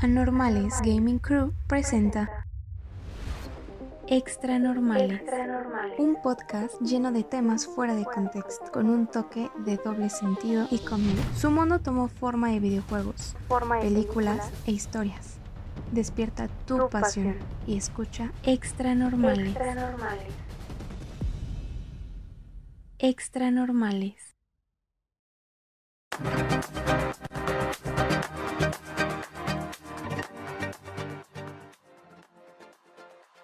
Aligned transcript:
Anormales 0.00 0.74
Gaming 0.82 1.18
Crew 1.18 1.54
presenta 1.66 2.44
Extra 4.08 4.58
Normales, 4.58 5.22
un 5.98 6.20
podcast 6.22 6.78
lleno 6.82 7.12
de 7.12 7.24
temas 7.24 7.66
fuera 7.66 7.94
de 7.94 8.04
contexto, 8.04 8.70
con 8.72 8.90
un 8.90 9.06
toque 9.06 9.50
de 9.64 9.78
doble 9.78 10.10
sentido 10.10 10.68
y 10.70 10.80
comedia. 10.80 11.24
Su 11.34 11.50
mundo 11.50 11.78
tomó 11.80 12.08
forma 12.08 12.50
de 12.50 12.60
videojuegos, 12.60 13.36
películas 13.80 14.50
e 14.66 14.72
historias. 14.72 15.38
Despierta 15.92 16.48
tu 16.66 16.90
pasión 16.90 17.36
y 17.66 17.78
escucha 17.78 18.32
Extra 18.42 18.94
Normales. 18.94 19.56
Extra 22.98 23.50
Normales. 23.50 24.36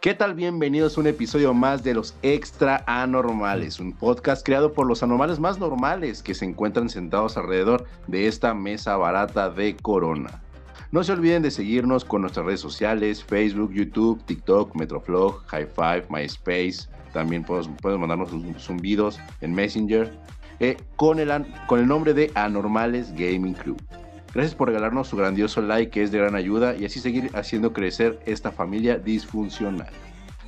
¿Qué 0.02 0.14
tal? 0.14 0.34
Bienvenidos 0.34 0.98
a 0.98 1.00
un 1.00 1.06
episodio 1.06 1.54
más 1.54 1.84
de 1.84 1.94
los 1.94 2.16
Extra 2.22 2.82
Anormales, 2.88 3.78
un 3.78 3.92
podcast 3.92 4.44
creado 4.44 4.72
por 4.72 4.84
los 4.84 5.04
anormales 5.04 5.38
más 5.38 5.60
normales 5.60 6.24
que 6.24 6.34
se 6.34 6.44
encuentran 6.44 6.88
sentados 6.88 7.36
alrededor 7.36 7.84
de 8.08 8.26
esta 8.26 8.52
mesa 8.52 8.96
barata 8.96 9.48
de 9.48 9.76
Corona. 9.76 10.42
No 10.90 11.04
se 11.04 11.12
olviden 11.12 11.44
de 11.44 11.52
seguirnos 11.52 12.04
con 12.04 12.22
nuestras 12.22 12.44
redes 12.44 12.58
sociales, 12.58 13.22
Facebook, 13.22 13.72
YouTube, 13.72 14.20
TikTok, 14.24 14.74
Metroflog, 14.74 15.40
High 15.46 15.68
Five, 15.68 16.06
MySpace. 16.08 16.88
También 17.12 17.44
puedes, 17.44 17.68
mandarnos 17.84 18.30
zumbidos 18.58 19.20
en 19.40 19.54
Messenger 19.54 20.12
eh, 20.58 20.78
con, 20.96 21.20
el, 21.20 21.30
con 21.68 21.78
el 21.78 21.86
nombre 21.86 22.12
de 22.12 22.32
Anormales 22.34 23.12
Gaming 23.12 23.54
Crew. 23.54 23.76
Gracias 24.34 24.54
por 24.54 24.68
regalarnos 24.68 25.08
su 25.08 25.16
grandioso 25.16 25.60
like 25.60 25.90
que 25.90 26.02
es 26.02 26.10
de 26.10 26.18
gran 26.18 26.34
ayuda 26.34 26.74
y 26.74 26.86
así 26.86 27.00
seguir 27.00 27.30
haciendo 27.34 27.72
crecer 27.72 28.18
esta 28.24 28.50
familia 28.50 28.98
disfuncional. 28.98 29.90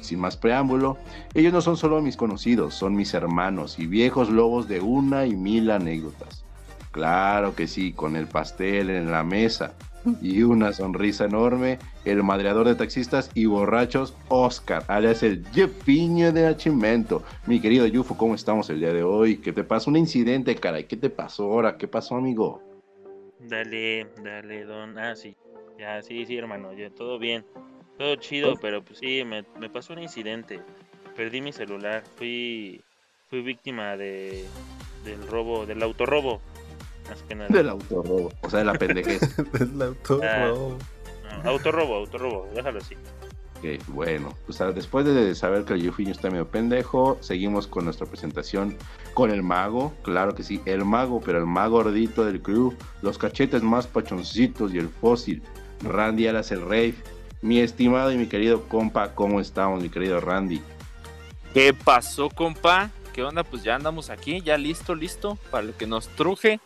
Sin 0.00 0.20
más 0.20 0.36
preámbulo, 0.36 0.96
ellos 1.34 1.52
no 1.52 1.60
son 1.60 1.76
solo 1.76 2.00
mis 2.00 2.16
conocidos, 2.16 2.74
son 2.74 2.94
mis 2.94 3.12
hermanos 3.14 3.78
y 3.78 3.86
viejos 3.86 4.30
lobos 4.30 4.68
de 4.68 4.80
una 4.80 5.26
y 5.26 5.36
mil 5.36 5.70
anécdotas. 5.70 6.44
Claro 6.92 7.54
que 7.54 7.66
sí, 7.66 7.92
con 7.92 8.16
el 8.16 8.26
pastel 8.26 8.88
en 8.88 9.10
la 9.10 9.22
mesa 9.22 9.72
y 10.20 10.42
una 10.42 10.72
sonrisa 10.72 11.24
enorme, 11.24 11.78
el 12.04 12.22
madreador 12.22 12.66
de 12.66 12.74
taxistas 12.74 13.30
y 13.34 13.46
borrachos 13.46 14.14
Oscar, 14.28 14.84
alias 14.88 15.22
el 15.22 15.44
Jefiño 15.52 16.32
de 16.32 16.46
Achimento. 16.46 17.22
Mi 17.46 17.60
querido 17.60 17.86
Yufo, 17.86 18.16
¿cómo 18.16 18.34
estamos 18.34 18.70
el 18.70 18.80
día 18.80 18.92
de 18.92 19.02
hoy? 19.02 19.38
¿Qué 19.38 19.52
te 19.52 19.64
pasó? 19.64 19.90
Un 19.90 19.96
incidente, 19.96 20.54
caray. 20.54 20.84
¿Qué 20.84 20.96
te 20.96 21.10
pasó 21.10 21.44
ahora? 21.44 21.76
¿Qué 21.76 21.88
pasó, 21.88 22.16
amigo? 22.16 22.62
Dale, 23.48 24.06
dale, 24.22 24.64
don. 24.64 24.98
Ah, 24.98 25.14
sí. 25.16 25.36
Ya, 25.78 26.02
sí, 26.02 26.24
sí, 26.26 26.36
hermano. 26.36 26.72
Ya, 26.72 26.90
todo 26.90 27.18
bien. 27.18 27.44
Todo 27.98 28.16
chido, 28.16 28.56
pero 28.60 28.82
pues 28.82 28.98
sí, 28.98 29.22
me, 29.24 29.44
pasó 29.70 29.92
un 29.92 30.00
incidente. 30.00 30.60
Perdí 31.16 31.40
mi 31.40 31.52
celular. 31.52 32.02
Fui 32.16 32.80
fui 33.28 33.42
víctima 33.42 33.96
de 33.96 34.44
del 35.04 35.26
robo, 35.28 35.66
del 35.66 35.82
autorrobo. 35.82 36.40
Más 37.08 37.22
que 37.22 37.34
nada. 37.34 37.48
Del 37.50 37.68
autorrobo. 37.68 38.32
O 38.42 38.50
sea, 38.50 38.60
de 38.60 38.64
la 38.64 38.74
pendejez. 38.74 39.20
del 39.52 39.82
autorrobo. 39.82 40.78
Ah, 41.30 41.42
autorrobo, 41.44 41.94
autorrobo. 41.96 42.48
Déjalo 42.54 42.78
así 42.78 42.96
bueno, 43.88 44.36
pues 44.46 44.58
después 44.74 45.04
de 45.04 45.34
saber 45.34 45.64
que 45.64 45.74
el 45.74 45.82
Yufiño 45.82 46.12
está 46.12 46.30
medio 46.30 46.48
pendejo, 46.48 47.18
seguimos 47.20 47.66
con 47.66 47.84
nuestra 47.84 48.06
presentación 48.06 48.76
con 49.14 49.30
el 49.30 49.42
mago, 49.42 49.92
claro 50.02 50.34
que 50.34 50.42
sí, 50.42 50.60
el 50.64 50.84
mago, 50.84 51.20
pero 51.20 51.38
el 51.38 51.46
mago 51.46 51.74
gordito 51.74 52.24
del 52.24 52.40
crew, 52.40 52.74
los 53.02 53.18
cachetes 53.18 53.62
más 53.62 53.86
pachoncitos 53.86 54.72
y 54.72 54.78
el 54.78 54.88
fósil, 54.88 55.42
Randy 55.82 56.26
Alas 56.26 56.50
el 56.52 56.62
Rey, 56.62 56.94
mi 57.42 57.60
estimado 57.60 58.12
y 58.12 58.16
mi 58.16 58.26
querido 58.26 58.68
compa, 58.68 59.14
¿cómo 59.14 59.40
estamos, 59.40 59.82
mi 59.82 59.88
querido 59.88 60.20
Randy? 60.20 60.62
¿Qué 61.52 61.74
pasó, 61.74 62.30
compa? 62.30 62.90
¿Qué 63.12 63.22
onda? 63.22 63.44
Pues 63.44 63.62
ya 63.62 63.76
andamos 63.76 64.10
aquí, 64.10 64.40
ya 64.40 64.56
listo, 64.56 64.94
listo, 64.94 65.38
para 65.50 65.64
lo 65.64 65.76
que 65.76 65.86
nos 65.86 66.08
truje. 66.08 66.58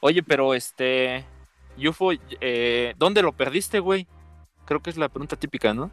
Oye, 0.00 0.22
pero 0.22 0.54
este, 0.54 1.24
Yufo, 1.76 2.10
eh, 2.40 2.94
¿dónde 2.98 3.22
lo 3.22 3.32
perdiste, 3.32 3.80
güey? 3.80 4.06
Creo 4.64 4.80
que 4.80 4.90
es 4.90 4.96
la 4.96 5.08
pregunta 5.08 5.36
típica, 5.36 5.72
¿no? 5.74 5.90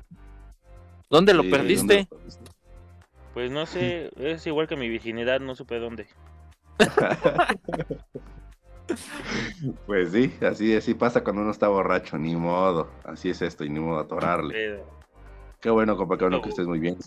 ¿Dónde 1.10 1.34
lo 1.34 1.44
perdiste? 1.44 2.08
Pues 3.34 3.52
no 3.52 3.66
sé, 3.66 4.12
es 4.18 4.46
igual 4.48 4.68
que 4.68 4.76
mi 4.76 4.90
virginidad, 4.90 5.40
no 5.42 5.56
supe 5.56 5.80
dónde. 5.80 6.08
pues 9.86 10.12
sí, 10.12 10.34
así, 10.42 10.76
así 10.76 10.94
pasa 10.94 11.24
cuando 11.24 11.42
uno 11.42 11.52
está 11.52 11.68
borracho, 11.68 12.18
ni 12.18 12.36
modo. 12.36 12.90
Así 13.04 13.30
es 13.30 13.42
esto, 13.42 13.64
y 13.64 13.70
ni 13.70 13.80
modo 13.80 14.00
atorarle. 14.00 14.84
Qué 15.60 15.70
bueno, 15.70 15.98
compa, 15.98 16.18
qué 16.18 16.26
bueno 16.26 16.42
que 16.42 16.50
estés 16.50 16.68
muy 16.68 16.80
bien. 16.80 16.98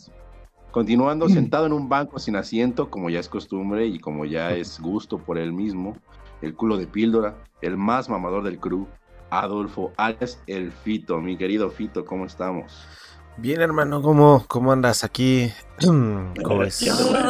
Continuando, 0.70 1.28
sentado 1.28 1.66
en 1.66 1.72
un 1.72 1.88
banco 1.88 2.19
sin 2.19 2.37
asiento, 2.37 2.91
como 2.91 3.08
ya 3.08 3.20
es 3.20 3.28
costumbre 3.28 3.87
y 3.87 3.98
como 3.98 4.26
ya 4.26 4.53
es 4.53 4.78
gusto 4.81 5.19
por 5.19 5.38
él 5.38 5.53
mismo, 5.53 5.97
el 6.42 6.54
culo 6.54 6.76
de 6.76 6.87
píldora, 6.87 7.37
el 7.62 7.78
más 7.78 8.08
mamador 8.08 8.44
del 8.44 8.60
crew, 8.60 8.87
Adolfo 9.31 9.92
alias 9.97 10.42
el 10.47 10.72
Fito. 10.72 11.20
Mi 11.20 11.37
querido 11.37 11.70
Fito, 11.70 12.04
¿cómo 12.04 12.26
estamos? 12.26 12.87
Bien, 13.41 13.60
hermano, 13.60 14.03
¿cómo, 14.03 14.44
cómo 14.49 14.72
andas 14.72 15.04
aquí? 15.04 15.53
¿Cómo 15.81 16.62
es? 16.65 16.84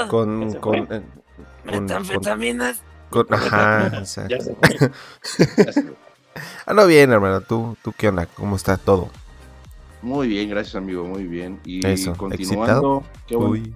Con, 0.08 0.54
con, 0.54 0.74
eh, 0.90 1.02
Metanfetaminas. 1.66 2.80
Con, 3.10 3.26
ajá, 3.30 3.88
exacto. 3.98 4.56
Ando 6.64 6.86
bien, 6.86 7.12
hermano. 7.12 7.42
¿Tú, 7.42 7.76
¿Tú 7.82 7.92
qué 7.94 8.08
onda? 8.08 8.24
¿Cómo 8.24 8.56
está 8.56 8.78
todo? 8.78 9.10
Muy 10.00 10.28
bien, 10.28 10.48
gracias, 10.48 10.76
amigo. 10.76 11.04
Muy 11.04 11.24
bien. 11.24 11.60
Y 11.64 11.80
continuando, 12.12 13.02
qué 13.26 13.36
bueno. 13.36 13.66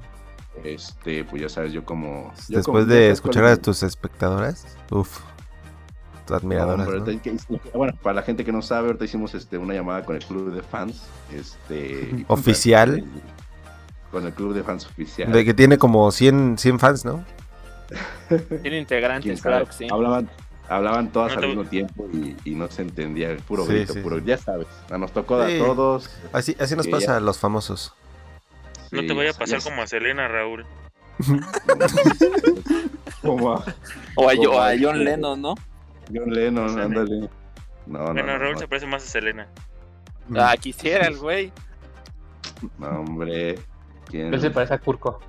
Este, 0.64 1.24
pues 1.24 1.42
ya 1.42 1.48
sabes, 1.50 1.72
yo 1.72 1.84
como. 1.84 2.32
Después 2.48 2.86
de 2.86 3.10
escuchar 3.10 3.44
a 3.44 3.56
tus 3.56 3.82
espectadoras, 3.82 4.78
uff 4.90 5.20
admiradoras. 6.34 6.88
Bueno, 7.74 7.94
para 8.02 8.14
la 8.14 8.22
gente 8.22 8.44
que 8.44 8.52
no 8.52 8.62
sabe, 8.62 8.88
ahorita 8.88 9.04
hicimos 9.04 9.34
este, 9.34 9.58
una 9.58 9.74
llamada 9.74 10.04
con 10.04 10.16
el 10.16 10.24
club 10.24 10.54
de 10.54 10.62
fans. 10.62 11.02
Este, 11.32 12.24
oficial. 12.28 13.04
Con 14.10 14.26
el 14.26 14.32
club 14.32 14.54
de 14.54 14.62
fans 14.62 14.86
oficial. 14.86 15.32
De 15.32 15.44
que 15.44 15.54
tiene 15.54 15.78
como 15.78 16.10
100, 16.10 16.58
100 16.58 16.78
fans, 16.78 17.04
¿no? 17.04 17.24
Tiene 18.62 18.78
integrantes, 18.78 19.42
claro 19.42 19.66
que 19.66 19.72
sí. 19.72 19.86
Hablaban, 19.90 20.30
hablaban 20.68 21.12
todas 21.12 21.36
al 21.36 21.46
mismo 21.46 21.64
tiempo 21.64 22.08
y, 22.44 22.54
no 22.54 22.68
se 22.68 22.82
entendía 22.82 23.30
el 23.30 23.38
puro 23.38 23.66
grito, 23.66 23.94
puro, 24.02 24.18
ya 24.18 24.38
sabes, 24.38 24.66
nos 24.90 25.12
tocó 25.12 25.36
a 25.36 25.48
todos. 25.48 26.10
Así, 26.32 26.56
así 26.58 26.76
nos 26.76 26.88
pasa 26.88 27.16
a 27.16 27.20
los 27.20 27.38
famosos. 27.38 27.94
No 28.90 29.06
te 29.06 29.12
vaya 29.12 29.30
a 29.30 29.34
pasar 29.34 29.62
como 29.62 29.82
a 29.82 29.86
Selena, 29.86 30.28
Raúl. 30.28 30.66
como 33.22 33.52
a, 33.52 33.64
o 34.16 34.28
a, 34.28 34.70
a 34.70 34.74
John 34.80 35.04
Lennon, 35.04 35.40
¿no? 35.40 35.54
John 36.12 36.30
Lennon, 36.30 36.78
ándale. 36.78 37.28
No, 37.86 38.12
bueno, 38.12 38.38
Raúl 38.38 38.58
se 38.58 38.68
parece 38.68 38.86
más 38.86 39.04
a 39.04 39.06
Selena. 39.06 39.48
Ah, 40.36 40.54
quisiera 40.58 41.06
el 41.06 41.18
güey. 41.18 41.52
No, 42.78 43.00
hombre. 43.00 43.58
¿Quién? 44.06 44.32
Él 44.32 44.40
se 44.40 44.50
parece 44.50 44.74
a 44.74 44.78
Kurko. 44.78 45.20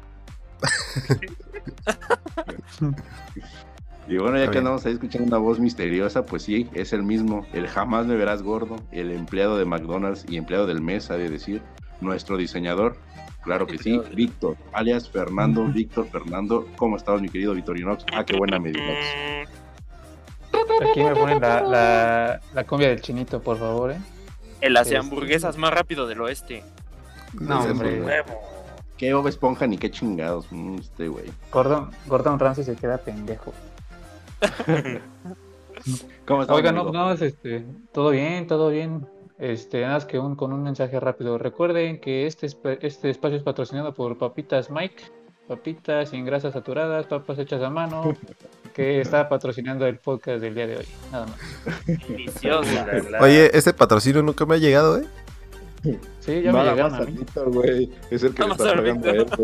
y 4.07 4.17
bueno, 4.17 4.37
ya 4.37 4.49
que 4.49 4.59
andamos 4.59 4.85
ahí 4.85 4.93
escuchando 4.93 5.27
una 5.27 5.37
voz 5.37 5.59
misteriosa, 5.59 6.25
pues 6.25 6.43
sí, 6.43 6.69
es 6.73 6.93
el 6.93 7.03
mismo. 7.03 7.45
El 7.53 7.67
jamás 7.67 8.05
me 8.05 8.15
verás 8.15 8.43
gordo, 8.43 8.77
el 8.91 9.11
empleado 9.11 9.57
de 9.57 9.65
McDonald's 9.65 10.25
y 10.29 10.37
empleado 10.37 10.67
del 10.67 10.81
mes, 10.81 11.11
ha 11.11 11.17
de 11.17 11.29
decir, 11.29 11.61
nuestro 12.01 12.37
diseñador. 12.37 12.97
Claro 13.43 13.67
que 13.67 13.77
sí, 13.77 13.99
Víctor, 14.15 14.55
alias 14.71 15.09
Fernando, 15.09 15.65
Víctor, 15.65 16.07
Fernando. 16.07 16.65
¿Cómo 16.77 16.95
estás, 16.95 17.21
mi 17.21 17.27
querido 17.27 17.53
Victorinox? 17.53 18.05
Ah, 18.13 18.23
qué 18.23 18.37
buena 18.37 18.57
medida. 18.57 18.93
Aquí 20.89 21.03
me 21.03 21.15
ponen 21.15 21.39
la, 21.39 21.61
la, 21.61 22.41
la 22.53 22.63
cumbia 22.65 22.89
del 22.89 23.01
chinito, 23.01 23.41
por 23.41 23.57
favor, 23.57 23.91
¿eh? 23.91 23.97
El 24.61 24.77
hace 24.77 24.95
este, 24.95 24.97
hamburguesas 24.97 25.57
más 25.57 25.73
rápido 25.73 26.07
del 26.07 26.21
oeste. 26.21 26.63
No, 27.33 27.61
hombre. 27.61 28.23
Qué 28.97 29.13
Bob 29.13 29.27
Esponja 29.27 29.67
ni 29.67 29.77
qué 29.77 29.91
chingados, 29.91 30.45
mm, 30.51 30.77
este 30.79 31.07
güey. 31.07 31.25
Gordon, 31.51 31.91
Gordon 32.07 32.39
Ramsay 32.39 32.63
se 32.63 32.75
queda 32.75 32.97
pendejo. 32.97 33.53
¿Cómo 36.25 36.43
está? 36.43 36.53
Oiga, 36.53 36.71
no, 36.71 36.91
no, 36.91 37.11
este, 37.11 37.65
todo 37.91 38.11
bien, 38.11 38.47
todo 38.47 38.69
bien. 38.69 39.07
Este, 39.39 39.81
nada 39.81 39.95
más 39.95 40.05
que 40.05 40.19
un, 40.19 40.35
con 40.35 40.53
un 40.53 40.63
mensaje 40.63 40.99
rápido. 40.99 41.37
Recuerden 41.37 41.99
que 41.99 42.27
este, 42.27 42.47
este 42.81 43.09
espacio 43.09 43.37
es 43.37 43.43
patrocinado 43.43 43.93
por 43.93 44.17
Papitas 44.17 44.69
Mike. 44.69 45.03
Papitas 45.47 46.09
sin 46.09 46.25
grasas 46.25 46.53
saturadas, 46.53 47.05
papas 47.05 47.37
hechas 47.37 47.61
a 47.61 47.69
mano, 47.69 48.15
que 48.73 49.01
está 49.01 49.27
patrocinando 49.27 49.85
el 49.85 49.97
podcast 49.97 50.41
del 50.41 50.55
día 50.55 50.67
de 50.67 50.77
hoy. 50.77 50.85
Nada 51.11 51.25
más. 51.25 52.07
Delicioso. 52.07 52.69
Oye, 53.19 53.51
ese 53.55 53.73
patrocinio 53.73 54.23
nunca 54.23 54.45
me 54.45 54.55
ha 54.55 54.57
llegado, 54.57 54.99
¿eh? 54.99 55.05
Sí, 56.21 56.41
ya 56.41 56.53
me 56.53 56.63
llegaron 56.63 56.95
a 56.95 57.01
mí. 57.01 57.19
Güey. 57.47 57.91
Es 58.09 58.23
el 58.23 58.33
que 58.33 58.45
me 58.45 58.51
está 58.53 58.73
pagando 58.73 59.09
él, 59.09 59.25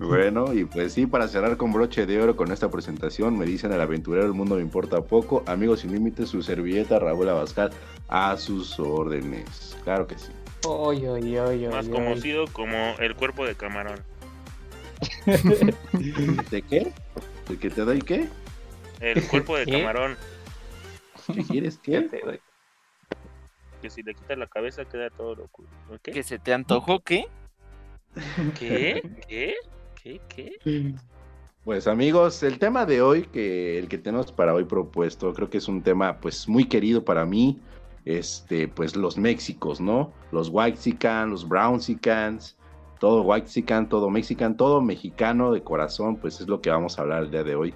Bueno, 0.00 0.52
y 0.52 0.64
pues 0.64 0.94
sí, 0.94 1.06
para 1.06 1.28
cerrar 1.28 1.56
con 1.56 1.72
broche 1.72 2.06
de 2.06 2.20
oro 2.20 2.34
con 2.34 2.50
esta 2.50 2.68
presentación, 2.68 3.38
me 3.38 3.46
dicen 3.46 3.72
el 3.72 3.80
aventurero, 3.80 4.26
el 4.26 4.32
mundo 4.32 4.56
me 4.56 4.62
importa 4.62 5.00
poco. 5.02 5.44
Amigos 5.46 5.80
sin 5.80 5.92
límites, 5.92 6.30
su 6.30 6.42
servilleta 6.42 6.98
Raúl 6.98 7.28
Abascal 7.28 7.70
a 8.08 8.36
sus 8.36 8.80
órdenes. 8.80 9.76
Claro 9.84 10.08
que 10.08 10.18
sí. 10.18 10.32
Oy, 10.66 11.06
oy, 11.06 11.38
oy, 11.38 11.66
Más 11.68 11.86
oy, 11.86 11.92
oy. 11.92 11.98
conocido 11.98 12.46
como 12.52 12.94
el 12.98 13.14
cuerpo 13.16 13.44
de 13.44 13.54
camarón. 13.54 14.00
¿De 15.26 16.62
qué? 16.62 16.92
¿De 17.48 17.58
que 17.58 17.70
te 17.70 17.84
doy 17.84 18.00
qué? 18.00 18.28
El 19.00 19.26
cuerpo 19.28 19.56
de 19.56 19.66
¿Qué? 19.66 19.72
camarón. 19.72 20.16
¿Qué 21.34 21.42
quieres 21.44 21.78
¿Qué 21.78 21.92
qué? 21.92 22.00
te 22.02 22.20
doy? 22.24 22.40
Que 23.80 23.90
si 23.90 24.02
le 24.02 24.14
quitas 24.14 24.38
la 24.38 24.46
cabeza 24.46 24.84
queda 24.84 25.10
todo 25.10 25.34
loco. 25.34 25.64
¿Qué? 26.02 26.12
¿Que 26.12 26.22
se 26.22 26.38
te 26.38 26.52
antojó 26.52 27.00
qué? 27.00 27.26
¿Qué? 28.58 29.02
¿Qué? 29.28 29.54
¿Qué? 30.00 30.20
¿Qué? 30.28 30.94
Pues 31.64 31.86
amigos, 31.86 32.42
el 32.42 32.58
tema 32.58 32.86
de 32.86 33.02
hoy, 33.02 33.22
que 33.24 33.78
el 33.78 33.88
que 33.88 33.98
tenemos 33.98 34.30
para 34.32 34.54
hoy 34.54 34.64
propuesto, 34.64 35.32
creo 35.32 35.48
que 35.50 35.58
es 35.58 35.68
un 35.68 35.82
tema 35.82 36.18
pues 36.20 36.48
muy 36.48 36.64
querido 36.68 37.04
para 37.04 37.24
mí, 37.24 37.60
este, 38.04 38.68
pues 38.68 38.96
los 38.96 39.16
Méxicos, 39.18 39.80
¿no? 39.80 40.12
Los 40.30 40.48
Whitexican, 40.52 41.30
los 41.30 41.48
Brownsicans, 41.48 42.56
todo 42.98 43.22
Whitexican, 43.22 43.88
todo 43.88 44.10
Mexican, 44.10 44.56
todo 44.56 44.80
mexicano 44.80 45.52
de 45.52 45.62
corazón, 45.62 46.16
pues 46.16 46.40
es 46.40 46.48
lo 46.48 46.60
que 46.60 46.70
vamos 46.70 46.98
a 46.98 47.02
hablar 47.02 47.24
el 47.24 47.30
día 47.30 47.42
de 47.44 47.54
hoy. 47.54 47.74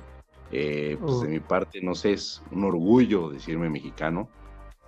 Eh, 0.53 0.97
pues 1.01 1.15
Uh. 1.15 1.23
de 1.23 1.29
mi 1.29 1.41
parte, 1.41 1.81
no 1.83 1.95
sé, 1.97 2.13
es 2.13 2.41
un 2.53 2.65
orgullo 2.65 3.31
decirme 3.31 3.69
mexicano. 3.69 4.29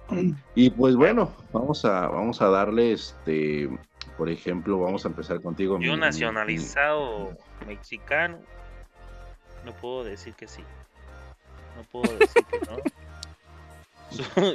Y 0.55 0.71
pues 0.71 0.95
bueno, 0.97 1.33
vamos 1.53 1.85
a, 1.85 2.07
vamos 2.09 2.41
a 2.41 2.49
darle, 2.49 2.93
este, 2.93 3.69
por 4.17 4.29
ejemplo, 4.29 4.79
vamos 4.79 5.05
a 5.05 5.09
empezar 5.09 5.41
contigo. 5.43 5.79
Yo 5.81 5.95
mi- 5.95 5.99
nacionalizado 6.01 7.31
mexicano. 7.67 8.39
No 9.65 9.73
puedo 9.73 10.05
decir 10.05 10.35
que 10.35 10.47
sí. 10.49 10.63
No 11.77 11.83
puedo 11.91 12.11
decir 12.17 12.43
que 12.51 12.59
no. 12.61 12.77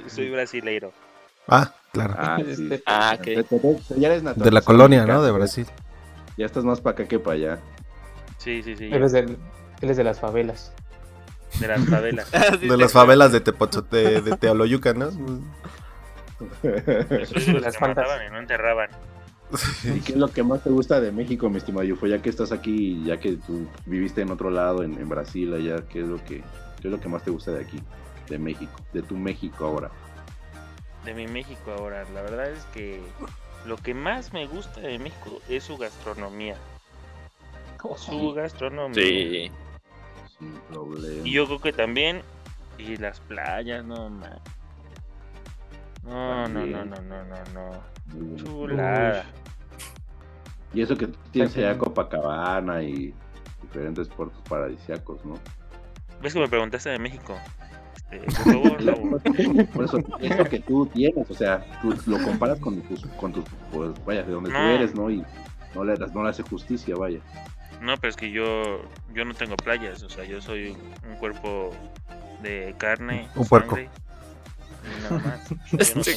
Soy, 0.07 0.29
brasileiro. 0.29 0.91
Ah, 1.47 1.73
claro. 1.91 2.15
Ah, 2.17 2.38
sí. 2.55 2.69
Este, 2.71 2.83
Ah, 2.85 3.17
te- 3.21 3.45
ya 3.97 4.07
eres 4.13 4.23
De 4.35 4.51
la 4.51 4.61
colonia, 4.61 5.05
¿no? 5.05 5.23
De 5.23 5.31
Brasil. 5.31 5.67
Ya 6.38 6.45
estás 6.45 6.63
más 6.63 6.81
para 6.81 6.94
acá 6.95 7.07
que 7.07 7.19
para 7.19 7.35
allá. 7.35 7.59
Sí, 8.38 8.63
sí, 8.63 8.75
sí. 8.75 8.89
Él 8.91 9.03
es, 9.03 9.11
del, 9.11 9.38
él 9.81 9.89
es 9.89 9.97
de 9.97 10.03
las 10.03 10.19
favelas. 10.19 10.71
De 11.59 11.67
las 11.67 11.85
favelas. 11.88 12.31
De 12.61 12.77
las 12.77 12.91
favelas 12.91 13.31
de 13.31 13.39
Tepocho, 13.39 13.83
de, 13.83 14.21
de 14.21 14.38
Teoloyuca, 14.38 14.94
¿no? 14.94 15.11
De 16.63 17.19
los 17.19 17.47
Las 17.61 17.77
que 17.77 17.88
mataban 17.88 18.25
y 18.27 18.31
no 18.31 18.39
enterraban. 18.39 18.89
¿Y 19.83 20.00
qué 20.00 20.13
es 20.13 20.17
lo 20.17 20.29
que 20.29 20.41
más 20.41 20.63
te 20.63 20.71
gusta 20.71 21.00
de 21.00 21.11
México, 21.11 21.47
mi 21.50 21.57
estimado 21.57 21.83
Yufo? 21.83 22.07
Ya 22.07 22.21
que 22.21 22.29
estás 22.29 22.51
aquí, 22.51 23.03
ya 23.05 23.19
que 23.19 23.33
tú 23.38 23.67
viviste 23.85 24.21
en 24.21 24.31
otro 24.31 24.50
lado, 24.50 24.81
en, 24.83 24.94
en 25.00 25.07
Brasil, 25.07 25.53
allá, 25.53 25.83
¿qué 25.88 26.01
es 26.01 26.07
lo 26.07 26.17
que 26.23 26.41
qué 26.81 26.88
es 26.88 26.91
lo 26.91 27.00
que 27.00 27.07
más 27.07 27.23
te 27.23 27.31
gusta 27.31 27.51
de 27.51 27.61
aquí, 27.61 27.79
de 28.29 28.37
México, 28.37 28.81
de 28.93 29.01
tu 29.01 29.15
México 29.15 29.65
ahora? 29.65 29.91
De 31.05 31.13
mi 31.13 31.27
México 31.27 31.71
ahora. 31.77 32.05
La 32.13 32.21
verdad 32.21 32.49
es 32.49 32.63
que 32.73 33.01
lo 33.65 33.77
que 33.77 33.93
más 33.93 34.33
me 34.33 34.45
gusta 34.47 34.79
de 34.81 34.99
México 34.99 35.41
es 35.49 35.63
su 35.65 35.77
gastronomía. 35.77 36.55
Su 37.97 38.33
gastronomía. 38.33 38.95
Sí. 38.95 39.51
Sin 40.39 40.53
problema. 40.71 41.27
Y 41.27 41.31
yo 41.31 41.45
creo 41.45 41.59
que 41.59 41.73
también. 41.73 42.21
Y 42.77 42.97
las 42.97 43.19
playas, 43.19 43.85
no 43.85 44.09
man. 44.09 44.39
No, 46.03 46.47
no, 46.47 46.65
no, 46.65 46.85
no, 46.85 47.01
no, 47.01 47.23
no, 47.23 47.43
no. 47.53 48.37
Chulada. 48.37 49.25
Y 50.73 50.81
eso 50.81 50.97
que 50.97 51.07
tú 51.07 51.19
tienes 51.31 51.55
allá. 51.57 51.77
Copacabana 51.77 52.81
y 52.81 53.13
diferentes 53.61 54.07
puertos 54.07 54.41
paradisíacos, 54.49 55.23
¿no? 55.25 55.37
¿Ves 56.21 56.33
que 56.33 56.39
me 56.39 56.47
preguntaste 56.47 56.89
de 56.89 56.99
México? 56.99 57.37
Este, 58.15 58.44
por 58.44 58.54
favor, 58.54 58.86
Raúl. 58.86 59.21
Por 59.74 59.86
eso, 59.86 59.98
eso 60.19 60.44
que 60.45 60.60
tú 60.60 60.86
tienes, 60.88 61.30
o 61.30 61.33
sea, 61.33 61.65
tú 61.81 61.94
lo 62.06 62.21
comparas 62.24 62.60
con 62.60 62.81
tus, 62.83 63.06
con 63.18 63.33
tus 63.33 63.44
pues 63.71 63.92
vaya, 64.06 64.24
de 64.24 64.31
donde 64.31 64.50
tú 64.50 64.56
No. 64.57 64.69
eres, 64.69 64.95
¿no? 64.95 65.10
Y 65.10 65.24
no 65.75 65.83
le, 65.83 65.95
das- 65.95 66.13
no 66.13 66.24
le 66.24 66.30
hace 66.30 66.44
justicia, 66.44 66.95
vaya. 66.95 67.19
No, 67.81 67.98
pero 67.98 68.10
es 68.12 68.15
que 68.15 68.31
yo, 68.31 68.81
yo 69.13 69.25
no 69.25 69.33
tengo 69.33 69.56
playas, 69.57 70.04
o 70.04 70.10
sea, 70.10 70.24
yo 70.24 70.42
soy 70.42 70.75
un 71.10 71.15
cuerpo 71.19 71.71
de 72.42 72.74
carne, 72.77 73.27
Un 73.36 73.45
puerco. 73.48 73.77
nada 75.01 75.18
más. 75.24 75.51
No 75.74 75.80
Este. 75.80 76.15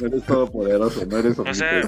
No 0.00 0.06
eres 0.06 0.24
todopoderoso, 0.24 1.04
no 1.06 1.18
eres 1.18 1.36
O 1.38 1.52
sea. 1.54 1.80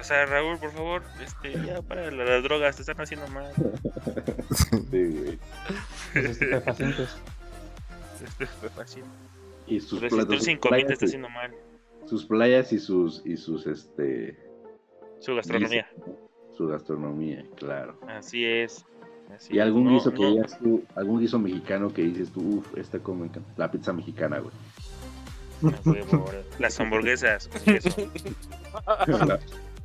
O 0.00 0.02
sea, 0.04 0.24
Raúl, 0.26 0.58
por 0.58 0.72
favor, 0.72 1.02
este, 1.22 1.52
ya 1.66 1.80
para 1.82 2.10
la- 2.10 2.24
las 2.24 2.42
drogas, 2.42 2.76
te 2.76 2.82
están 2.82 3.00
haciendo 3.00 3.26
mal. 3.28 3.50
Sí, 4.90 5.04
güey. 5.06 5.38
Fue 8.26 8.68
fácil. 8.76 9.04
Y 9.66 9.80
sus, 9.80 10.00
sus 10.00 10.10
5000 10.44 10.58
te 10.60 10.68
playas, 10.68 10.90
está 10.90 11.04
y- 11.04 11.08
haciendo 11.08 11.28
mal. 11.30 11.54
sus 12.06 12.24
playas 12.26 12.72
y 12.72 12.78
sus 12.78 13.22
y 13.24 13.36
sus 13.36 13.66
este 13.66 14.36
Su 15.20 15.34
gastronomía. 15.34 15.88
su 16.56 16.66
gastronomía, 16.68 17.44
claro. 17.56 17.98
Así 18.08 18.44
es. 18.44 18.84
Así 19.34 19.54
Y 19.54 19.58
es. 19.58 19.62
algún 19.64 19.84
No, 19.84 19.90
guiso 19.92 20.12
que 20.12 20.22
no, 20.22 20.30
digas 20.32 20.58
tú, 20.58 20.84
algún 20.94 21.20
guiso 21.20 21.38
mexicano 21.38 21.92
que 21.92 22.02
dices 22.02 22.30
tú, 22.30 22.58
uff, 22.58 22.76
esta 22.76 22.98
como 22.98 23.20
me 23.20 23.26
encanta. 23.28 23.50
la 23.56 23.70
pizza 23.70 23.92
mexicana, 23.92 24.38
güey. 24.40 24.54
no. 26.12 26.24
Las 26.58 26.78
hamburguesas. 26.78 27.48
la, 29.06 29.38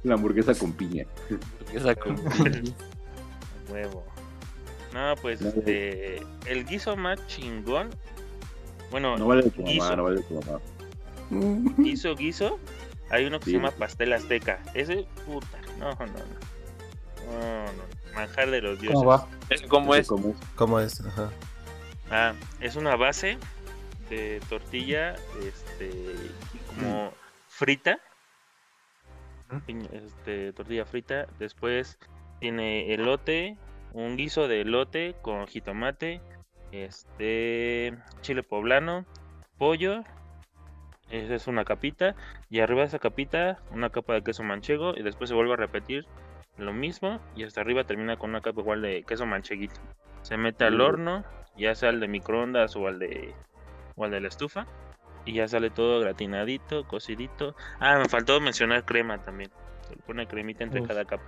la 0.03 0.13
hamburguesa 0.13 0.53
con 0.55 0.73
piña. 0.73 1.05
Esa 1.73 1.95
con- 1.95 2.17
Huevo. 3.71 4.03
No, 4.93 5.15
pues 5.21 5.41
este, 5.41 6.17
el 6.47 6.65
guiso 6.65 6.97
más 6.97 7.25
chingón. 7.27 7.89
Bueno, 8.91 9.17
No 9.17 9.27
vale 9.27 9.43
de 9.43 9.51
tu 9.51 9.61
mamá, 9.61 9.71
Guiso. 9.71 9.95
no 9.95 10.03
vale 10.03 10.21
tu 10.23 10.33
mamá. 10.41 10.59
guiso, 11.77 12.15
guiso. 12.15 12.59
Hay 13.11 13.25
uno 13.25 13.39
que 13.39 13.45
Sí. 13.45 13.51
se 13.51 13.57
llama 13.57 13.71
pastel 13.71 14.13
azteca. 14.13 14.59
Ese, 14.73 15.05
puta. 15.25 15.59
No, 15.77 15.91
no, 15.91 16.05
no. 16.05 16.13
No, 17.31 17.65
no. 17.73 18.13
Manjar 18.15 18.49
de 18.49 18.61
los 18.61 18.79
dioses. 18.79 18.97
¿Cómo 18.97 19.09
va? 19.09 19.27
¿Cómo 19.69 19.95
es? 19.95 20.07
como 20.07 20.29
es. 20.29 20.35
¿Cómo 20.55 20.79
es? 20.79 21.01
Ajá. 21.05 21.29
Ah, 22.11 22.33
es 22.59 22.75
una 22.75 22.95
base 22.95 23.37
de 24.09 24.41
tortilla, 24.49 25.15
este, 25.47 25.91
como 26.67 27.11
frita. 27.47 27.99
Piñ- 29.67 29.89
Este, 29.91 30.53
tortilla 30.53 30.85
frita. 30.85 31.27
Después 31.39 31.97
tiene 32.39 32.93
elote, 32.93 33.57
un 33.93 34.17
guiso 34.17 34.47
de 34.47 34.61
elote 34.61 35.15
con 35.21 35.47
jitomate, 35.47 36.21
este, 36.71 37.97
chile 38.21 38.43
poblano, 38.43 39.05
pollo. 39.57 40.03
Esa 41.09 41.35
es 41.35 41.47
una 41.47 41.65
capita. 41.65 42.15
Y 42.49 42.59
arriba 42.59 42.81
de 42.81 42.87
esa 42.87 42.99
capita, 42.99 43.59
una 43.71 43.89
capa 43.89 44.13
de 44.13 44.23
queso 44.23 44.43
manchego. 44.43 44.93
Y 44.95 45.01
después 45.03 45.29
se 45.29 45.35
vuelve 45.35 45.53
a 45.53 45.57
repetir 45.57 46.05
lo 46.57 46.71
mismo. 46.73 47.19
Y 47.35 47.43
hasta 47.43 47.61
arriba 47.61 47.83
termina 47.85 48.17
con 48.17 48.29
una 48.29 48.41
capa 48.41 48.61
igual 48.61 48.81
de 48.81 49.03
queso 49.03 49.25
mancheguito. 49.25 49.79
Se 50.21 50.37
mete 50.37 50.65
al 50.65 50.79
horno, 50.81 51.23
ya 51.57 51.73
sea 51.75 51.89
al 51.89 51.99
de 51.99 52.07
microondas 52.07 52.75
o 52.75 52.87
al 52.87 52.99
de, 52.99 53.33
o 53.95 54.05
al 54.05 54.11
de 54.11 54.21
la 54.21 54.27
estufa. 54.27 54.67
Y 55.25 55.33
ya 55.33 55.47
sale 55.47 55.69
todo 55.69 55.99
gratinadito, 55.99 56.85
cocidito. 56.87 57.55
Ah, 57.79 57.97
me 57.97 58.07
faltó 58.07 58.39
mencionar 58.39 58.85
crema 58.85 59.17
también. 59.23 59.49
Se 59.87 59.95
le 59.95 60.01
pone 60.03 60.27
cremita 60.27 60.63
entre 60.63 60.81
Uf. 60.81 60.87
cada 60.87 61.05
capa. 61.05 61.23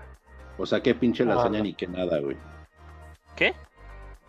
O 0.57 0.65
sea, 0.65 0.81
qué 0.81 0.93
pinche 0.93 1.25
lasaña 1.25 1.59
Ah. 1.59 1.63
ni 1.63 1.73
qué 1.73 1.87
nada, 1.87 2.19
güey. 2.19 2.37
¿Qué? 3.35 3.53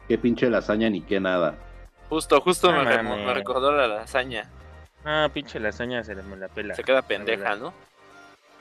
Qué 0.08 0.18
pinche 0.18 0.50
lasaña 0.50 0.90
ni 0.90 1.00
qué 1.02 1.20
nada. 1.20 1.54
Justo, 2.08 2.40
justo 2.40 2.72
me, 2.72 3.32
recordó 3.32 3.72
la 3.72 3.86
lasaña. 3.86 4.50
Ah, 5.04 5.28
pinche 5.32 5.58
lasaña 5.58 6.04
se 6.04 6.14
le 6.14 6.22
me 6.22 6.36
la 6.36 6.48
pela. 6.48 6.74
Se 6.74 6.84
queda 6.84 7.02
pendeja. 7.02 7.56
¿no? 7.56 7.72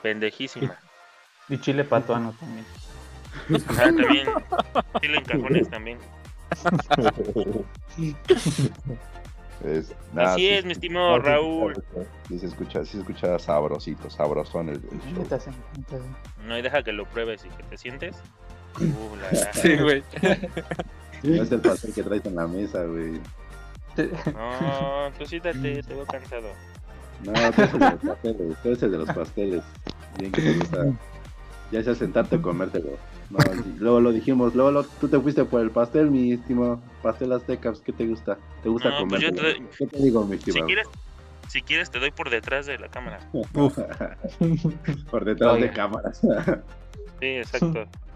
Pendejísima. 0.02 0.76
Y 1.48 1.58
chile 1.58 1.84
patuano 1.84 2.34
también. 2.38 2.64
Ah, 3.70 3.74
también. 3.76 4.28
Chile 5.00 5.18
en 5.18 5.24
cajones 5.24 5.70
también. 5.70 5.98
Es, 9.64 9.94
Así 10.16 10.48
es, 10.48 10.64
mi 10.64 10.72
estimado 10.72 11.18
Raúl. 11.18 11.84
Sí 12.28 12.38
se 12.38 12.46
escucha, 12.46 12.84
sí 12.84 12.92
se 12.92 12.98
escucha 12.98 13.38
sabrosito, 13.38 14.10
sabrosón 14.10 14.70
el, 14.70 14.76
el 14.76 15.14
show. 15.14 15.26
No, 16.44 16.58
y 16.58 16.62
deja 16.62 16.82
que 16.82 16.92
lo 16.92 17.04
pruebes 17.06 17.44
y 17.44 17.48
que 17.48 17.62
te 17.64 17.76
sientes. 17.76 18.16
Uh, 18.80 19.16
la, 19.16 19.38
la. 19.38 19.52
Sí, 19.52 19.76
güey. 19.76 20.02
No 21.22 21.42
es 21.42 21.52
el 21.52 21.60
pastel 21.60 21.94
que 21.94 22.02
traes 22.02 22.24
en 22.26 22.34
la 22.36 22.46
mesa, 22.46 22.84
güey. 22.84 23.20
No, 24.34 25.10
tú 25.18 25.26
siéntate, 25.26 25.82
te 25.82 25.94
veo 25.94 26.06
cansado. 26.06 26.48
No, 27.24 27.32
tú 27.32 27.62
eres 27.62 27.72
el 27.74 27.78
de 27.80 27.90
los 27.90 28.00
pasteles, 28.00 28.56
tú 28.62 28.68
eres 28.68 28.82
el 28.82 28.90
de 28.92 28.98
los 28.98 29.08
pasteles. 29.10 29.62
Bien 30.18 30.32
que 30.32 30.42
te 30.42 30.52
gusta. 30.58 30.84
Ya 31.70 31.82
sea 31.82 31.94
sentarte 31.94 32.36
o 32.36 32.42
comértelo. 32.42 32.90
No, 33.30 33.38
sí, 33.40 33.76
luego 33.78 34.00
lo 34.00 34.12
dijimos, 34.12 34.54
luego 34.54 34.70
lo- 34.70 34.84
tú 34.84 35.08
te 35.08 35.18
fuiste 35.18 35.44
por 35.44 35.62
el 35.62 35.70
pastel, 35.70 36.10
mi 36.10 36.32
estimado. 36.32 36.80
Pastel 37.02 37.32
azteca, 37.32 37.70
pues, 37.70 37.80
¿qué 37.82 37.92
te 37.92 38.06
gusta? 38.06 38.36
¿Te 38.62 38.68
gusta 38.68 38.90
No, 38.90 39.08
pues 39.08 39.22
yo 39.22 39.28
comer? 39.34 39.54
te- 39.54 39.62
¿Qué 39.78 39.86
te 39.86 40.02
digo, 40.02 40.22
mi 40.24 40.32
Si 40.36 40.50
estimado? 40.50 40.66
quieres, 40.66 40.86
si 41.48 41.62
quieres 41.62 41.90
te 41.90 41.98
doy 41.98 42.10
por 42.10 42.28
detrás 42.28 42.66
de 42.66 42.78
la 42.78 42.88
cámara. 42.88 43.20
Por 45.10 45.24
detrás 45.24 45.60
de 45.60 45.70
cámaras. 45.72 46.20
Sí, 47.20 47.26
exacto. 47.26 47.84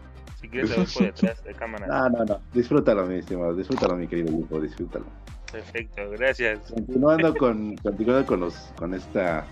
Si 0.46 0.50
Si 0.50 0.50
quieres 0.50 0.70
saber 0.70 0.88
por 0.92 1.02
detrás 1.22 1.44
de 1.44 1.54
cámara. 1.54 1.86
No, 1.86 2.08
no, 2.10 2.24
no. 2.24 2.40
Disfrútalo, 2.52 3.06
mi 3.06 3.16
estimado. 3.16 3.54
Disfrútalo, 3.54 3.96
mi 3.96 4.06
querido 4.06 4.36
grupo. 4.36 4.60
Disfrútalo. 4.60 5.06
Perfecto, 5.50 6.02
gracias. 6.10 6.72
Continuando 6.72 7.34
con, 7.34 7.76
continuando 7.76 8.26
con 8.26 8.40
los, 8.40 8.54
con 8.76 8.94
esta, 8.94 9.46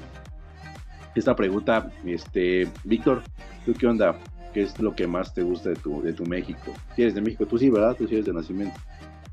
esta 1.14 1.36
pregunta, 1.36 1.90
este, 2.04 2.68
Víctor, 2.84 3.22
¿tú 3.64 3.72
qué 3.74 3.86
onda? 3.86 4.16
¿Qué 4.52 4.62
es 4.62 4.78
lo 4.80 4.94
que 4.94 5.06
más 5.06 5.32
te 5.32 5.42
gusta 5.42 5.70
de 5.70 5.76
tu, 5.76 6.02
de 6.02 6.12
tu 6.12 6.24
México? 6.26 6.72
Si 6.94 7.02
eres 7.02 7.14
de 7.14 7.20
México, 7.20 7.46
tú 7.46 7.58
sí, 7.58 7.70
¿verdad? 7.70 7.96
Tú 7.96 8.06
sí 8.06 8.14
eres 8.14 8.26
de 8.26 8.32
nacimiento. 8.32 8.78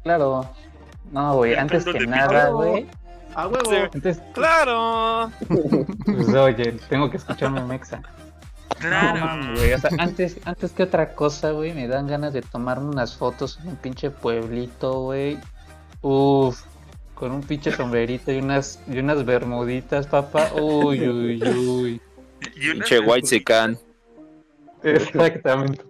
Claro. 0.04 0.50
No, 1.12 1.36
güey, 1.36 1.56
antes 1.56 1.86
que 1.86 2.08
nada, 2.08 2.50
güey. 2.50 2.88
¡A 3.36 3.48
huevo! 3.48 3.70
Sí. 3.70 3.76
Antes, 3.94 4.22
¡Claro! 4.34 5.32
pues, 6.06 6.34
oye, 6.34 6.74
tengo 6.90 7.10
que 7.10 7.18
escucharme 7.18 7.64
mexa. 7.64 8.02
No, 8.76 8.90
Claro. 8.90 9.26
mames, 9.26 9.60
güey, 9.60 9.74
o 9.74 9.78
sea, 9.80 9.90
antes, 10.00 10.38
antes 10.46 10.72
que 10.72 10.84
otra 10.84 11.14
cosa, 11.14 11.52
güey, 11.52 11.74
me 11.74 11.88
dan 11.88 12.08
ganas 12.08 12.34
de 12.34 12.42
tomarme 12.42 12.90
unas 12.90 13.16
fotos 13.16 13.60
en 13.62 13.70
un 13.70 13.76
pinche 13.76 14.10
pueblito, 14.10 15.02
güey. 15.04 15.38
Uf, 16.02 16.62
con 17.16 17.32
un 17.32 17.42
pinche 17.42 17.72
sombrerito 17.72 18.32
y 18.32 18.38
unas, 18.40 18.82
y 18.88 18.98
unas 19.00 19.24
bermuditas, 19.26 20.08
papá. 20.08 20.52
Uy, 20.54 21.08
uy, 21.08 21.44
uy. 21.44 22.02
Pinche 22.56 23.00
white 23.00 23.28
sican. 23.28 23.78
Exactamente. 24.84 25.84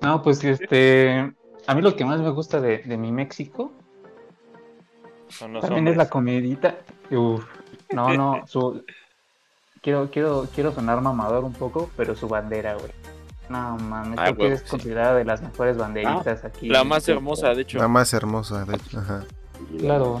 No, 0.00 0.22
pues 0.22 0.42
este, 0.44 1.32
a 1.66 1.74
mí 1.74 1.82
lo 1.82 1.94
que 1.94 2.04
más 2.04 2.20
me 2.20 2.30
gusta 2.30 2.60
de, 2.60 2.78
de 2.78 2.96
mi 2.96 3.12
México 3.12 3.72
Son 5.28 5.52
los 5.52 5.62
también 5.62 5.88
es 5.88 5.96
la 5.96 6.08
comidita. 6.08 6.78
Uf, 7.10 7.44
no, 7.92 8.14
no, 8.14 8.42
su... 8.46 8.84
Quiero, 9.82 10.10
quiero, 10.10 10.46
quiero 10.54 10.72
sonar 10.72 11.00
mamador 11.00 11.44
un 11.44 11.52
poco, 11.52 11.90
pero 11.96 12.16
su 12.16 12.28
bandera, 12.28 12.74
güey. 12.74 12.90
No 13.48 13.76
mames, 13.78 14.18
Ah, 14.20 14.24
creo 14.34 14.36
que 14.36 14.52
es 14.54 14.60
sí. 14.60 14.66
considerada 14.68 15.14
de 15.14 15.24
las 15.24 15.40
mejores 15.40 15.76
banderitas 15.76 16.44
aquí. 16.44 16.68
La 16.68 16.84
más 16.84 17.08
hermosa, 17.08 17.54
de 17.54 17.62
hecho. 17.62 17.78
La 17.78 17.88
más 17.88 18.12
hermosa, 18.12 18.64
de 18.64 18.76
hecho. 18.76 18.98
Ajá. 18.98 19.24
Claro. 19.78 20.20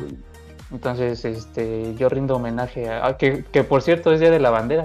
Entonces, 0.70 1.24
este, 1.24 1.94
yo 1.96 2.08
rindo 2.08 2.36
homenaje 2.36 2.88
a, 2.88 3.06
a- 3.06 3.16
que, 3.16 3.44
que 3.50 3.64
por 3.64 3.82
cierto 3.82 4.12
es 4.12 4.20
día 4.20 4.30
de 4.30 4.38
la 4.40 4.50
bandera. 4.50 4.84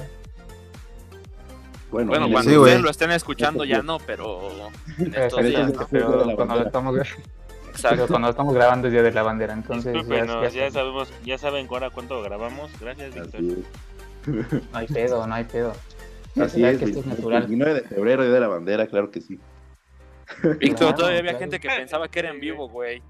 Bueno, 1.92 2.10
Bueno, 2.10 2.30
cuando 2.32 2.50
Sí, 2.50 2.58
ustedes 2.58 2.82
lo 2.82 2.90
estén 2.90 3.12
escuchando 3.12 3.64
ya 3.66 3.82
no, 3.84 4.00
pero 4.00 4.50
en 4.98 5.14
estos 5.14 5.34
Pero 5.36 5.48
días, 5.48 5.62
entonces- 5.70 5.78
¿no? 5.80 5.88
Pero 5.92 6.08
Día 6.10 6.18
de 6.20 6.26
la 6.26 6.36
cuando 6.36 6.56
lo 6.56 6.66
estamos, 6.66 6.96
pero 6.98 7.10
Exacto. 7.72 8.08
cuando 8.08 8.28
lo 8.28 8.32
estamos 8.32 8.54
grabando 8.56 8.88
es 8.88 8.94
día 8.94 9.04
de 9.04 9.12
la 9.12 9.24
bandera, 9.24 9.54
entonces 9.54 9.96
ya- 10.08 10.50
ya 10.50 10.72
sabemos, 10.72 11.14
ya 11.24 11.38
saben 11.38 11.68
ahora 11.70 11.90
cuánto 11.92 12.22
grabamos. 12.24 12.72
Gracias, 12.82 13.14
Víctor. 13.14 13.42
No 14.28 14.78
hay 14.78 14.88
pedo, 14.88 15.26
no 15.28 15.34
hay 15.34 15.44
pedo. 15.46 15.74
Así 16.42 16.64
es, 16.64 16.78
que 16.80 16.86
esto 16.86 17.00
es 17.00 17.06
el 17.06 17.10
natural. 17.12 17.42
29 17.42 17.74
de 17.74 17.82
febrero, 17.88 18.24
día 18.24 18.34
de 18.34 18.40
la 18.40 18.48
bandera, 18.48 18.88
claro 18.88 19.12
que 19.12 19.22
sí. 19.22 19.40
Víctor, 20.60 20.78
Claro, 20.78 20.96
todavía 20.96 21.20
había 21.20 21.32
claro. 21.32 21.40
gente 21.40 21.60
que 21.60 21.68
pensaba 21.68 22.08
que 22.08 22.20
era 22.20 22.30
en 22.32 22.40
vivo, 22.40 22.68
güey. 22.70 23.02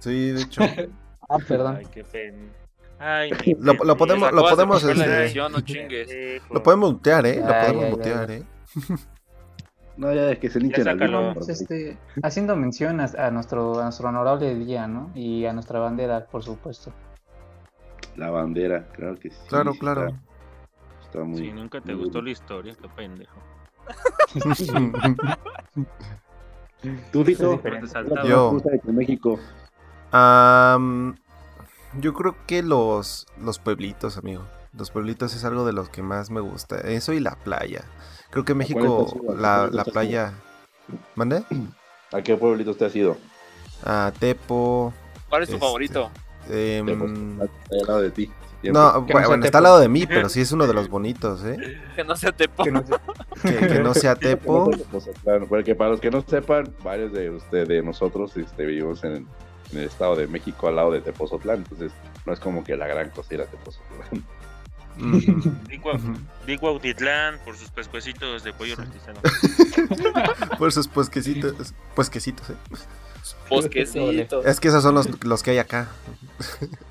Sí, 0.00 0.30
de 0.30 0.42
hecho. 0.42 0.62
Ah, 1.26 1.38
perdón. 1.48 1.76
Ay, 1.78 1.86
qué 1.90 2.04
pena. 2.04 2.36
Ay, 2.98 3.30
mi 3.46 3.54
Lo- 3.58 3.72
lo 3.72 3.96
podemos- 3.96 4.30
de 4.30 4.36
podemos, 4.42 4.82
la 4.84 4.92
este, 4.92 5.22
edición, 5.22 5.52
no 5.52 5.60
chingues. 5.62 6.10
Lo 6.50 6.62
podemos 6.62 6.92
mutear, 6.92 7.24
¿eh? 7.24 7.36
Lo 7.40 7.46
Ay, 7.46 7.62
podemos 7.62 7.84
ay, 7.84 7.90
mutear. 7.92 8.30
¿eh? 8.30 8.42
No, 9.96 10.12
ya 10.12 10.32
es 10.32 10.38
que 10.38 10.50
se 10.50 10.60
linchen 10.60 10.86
al 10.86 10.98
sácalo. 10.98 11.18
mismo, 11.20 11.34
Pues, 11.34 11.46
por 11.46 11.52
este, 11.76 11.96
haciendo 12.22 12.56
mención 12.56 13.00
a, 13.00 13.04
a 13.16 13.30
nuestro, 13.30 13.80
a 13.80 13.84
nuestro 13.84 14.08
honorable 14.08 14.54
día, 14.56 14.86
¿no? 14.86 15.10
Y 15.14 15.46
a 15.46 15.52
nuestra 15.54 15.78
bandera, 15.78 16.26
por 16.26 16.42
supuesto. 16.42 16.92
La 18.16 18.30
bandera, 18.30 18.86
claro 18.92 19.16
que 19.18 19.30
sí. 19.30 19.36
Claro, 19.48 19.72
sí 19.72 19.78
claro. 19.78 20.12
Está, 21.14 21.24
muy. 21.24 21.38
Si 21.38 21.52
nunca 21.52 21.80
te 21.80 21.94
muy 21.94 22.04
gustó 22.04 22.20
la 22.20 22.30
historia, 22.30 22.74
qué 22.74 22.88
pendejo. 22.88 23.38
Tú, 27.12 27.24
Vito, 27.24 27.54
Es 27.54 27.60
Pero 27.62 27.78
te 27.78 27.82
diferente. 27.84 27.88
saltaba. 27.88 28.28
Yo. 28.28 28.58
de 28.82 28.92
México? 28.92 29.38
Am, 30.10 31.16
yo 32.00 32.12
creo 32.14 32.36
que 32.46 32.62
los, 32.62 33.26
los 33.40 33.58
pueblitos, 33.58 34.16
amigo. 34.18 34.42
Los 34.76 34.90
pueblitos 34.90 35.34
es 35.36 35.44
algo 35.44 35.64
de 35.64 35.72
los 35.72 35.88
que 35.88 36.02
más 36.02 36.30
me 36.30 36.40
gusta. 36.40 36.78
Eso 36.80 37.12
y 37.12 37.20
la 37.20 37.36
playa. 37.36 37.84
Creo 38.30 38.44
que 38.44 38.54
México, 38.54 39.06
la, 39.38 39.68
la 39.70 39.84
playa... 39.84 40.34
¿Mande? 41.14 41.44
¿A 42.12 42.22
qué 42.22 42.36
pueblito 42.36 42.74
te 42.74 42.84
has 42.86 42.96
ido? 42.96 43.16
A 43.84 44.12
Tepo. 44.18 44.92
¿Cuál 45.28 45.44
es 45.44 45.48
tu 45.48 45.54
Este, 45.54 45.64
favorito? 45.66 46.10
Está 46.48 47.44
al 47.80 47.86
lado 47.86 48.00
de 48.02 48.10
ti. 48.10 48.30
No, 48.72 49.02
bueno, 49.02 49.26
sea 49.28 49.34
está 49.36 49.40
Tepo. 49.46 49.56
al 49.58 49.62
lado 49.64 49.80
de 49.80 49.88
mí, 49.88 50.06
pero 50.06 50.28
sí 50.28 50.40
es 50.40 50.52
uno 50.52 50.66
de 50.66 50.74
los 50.74 50.88
bonitos, 50.90 51.44
¿eh? 51.44 51.56
Que 51.96 52.04
no 52.04 52.16
se 52.16 52.32
te 52.32 52.48
Que 52.48 52.70
no 52.70 52.84
sé- 52.86 52.94
Que, 53.42 53.66
que 53.66 53.78
no 53.80 53.94
sea 53.94 54.14
Tepo. 54.14 54.70
Claro, 55.22 55.46
porque 55.48 55.74
para 55.74 55.90
los 55.90 56.00
que 56.00 56.10
no 56.10 56.22
sepan, 56.26 56.72
varios 56.82 57.12
de 57.12 57.30
ustedes, 57.30 57.68
de 57.68 57.82
nosotros, 57.82 58.36
este, 58.36 58.64
vivimos 58.66 59.02
en, 59.04 59.26
en 59.72 59.78
el 59.78 59.84
estado 59.84 60.16
de 60.16 60.26
México 60.26 60.68
al 60.68 60.76
lado 60.76 60.90
de 60.92 61.00
Tepozotlán, 61.00 61.58
entonces 61.58 61.92
no 62.26 62.32
es 62.32 62.40
como 62.40 62.62
que 62.64 62.76
la 62.76 62.86
gran 62.86 63.10
cosa 63.10 63.34
ir 63.34 63.40
a 63.42 63.46
Tepozotlán. 63.46 64.24
Mm, 64.96 65.18
Di 65.68 65.78
Gua- 65.80 65.98
Di 66.46 66.56
Cuautitlán 66.56 67.40
por 67.44 67.56
sus 67.56 67.68
pescuecitos 67.70 68.44
de 68.44 68.52
pollo 68.52 68.76
rostizado. 68.76 69.20
por 70.58 70.70
sus 70.72 70.86
puesquecitos, 70.86 71.74
puesquecitos, 71.96 72.50
¿eh? 72.50 72.54
Bosquecito. 73.50 74.44
Es 74.44 74.60
que 74.60 74.68
esos 74.68 74.82
son 74.84 74.94
los, 74.94 75.24
los 75.24 75.42
que 75.42 75.50
hay 75.52 75.58
acá. 75.58 75.88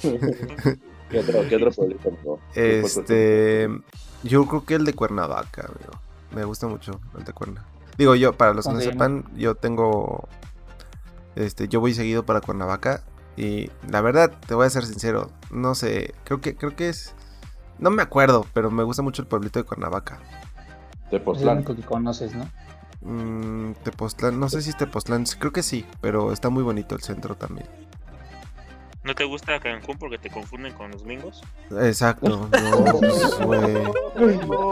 ¿Qué 1.13 1.19
otro, 1.19 1.47
qué 1.47 1.55
otro 1.57 1.71
pueblito? 1.71 2.11
no? 2.25 2.39
Este, 2.55 3.69
yo 4.23 4.47
creo 4.47 4.65
que 4.65 4.73
el 4.73 4.83
de 4.83 4.93
Cuernavaca, 4.93 5.67
amigo. 5.67 6.01
Me 6.33 6.43
gusta 6.43 6.67
mucho 6.67 6.99
el 7.15 7.23
de 7.23 7.33
Cuerna. 7.33 7.63
Digo 7.99 8.15
yo, 8.15 8.33
para 8.33 8.55
los 8.55 8.65
que 8.65 8.71
no 8.73 8.79
¿Cómo 8.79 8.83
se 8.83 8.91
sepan, 8.91 9.25
yo 9.35 9.53
tengo, 9.53 10.27
este, 11.35 11.67
yo 11.67 11.79
voy 11.79 11.93
seguido 11.93 12.25
para 12.25 12.41
Cuernavaca 12.41 13.03
y 13.37 13.69
la 13.87 14.01
verdad, 14.01 14.31
te 14.47 14.55
voy 14.55 14.65
a 14.65 14.71
ser 14.71 14.87
sincero, 14.87 15.29
no 15.51 15.75
sé, 15.75 16.15
creo 16.23 16.41
que, 16.41 16.55
creo 16.55 16.75
que 16.75 16.89
es, 16.89 17.13
no 17.77 17.91
me 17.91 18.01
acuerdo, 18.01 18.47
pero 18.53 18.71
me 18.71 18.81
gusta 18.81 19.03
mucho 19.03 19.21
el 19.21 19.27
pueblito 19.27 19.59
de 19.59 19.65
Cuernavaca. 19.65 20.19
Es 21.35 21.45
el 21.45 21.51
Tepoztlán. 21.51 21.57
único 21.57 21.75
que 21.75 21.83
conoces, 21.83 22.33
¿no? 22.33 22.49
Mm, 23.01 23.73
Tepoztlán, 23.83 24.39
no 24.39 24.49
sé 24.49 24.63
si 24.63 24.71
es 24.71 24.77
Tepoztlán, 24.77 25.25
creo 25.37 25.51
que 25.51 25.61
sí, 25.61 25.85
pero 26.01 26.31
está 26.31 26.49
muy 26.49 26.63
bonito 26.63 26.95
el 26.95 27.01
centro 27.03 27.35
también. 27.35 27.67
¿No 29.03 29.13
te 29.15 29.25
gusta 29.25 29.59
Cancún 29.59 29.97
porque 29.97 30.17
te 30.17 30.29
confunden 30.29 30.73
con 30.73 30.91
los 30.91 31.03
gringos? 31.03 31.41
Exacto, 31.81 32.49
no, 32.61 32.85
pues, 32.99 33.39
güey. 33.41 33.83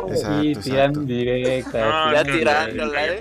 Exacto, 0.09 0.43
y 0.43 0.51
exacto. 0.51 0.61
tiran 0.61 1.05
directa. 1.05 2.13
No, 2.13 2.23
tirándola, 2.31 3.05
¿eh? 3.07 3.19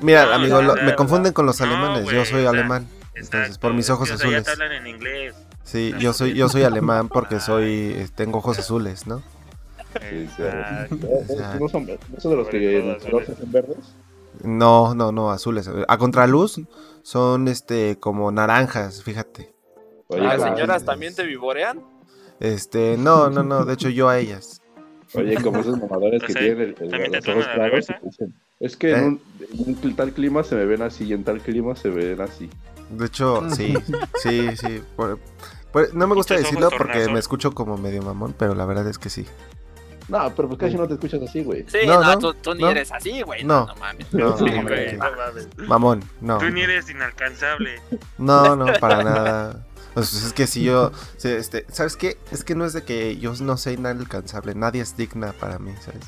Mira, 0.00 0.26
No, 0.26 0.32
amigo, 0.32 0.56
no, 0.56 0.68
lo- 0.68 0.76
no, 0.76 0.82
me 0.82 0.90
no. 0.92 0.96
confunden 0.96 1.32
con 1.32 1.46
los 1.46 1.60
alemanes, 1.60 2.08
yo 2.08 2.24
soy 2.24 2.46
alemán. 2.46 2.88
Entonces, 3.14 3.40
Exacto, 3.40 3.60
por 3.60 3.74
mis 3.74 3.90
ojos 3.90 4.08
sí, 4.08 4.14
o 4.14 4.18
sea, 4.18 4.30
ya 4.30 4.38
azules. 4.38 4.44
te 4.44 4.50
hablan 4.62 4.72
en 4.72 4.86
inglés. 4.86 5.34
Sí, 5.64 5.94
yo 5.98 6.12
soy, 6.12 6.34
yo 6.34 6.48
soy 6.48 6.62
alemán 6.62 7.08
porque 7.08 7.40
soy, 7.40 7.92
eh, 7.96 8.08
tengo 8.14 8.38
ojos 8.38 8.58
azules, 8.58 9.06
¿no? 9.06 9.18
Sí, 9.18 10.28
sí. 10.36 10.42
Exacto. 10.42 10.96
¿No 10.96 11.58
¿No 11.60 11.68
son, 11.68 11.86
¿no 11.86 12.20
son 12.20 12.30
de 12.30 12.36
los 12.36 12.48
que 12.48 13.36
son 13.38 13.52
verdes? 13.52 13.76
No, 14.42 14.94
no, 14.94 15.12
no, 15.12 15.30
azules. 15.30 15.68
A 15.88 15.98
contraluz 15.98 16.60
son 17.02 17.48
este 17.48 17.98
como 18.00 18.32
naranjas, 18.32 19.02
fíjate. 19.02 19.52
Oye, 20.12 20.26
Ah, 20.26 20.36
como- 20.36 20.54
señoras, 20.54 20.84
¿también 20.84 21.14
te 21.14 21.24
vivorean? 21.24 21.80
Este, 22.40 22.96
no, 22.96 23.30
no, 23.30 23.42
no, 23.42 23.64
de 23.64 23.74
hecho 23.74 23.88
yo 23.88 24.08
a 24.08 24.18
ellas. 24.18 24.60
Oye, 25.14 25.34
como 25.42 25.60
esos 25.60 25.78
mamadores 25.78 26.22
que 26.22 26.32
tienen 26.34 26.60
el, 26.60 26.68
el- 26.80 26.90
¿también 26.90 27.10
te 27.12 27.18
los 27.18 27.28
ojos 27.28 27.46
claros. 27.54 27.86
Es 28.60 28.76
que 28.76 28.92
¿Eh? 28.92 28.96
en, 28.96 29.04
un, 29.04 29.20
en 29.68 29.84
un 29.84 29.96
tal 29.96 30.12
clima 30.12 30.42
se 30.44 30.54
me 30.54 30.64
ven 30.64 30.82
así 30.82 31.04
y 31.04 31.12
en 31.12 31.24
tal 31.24 31.40
clima 31.40 31.74
se 31.76 31.90
ven 31.90 32.20
así. 32.20 32.48
De 32.90 33.06
hecho, 33.06 33.42
sí, 33.50 33.74
sí, 34.22 34.56
sí. 34.56 34.82
por- 34.96 35.18
por- 35.72 35.94
no 35.94 36.06
me 36.06 36.14
gusta 36.14 36.34
decirlo 36.36 36.68
porque 36.76 37.08
me 37.08 37.18
escucho 37.18 37.52
como 37.52 37.76
medio 37.76 38.02
mamón, 38.02 38.34
pero 38.38 38.54
la 38.54 38.64
verdad 38.64 38.86
es 38.88 38.98
que 38.98 39.10
sí. 39.10 39.26
No, 40.08 40.34
pero 40.34 40.48
pues 40.48 40.58
casi 40.60 40.76
no 40.76 40.86
te 40.88 40.94
escuchas 40.94 41.22
así, 41.22 41.44
güey. 41.44 41.64
Sí, 41.68 41.78
No, 41.86 42.00
no, 42.00 42.12
no, 42.14 42.18
tú, 42.18 42.34
tú 42.34 42.54
ni 42.54 42.62
no. 42.62 42.70
eres 42.70 42.90
así, 42.92 43.22
güey. 43.22 43.44
No. 43.44 43.60
No, 43.60 43.66
no 43.66 43.76
mames. 43.76 44.12
No, 44.12 44.36
Sí, 44.36 44.44
güey, 44.44 44.96
mames. 44.96 45.48
Mamón, 45.56 46.02
no. 46.20 46.38
Tú 46.38 46.50
ni 46.50 46.60
eres 46.62 46.90
inalcanzable. 46.90 47.80
No, 48.18 48.56
no, 48.56 48.66
para 48.80 49.04
nada. 49.04 49.66
Pues 49.94 50.12
es 50.14 50.32
que 50.32 50.46
si 50.46 50.62
yo, 50.64 50.90
este, 51.22 51.66
¿sabes 51.70 51.96
qué? 51.96 52.16
Es 52.30 52.44
que 52.44 52.54
no 52.54 52.64
es 52.64 52.72
de 52.72 52.82
que 52.82 53.16
yo 53.18 53.34
no 53.40 53.56
soy 53.56 53.74
inalcanzable, 53.74 54.54
nadie 54.54 54.82
es 54.82 54.96
digna 54.96 55.32
para 55.32 55.58
mí, 55.58 55.72
¿sabes? 55.80 56.04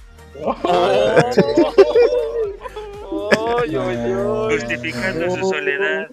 Justificando 4.50 5.30
su 5.36 5.48
soledad. 5.50 6.08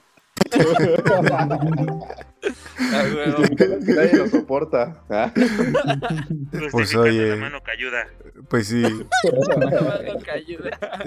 Ah, 2.93 3.03
que 3.55 3.67
nadie 3.93 4.13
lo 4.15 4.27
soporta. 4.27 5.03
¿ah? 5.09 5.31
Justificando 6.51 7.01
oye. 7.03 7.27
la 7.29 7.35
mano 7.35 7.59
cayuda. 7.63 8.07
Pues 8.49 8.67
sí, 8.67 8.81
que 8.81 9.05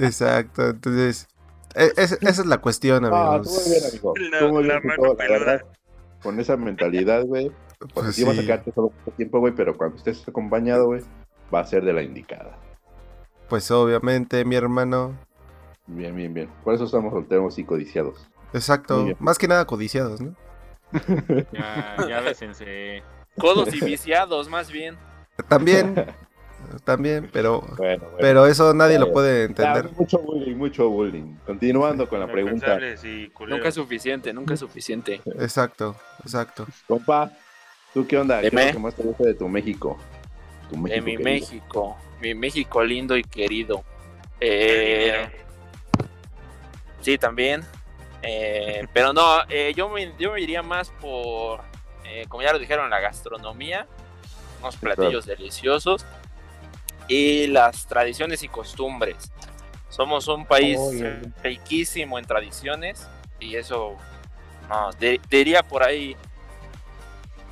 exacto. 0.07 0.71
Entonces, 0.71 1.27
e- 1.75 1.93
es- 1.97 2.13
esa 2.13 2.29
es 2.43 2.47
la 2.47 2.59
cuestión, 2.59 3.05
Ah, 3.07 3.35
amigos. 3.35 3.69
bien, 3.69 3.83
amigo. 3.91 4.15
La- 4.63 4.81
mano 4.81 5.17
peluda. 5.17 5.65
Con 6.25 6.41
esa 6.41 6.57
mentalidad, 6.57 7.25
güey. 7.25 7.53
Porque 7.79 7.95
Pues 7.95 8.17
sí 8.17 8.25
vas 8.25 8.37
a 8.39 8.43
quedarte 8.43 8.73
solo 8.73 8.89
poco 8.89 9.17
tiempo, 9.17 9.39
güey, 9.39 9.55
pero 9.55 9.77
cuando 9.77 9.97
estés 9.97 10.27
acompañado, 10.27 10.87
güey, 10.87 11.03
va 11.55 11.61
a 11.61 11.65
ser 11.67 11.85
de 11.85 11.93
la 11.93 12.03
indicada. 12.03 12.59
pues 13.49 13.71
obviamente, 13.71 14.45
mi 14.45 14.57
hermano. 14.57 15.17
Bien, 15.87 16.17
bien, 16.17 16.33
bien. 16.35 16.49
Por 16.65 16.75
eso 16.75 16.85
estamos 16.85 17.13
solteros 17.13 17.59
y 17.59 17.65
codiciados. 17.65 18.27
Exacto. 18.55 19.07
Más 19.21 19.39
que 19.39 19.47
nada 19.47 19.67
codiciados, 19.67 20.21
¿no? 20.21 20.35
Ya, 21.53 21.97
ya 22.09 22.21
bésense. 22.21 23.03
Codos 23.39 23.75
y 23.75 23.85
viciados, 23.85 24.49
más 24.49 24.71
bien. 24.73 24.97
También. 25.49 25.95
también, 26.85 27.31
pero. 27.33 27.61
Bueno, 27.77 27.77
bueno. 28.05 28.17
Pero 28.19 28.47
eso 28.47 28.73
nadie 28.75 28.99
lo 28.99 29.13
puede 29.13 29.41
Ya, 29.41 29.45
entender. 29.45 29.91
mucho 29.93 30.19
bullying, 30.19 30.57
mucho 30.57 30.89
bullying. 30.91 31.37
Continuando 31.47 32.09
con 32.09 32.21
la 32.21 32.27
pregunta. 32.27 32.79
Nunca 33.49 33.69
es 33.69 33.75
suficiente, 33.75 34.33
nunca 34.33 34.55
es 34.55 34.61
suficiente. 34.61 35.21
Exacto, 35.39 35.97
exacto. 36.23 36.67
Compa, 36.87 37.31
¿tú 37.93 38.07
qué 38.07 38.19
onda? 38.19 38.41
¿Qué 38.41 38.49
es 38.49 38.53
lo 38.55 38.73
que 38.73 38.79
más 38.79 38.95
te 38.95 39.03
gusta 39.03 39.25
de 39.25 39.35
tu 39.35 39.49
México? 39.49 39.99
Tu 40.71 40.77
De 40.77 41.01
mi 41.01 41.13
querido. 41.13 41.23
México, 41.23 41.97
mi 42.21 42.35
México 42.35 42.83
lindo 42.85 43.17
y 43.17 43.23
querido. 43.23 43.85
Eh, 44.41 45.27
sí, 47.01 47.19
también. 47.19 47.63
Eh, 48.23 48.87
pero 48.93 49.13
no, 49.13 49.39
eh, 49.49 49.73
yo, 49.77 49.89
me, 49.89 50.13
yo 50.19 50.33
me 50.33 50.41
iría 50.41 50.63
más 50.63 50.91
por, 51.01 51.61
eh, 52.05 52.25
como 52.29 52.43
ya 52.43 52.53
lo 52.53 52.59
dijeron, 52.59 52.89
la 52.91 53.01
gastronomía, 53.01 53.87
unos 54.61 54.77
platillos 54.77 55.27
deliciosos 55.27 56.07
y 57.09 57.47
las 57.49 57.87
tradiciones 57.87 58.43
y 58.43 58.49
costumbres. 58.49 59.31
Somos 59.89 60.27
un 60.29 60.45
país 60.47 60.79
Oye. 60.81 61.21
riquísimo 61.43 62.19
en 62.19 62.25
tradiciones 62.25 63.09
y 63.39 63.57
eso, 63.57 63.97
no, 64.69 64.91
di- 64.99 65.21
diría 65.31 65.63
por 65.63 65.83
ahí, 65.85 66.17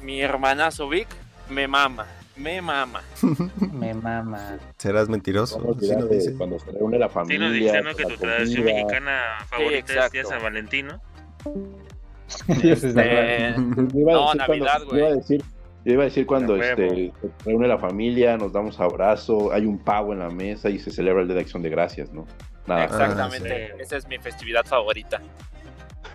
mi 0.00 0.20
hermanazo 0.20 0.88
Vic 0.88 1.06
me 1.48 1.68
mama, 1.68 2.06
me 2.36 2.60
mama. 2.62 3.02
Me 3.72 3.94
mama. 3.94 4.58
Serás 4.78 5.08
mentiroso. 5.08 5.60
Sí 5.80 5.88
de 5.88 6.08
dice. 6.08 6.34
cuando 6.36 6.58
se 6.58 6.70
reúne 6.72 6.98
la 6.98 7.08
Sí, 7.08 7.14
familia. 7.14 7.38
nos 7.46 7.52
dijeron 7.52 7.94
que 7.96 8.02
la 8.04 8.08
tu 8.08 8.16
tradición 8.16 8.64
mexicana 8.64 9.20
favorita 9.48 9.76
es 9.76 9.90
exacto. 9.90 10.12
Día 10.12 10.24
San 10.24 10.42
Valentín, 10.42 10.86
¿no? 10.88 11.00
Es 12.62 12.84
a 12.84 13.54
No, 13.56 14.34
Navidad, 14.34 14.80
yo 14.90 14.96
iba 14.96 15.06
a 15.06 15.10
güey. 15.10 15.16
decir, 15.16 15.44
yo 15.84 15.92
iba 15.94 16.02
a 16.02 16.06
decir 16.06 16.26
cuando 16.26 16.56
este, 16.56 17.12
se 17.20 17.30
reúne 17.44 17.66
la 17.68 17.78
familia, 17.78 18.36
nos 18.36 18.52
damos 18.52 18.78
abrazo, 18.80 19.52
hay 19.52 19.66
un 19.66 19.78
pavo 19.78 20.12
en 20.12 20.20
la 20.20 20.30
mesa 20.30 20.70
y 20.70 20.78
se 20.78 20.90
celebra 20.90 21.22
el 21.22 21.28
Día 21.28 21.36
de 21.36 21.42
Acción 21.42 21.62
de 21.62 21.70
Gracias, 21.70 22.12
¿no? 22.12 22.26
Nada. 22.66 22.84
Exactamente, 22.84 23.70
Ah, 23.72 23.74
sí. 23.76 23.82
esa 23.82 23.96
es 23.96 24.06
mi 24.06 24.18
festividad 24.18 24.64
favorita. 24.64 25.20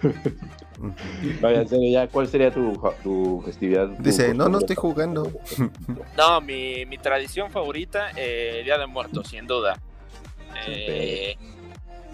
Vaya, 1.42 1.62
en 1.62 1.68
serio, 1.68 1.92
ya, 1.92 2.08
¿cuál 2.08 2.28
sería 2.28 2.52
tu, 2.52 2.80
tu 3.04 3.42
festividad? 3.44 3.88
tu 3.98 4.04
Dice, 4.04 4.34
no, 4.34 4.48
no 4.48 4.60
estoy 4.60 4.76
jugando. 4.76 5.32
No, 6.18 6.40
mi, 6.42 6.86
mi 6.86 6.98
tradición 6.98 7.50
favorita, 7.52 8.10
eh, 8.16 8.62
Día 8.64 8.78
de 8.78 8.86
Muertos, 8.88 9.28
sin 9.30 9.48
duda. 9.48 9.80
Eh, 10.68 11.36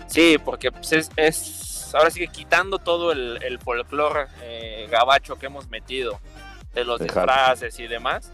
sí, 0.07 0.37
porque 0.43 0.71
pues, 0.71 0.91
es, 0.93 1.11
es- 1.17 1.91
ahora 1.93 2.09
sí 2.09 2.19
que 2.21 2.27
quitando 2.27 2.79
todo 2.79 3.11
el, 3.11 3.37
el 3.43 3.59
folclore 3.59 4.25
eh, 4.41 4.87
gabacho 4.89 5.35
que 5.37 5.45
hemos 5.47 5.69
metido, 5.69 6.19
de 6.73 6.83
los 6.83 6.99
Dejar. 6.99 7.25
disfraces 7.27 7.79
y 7.79 7.87
demás, 7.87 8.31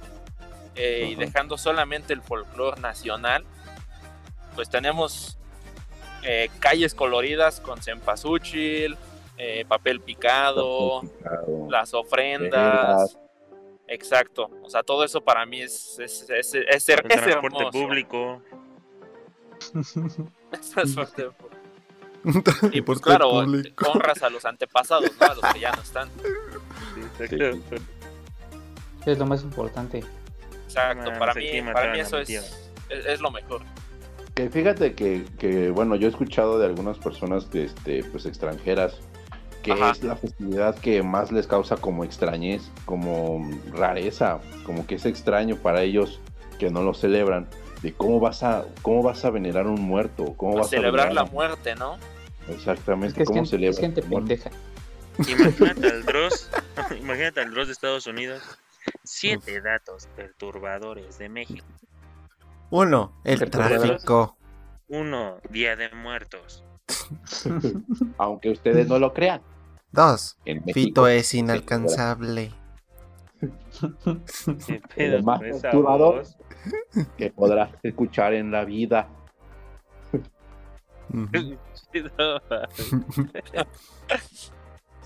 eh, 0.75 1.09
y 1.11 1.15
dejando 1.15 1.57
solamente 1.57 2.13
el 2.13 2.21
folclore 2.21 2.79
nacional, 2.81 3.43
pues 4.55 4.69
tenemos 4.69 5.37
eh, 6.23 6.49
calles 6.59 6.93
coloridas 6.93 7.59
con 7.59 7.81
cempasúchil, 7.81 8.97
eh, 9.37 9.65
papel 9.67 10.01
picado, 10.01 11.01
las 11.69 11.93
ofrendas. 11.93 13.17
Exacto. 13.87 14.49
O 14.63 14.69
sea, 14.69 14.83
todo 14.83 15.03
eso 15.03 15.21
para 15.21 15.45
mí 15.45 15.61
es, 15.61 15.97
es, 15.99 16.29
es, 16.29 16.53
es, 16.53 16.67
es 16.67 16.89
El 16.89 17.01
transporte 17.03 17.57
hermoso. 17.57 17.71
público. 17.71 18.41
Es 20.51 20.69
transporte 20.71 21.29
público. 21.31 21.49
Y 22.73 22.81
pues 22.81 22.99
claro, 22.99 23.29
público. 23.29 23.91
honras 23.91 24.21
a 24.23 24.29
los 24.29 24.43
antepasados, 24.45 25.09
¿no? 25.19 25.25
A 25.27 25.33
los 25.35 25.53
que 25.53 25.59
ya 25.59 25.71
no 25.71 25.81
están. 25.81 26.09
Es 29.11 29.17
lo 29.19 29.25
más 29.25 29.43
importante. 29.43 30.03
Exacto. 30.65 31.11
Para 31.17 31.33
mí, 31.33 31.47
para 31.73 31.91
mí 31.93 31.99
eso 31.99 32.19
es, 32.19 32.29
es, 32.29 32.65
es 32.89 33.21
lo 33.21 33.31
mejor. 33.31 33.61
Que 34.35 34.49
fíjate 34.49 34.93
que, 34.93 35.25
que, 35.37 35.69
bueno, 35.71 35.95
yo 35.95 36.07
he 36.07 36.09
escuchado 36.11 36.59
de 36.59 36.65
algunas 36.65 36.97
personas 36.97 37.45
que, 37.45 37.65
este, 37.65 38.03
pues, 38.05 38.25
extranjeras 38.25 38.99
que 39.63 39.73
Ajá. 39.73 39.91
es 39.91 40.03
la 40.03 40.15
festividad 40.15 40.75
que 40.75 41.03
más 41.03 41.31
les 41.33 41.45
causa 41.47 41.75
como 41.75 42.05
extrañez, 42.05 42.71
como 42.85 43.49
rareza, 43.73 44.39
como 44.63 44.87
que 44.87 44.95
es 44.95 45.05
extraño 45.05 45.57
para 45.57 45.81
ellos 45.81 46.19
que 46.57 46.69
no 46.69 46.81
lo 46.83 46.93
celebran. 46.93 47.47
De 47.81 47.93
cómo 47.93 48.19
vas 48.19 48.43
a, 48.43 48.65
cómo 48.81 49.03
vas 49.03 49.25
a 49.25 49.29
venerar 49.29 49.67
un 49.67 49.81
muerto, 49.81 50.33
cómo 50.37 50.53
A 50.57 50.61
vas 50.61 50.69
celebrar 50.69 51.07
a 51.07 51.13
la 51.13 51.23
venerar- 51.23 51.33
muerte, 51.33 51.75
¿no? 51.75 51.97
Exactamente, 52.49 53.07
Es 53.07 53.13
que 53.13 53.23
cómo 53.25 53.43
pendeja. 54.09 54.49
Imagínate 55.17 55.87
al 55.87 56.05
Dross, 56.05 56.49
imagínate 56.99 57.41
al 57.41 57.51
Dross 57.51 57.67
de 57.67 57.73
Estados 57.73 58.07
Unidos. 58.07 58.41
Siete 59.03 59.61
datos 59.61 60.07
perturbadores 60.15 61.17
de 61.17 61.29
México. 61.29 61.65
Uno, 62.69 63.19
el 63.23 63.49
tráfico. 63.49 64.37
Uno, 64.87 65.39
Día 65.49 65.75
de 65.75 65.89
Muertos. 65.91 66.63
Aunque 68.17 68.51
ustedes 68.51 68.87
no 68.87 68.99
lo 68.99 69.13
crean. 69.13 69.41
Dos, 69.91 70.37
Fito 70.73 71.07
es 71.07 71.33
inalcanzable. 71.33 72.51
¿Qué 74.67 74.81
pedo 74.95 75.23
más 75.23 75.39
perturbador. 75.39 76.15
voz? 76.17 76.37
que 77.17 77.31
podrás 77.31 77.71
escuchar 77.83 78.33
en 78.33 78.51
la 78.51 78.65
vida. 78.65 79.07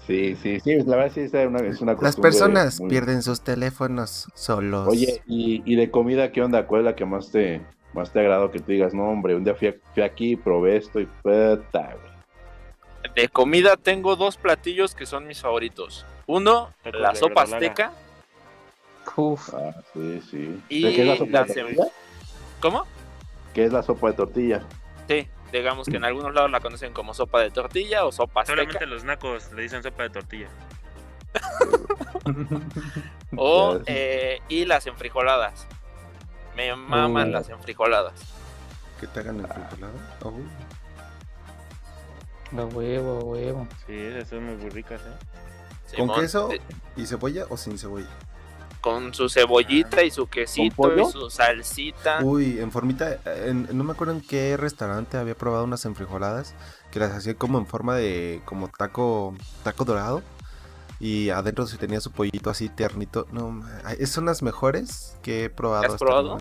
Sí, 0.05 0.35
sí, 0.35 0.59
sí, 0.59 0.75
la 0.85 0.97
verdad 0.97 1.11
sí 1.13 1.21
es 1.21 1.33
una, 1.33 1.59
es 1.65 1.81
una 1.81 1.95
Las 2.01 2.17
personas 2.17 2.79
muy- 2.81 2.89
pierden 2.89 3.21
sus 3.23 3.41
teléfonos 3.41 4.27
solos. 4.35 4.87
Oye, 4.89 5.21
y, 5.25 5.61
y 5.65 5.75
de 5.77 5.89
comida, 5.89 6.31
¿qué 6.31 6.41
onda? 6.41 6.67
¿Cuál 6.67 6.81
es 6.81 6.85
la 6.85 6.95
que 6.95 7.05
más 7.05 7.31
te, 7.31 7.61
más 7.93 8.11
te 8.11 8.19
agrado 8.19 8.51
que 8.51 8.59
tú 8.59 8.71
digas, 8.71 8.93
no, 8.93 9.03
hombre, 9.09 9.33
un 9.35 9.43
día 9.45 9.55
fui, 9.55 9.69
a- 9.69 9.75
fui 9.93 10.03
aquí, 10.03 10.35
probé 10.35 10.75
esto 10.77 10.99
y 10.99 11.05
puta, 11.05 11.95
güey. 11.95 13.13
De 13.15 13.29
comida 13.29 13.77
tengo 13.77 14.15
dos 14.15 14.35
platillos 14.37 14.93
que 14.95 15.05
son 15.05 15.25
mis 15.27 15.39
favoritos. 15.41 16.05
Uno, 16.25 16.71
Tacos 16.83 17.01
la 17.01 17.15
sopa 17.15 17.43
azteca. 17.43 17.91
Uf, 19.15 19.53
Ah, 19.53 19.73
sí, 19.93 20.21
sí. 20.31 20.61
Y 20.69 20.83
¿De 20.83 20.93
qué 20.93 21.01
es 21.01 21.07
la 21.07 21.15
sopa 21.17 21.43
de 21.43 21.53
tortilla? 21.53 21.87
¿Cómo? 22.59 22.83
¿Qué 23.53 23.65
es 23.65 23.73
la 23.73 23.83
sopa 23.83 24.07
de 24.07 24.13
tortilla? 24.13 24.63
Sí, 25.07 25.27
digamos 25.59 25.87
que 25.87 25.97
en 25.97 26.03
algunos 26.03 26.33
lados 26.33 26.51
la 26.51 26.59
conocen 26.59 26.93
como 26.93 27.13
sopa 27.13 27.39
de 27.41 27.49
tortilla 27.51 28.05
o 28.05 28.11
sopa 28.11 28.41
azteca. 28.41 28.57
Solamente 28.61 28.85
los 28.87 29.03
nacos 29.03 29.51
le 29.53 29.61
dicen 29.61 29.81
sopa 29.83 30.03
de 30.03 30.09
tortilla. 30.09 30.49
O, 33.35 33.79
eh, 33.87 34.39
y 34.47 34.65
las 34.65 34.85
enfrijoladas. 34.87 35.67
Me 36.55 36.75
maman 36.75 37.29
Uh. 37.29 37.31
las 37.31 37.49
enfrijoladas. 37.49 38.13
¿Que 38.99 39.07
te 39.07 39.19
hagan 39.21 39.39
el 39.39 39.47
frijolado? 39.47 39.93
Oh. 40.21 40.33
a 42.61 42.65
huevo, 42.65 43.19
a 43.19 43.23
huevo. 43.23 43.67
Sí, 43.87 43.93
esas 43.97 44.29
son 44.29 44.57
muy 44.57 44.69
ricas, 44.69 45.01
¿eh? 45.01 45.97
¿Con 45.97 46.07
Simón, 46.07 46.19
queso 46.21 46.47
de- 46.49 46.61
y 46.95 47.05
cebolla 47.07 47.45
o 47.49 47.57
sin 47.57 47.77
cebolla? 47.79 48.07
Con 48.83 49.13
su 49.13 49.29
cebollita 49.29 50.03
y 50.03 50.11
su 50.11 50.27
quesito 50.27 50.93
y 50.97 51.05
su 51.09 51.29
salsita. 51.29 52.19
Uy, 52.21 52.59
en 52.59 52.69
formita, 52.69 53.17
en- 53.45 53.69
no 53.71 53.85
me 53.85 53.93
acuerdo 53.93 54.11
en 54.13 54.19
qué 54.19 54.57
restaurante 54.57 55.15
había 55.15 55.35
probado 55.35 55.63
unas 55.63 55.85
enfrijoladas 55.85 56.53
que 56.91 56.99
las 56.99 57.11
hacía 57.13 57.33
como 57.35 57.59
en 57.59 57.65
forma 57.65 57.95
de 57.95 58.41
como 58.43 58.67
taco 58.67 59.35
taco 59.63 59.85
dorado 59.85 60.21
y 60.99 61.29
adentro 61.29 61.65
se 61.65 61.77
tenía 61.77 62.01
su 62.01 62.11
pollito 62.11 62.49
así 62.49 62.67
tiernito. 62.67 63.25
No, 63.31 63.63
son 64.05 64.25
las 64.25 64.41
mejores 64.43 65.17
que 65.21 65.45
he 65.45 65.49
probado. 65.49 65.85
¿Has 65.85 65.93
hasta 65.93 66.03
el 66.03 66.09
probado? 66.09 66.37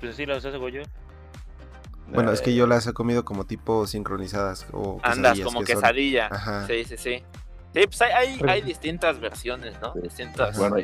Pues 0.00 0.16
sí, 0.16 0.24
las 0.24 0.42
hace 0.42 0.58
yo. 0.72 0.82
Bueno, 2.10 2.32
es 2.32 2.40
que 2.40 2.52
Eh, 2.52 2.54
yo 2.54 2.66
las 2.66 2.86
he 2.86 2.94
comido 2.94 3.26
como 3.26 3.44
tipo 3.44 3.86
sincronizadas 3.86 4.64
o 4.72 4.98
Andas 5.02 5.34
quesadillas, 5.34 5.44
como 5.44 5.60
que 5.60 5.72
son- 5.74 5.82
quesadilla. 5.82 6.28
Ajá. 6.28 6.66
Sí, 6.66 6.84
sí, 6.84 6.96
sí. 6.96 7.22
Sí, 7.78 7.86
pues 7.86 8.02
hay, 8.02 8.38
hay, 8.48 8.60
distintas 8.62 9.20
versiones, 9.20 9.80
¿no? 9.80 9.92
Sí. 9.94 10.00
Distintas. 10.02 10.58
Bueno, 10.58 10.76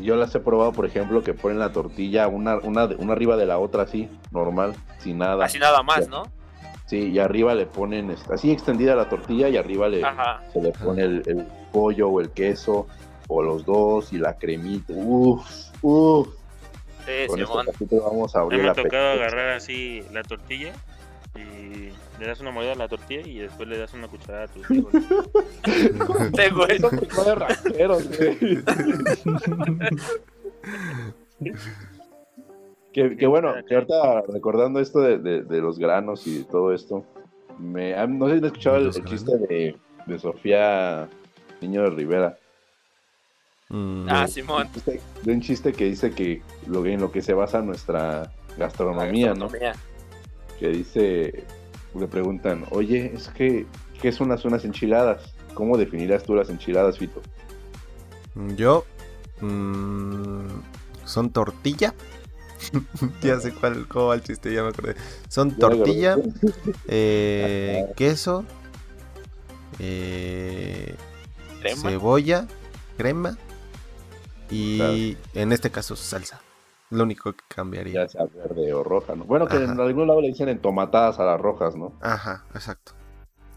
yo 0.00 0.16
las 0.16 0.34
he 0.34 0.40
probado, 0.40 0.72
por 0.72 0.84
ejemplo, 0.84 1.22
que 1.22 1.32
ponen 1.32 1.58
la 1.60 1.70
tortilla 1.70 2.26
una, 2.26 2.56
una, 2.58 2.88
de- 2.88 2.96
una 2.96 3.12
arriba 3.12 3.36
de 3.36 3.46
la 3.46 3.58
otra 3.58 3.84
así, 3.84 4.08
normal, 4.32 4.74
sin 4.98 5.18
nada. 5.18 5.44
Así 5.44 5.58
nada 5.58 5.82
más, 5.82 6.06
Ya. 6.06 6.10
¿no? 6.10 6.22
Sí, 6.86 7.10
y 7.10 7.18
arriba 7.18 7.54
le 7.54 7.66
ponen 7.66 8.10
este, 8.10 8.32
así 8.32 8.50
extendida 8.50 8.96
la 8.96 9.08
tortilla 9.08 9.48
y 9.48 9.56
arriba 9.58 9.88
le, 9.88 10.02
Ajá. 10.02 10.42
se 10.52 10.60
le 10.62 10.72
pone 10.72 11.02
el, 11.02 11.22
el 11.26 11.46
pollo 11.70 12.08
o 12.08 12.20
el 12.20 12.30
queso 12.30 12.86
o 13.28 13.42
los 13.42 13.64
dos 13.66 14.12
y 14.12 14.18
la 14.18 14.34
cremita. 14.38 14.94
Uf, 14.96 15.46
uf. 15.82 16.28
Sí, 17.06 17.26
Con 17.28 17.40
este 17.40 17.46
Simón. 17.52 17.66
capítulo 17.66 18.02
vamos 18.10 18.34
a 18.34 18.40
abrir 18.40 18.60
me 18.60 18.66
la 18.66 18.72
ha 18.72 18.74
tocado 18.74 19.10
agarrar 19.12 19.50
así 19.50 20.02
la 20.12 20.22
tortilla 20.22 20.72
y 21.36 21.90
le 22.20 22.26
das 22.26 22.40
una 22.40 22.50
mordida 22.50 22.72
a 22.72 22.76
la 22.76 22.88
tortilla 22.88 23.20
y 23.26 23.38
después 23.38 23.68
le 23.68 23.78
das 23.78 23.94
una 23.94 24.08
cucharada 24.08 24.44
a 24.44 24.48
güey. 26.54 26.78
Son 26.80 26.90
frijoles 26.98 27.38
rancheros, 27.38 28.08
güey. 28.18 28.62
que, 32.92 33.16
que 33.16 33.26
bueno, 33.26 33.54
que 33.66 33.74
ahorita 33.74 34.22
recordando 34.28 34.80
esto 34.80 35.00
de, 35.00 35.18
de- 35.18 35.42
de 35.42 35.60
los 35.60 35.78
granos 35.78 36.26
y 36.26 36.38
de 36.38 36.44
todo 36.44 36.72
esto, 36.72 37.04
me, 37.58 37.94
ah, 37.94 38.06
no 38.06 38.26
sé 38.28 38.34
si 38.34 38.38
has 38.40 38.46
escuchado 38.46 38.76
el, 38.78 38.90
chiste 39.04 39.36
de, 39.38 39.76
de 40.06 40.18
Sofía 40.18 41.08
Niño 41.60 41.82
de 41.82 41.90
Rivera. 41.90 42.38
Mm, 43.68 44.06
Ah, 44.08 44.22
De- 44.22 44.28
Simón. 44.28 44.66
un 44.66 44.72
chiste- 44.72 45.00
De 45.22 45.32
un 45.32 45.40
chiste 45.40 45.72
que 45.72 45.84
dice 45.84 46.10
que 46.12 46.42
lo, 46.66 46.84
en 46.86 47.00
lo 47.00 47.12
que 47.12 47.22
se 47.22 47.34
basa 47.34 47.60
nuestra 47.60 48.30
gastronomía, 48.56 49.34
¿no? 49.34 49.48
Que 50.58 50.68
dice, 50.68 51.44
le 51.94 52.06
preguntan, 52.08 52.64
oye, 52.70 53.12
es 53.14 53.28
que, 53.28 53.66
¿qué 54.00 54.12
son 54.12 54.28
las 54.28 54.44
unas 54.44 54.64
enchiladas? 54.64 55.34
¿Cómo 55.54 55.76
definirás 55.76 56.24
tú 56.24 56.34
las 56.34 56.50
enchiladas, 56.50 56.98
Fito? 56.98 57.20
Yo. 58.56 58.84
mm, 59.40 60.46
son 61.04 61.30
tortilla. 61.30 61.94
ya 63.22 63.38
sé 63.40 63.52
cuál, 63.52 63.86
cómo 63.86 64.06
va 64.06 64.14
el 64.16 64.22
chiste, 64.22 64.52
ya 64.52 64.62
me 64.62 64.70
acordé. 64.70 64.96
Son 65.28 65.56
tortilla, 65.56 66.16
eh, 66.88 67.86
queso, 67.96 68.44
eh, 69.78 70.94
Crema. 71.60 71.90
cebolla, 71.90 72.48
crema 72.96 73.38
y 74.50 75.16
en 75.34 75.52
este 75.52 75.70
caso 75.70 75.94
salsa. 75.96 76.40
Lo 76.90 77.04
único 77.04 77.32
que 77.32 77.44
cambiaría. 77.48 78.04
Ya 78.04 78.08
sea 78.08 78.24
verde 78.24 78.72
o 78.72 78.82
roja, 78.82 79.14
¿no? 79.14 79.24
Bueno, 79.24 79.46
que 79.46 79.56
en 79.56 79.78
algún 79.78 80.06
lado 80.08 80.22
le 80.22 80.28
dicen 80.28 80.48
entomatadas 80.48 81.18
a 81.18 81.24
las 81.24 81.40
rojas, 81.40 81.76
¿no? 81.76 81.92
Ajá, 82.00 82.44
exacto. 82.54 82.92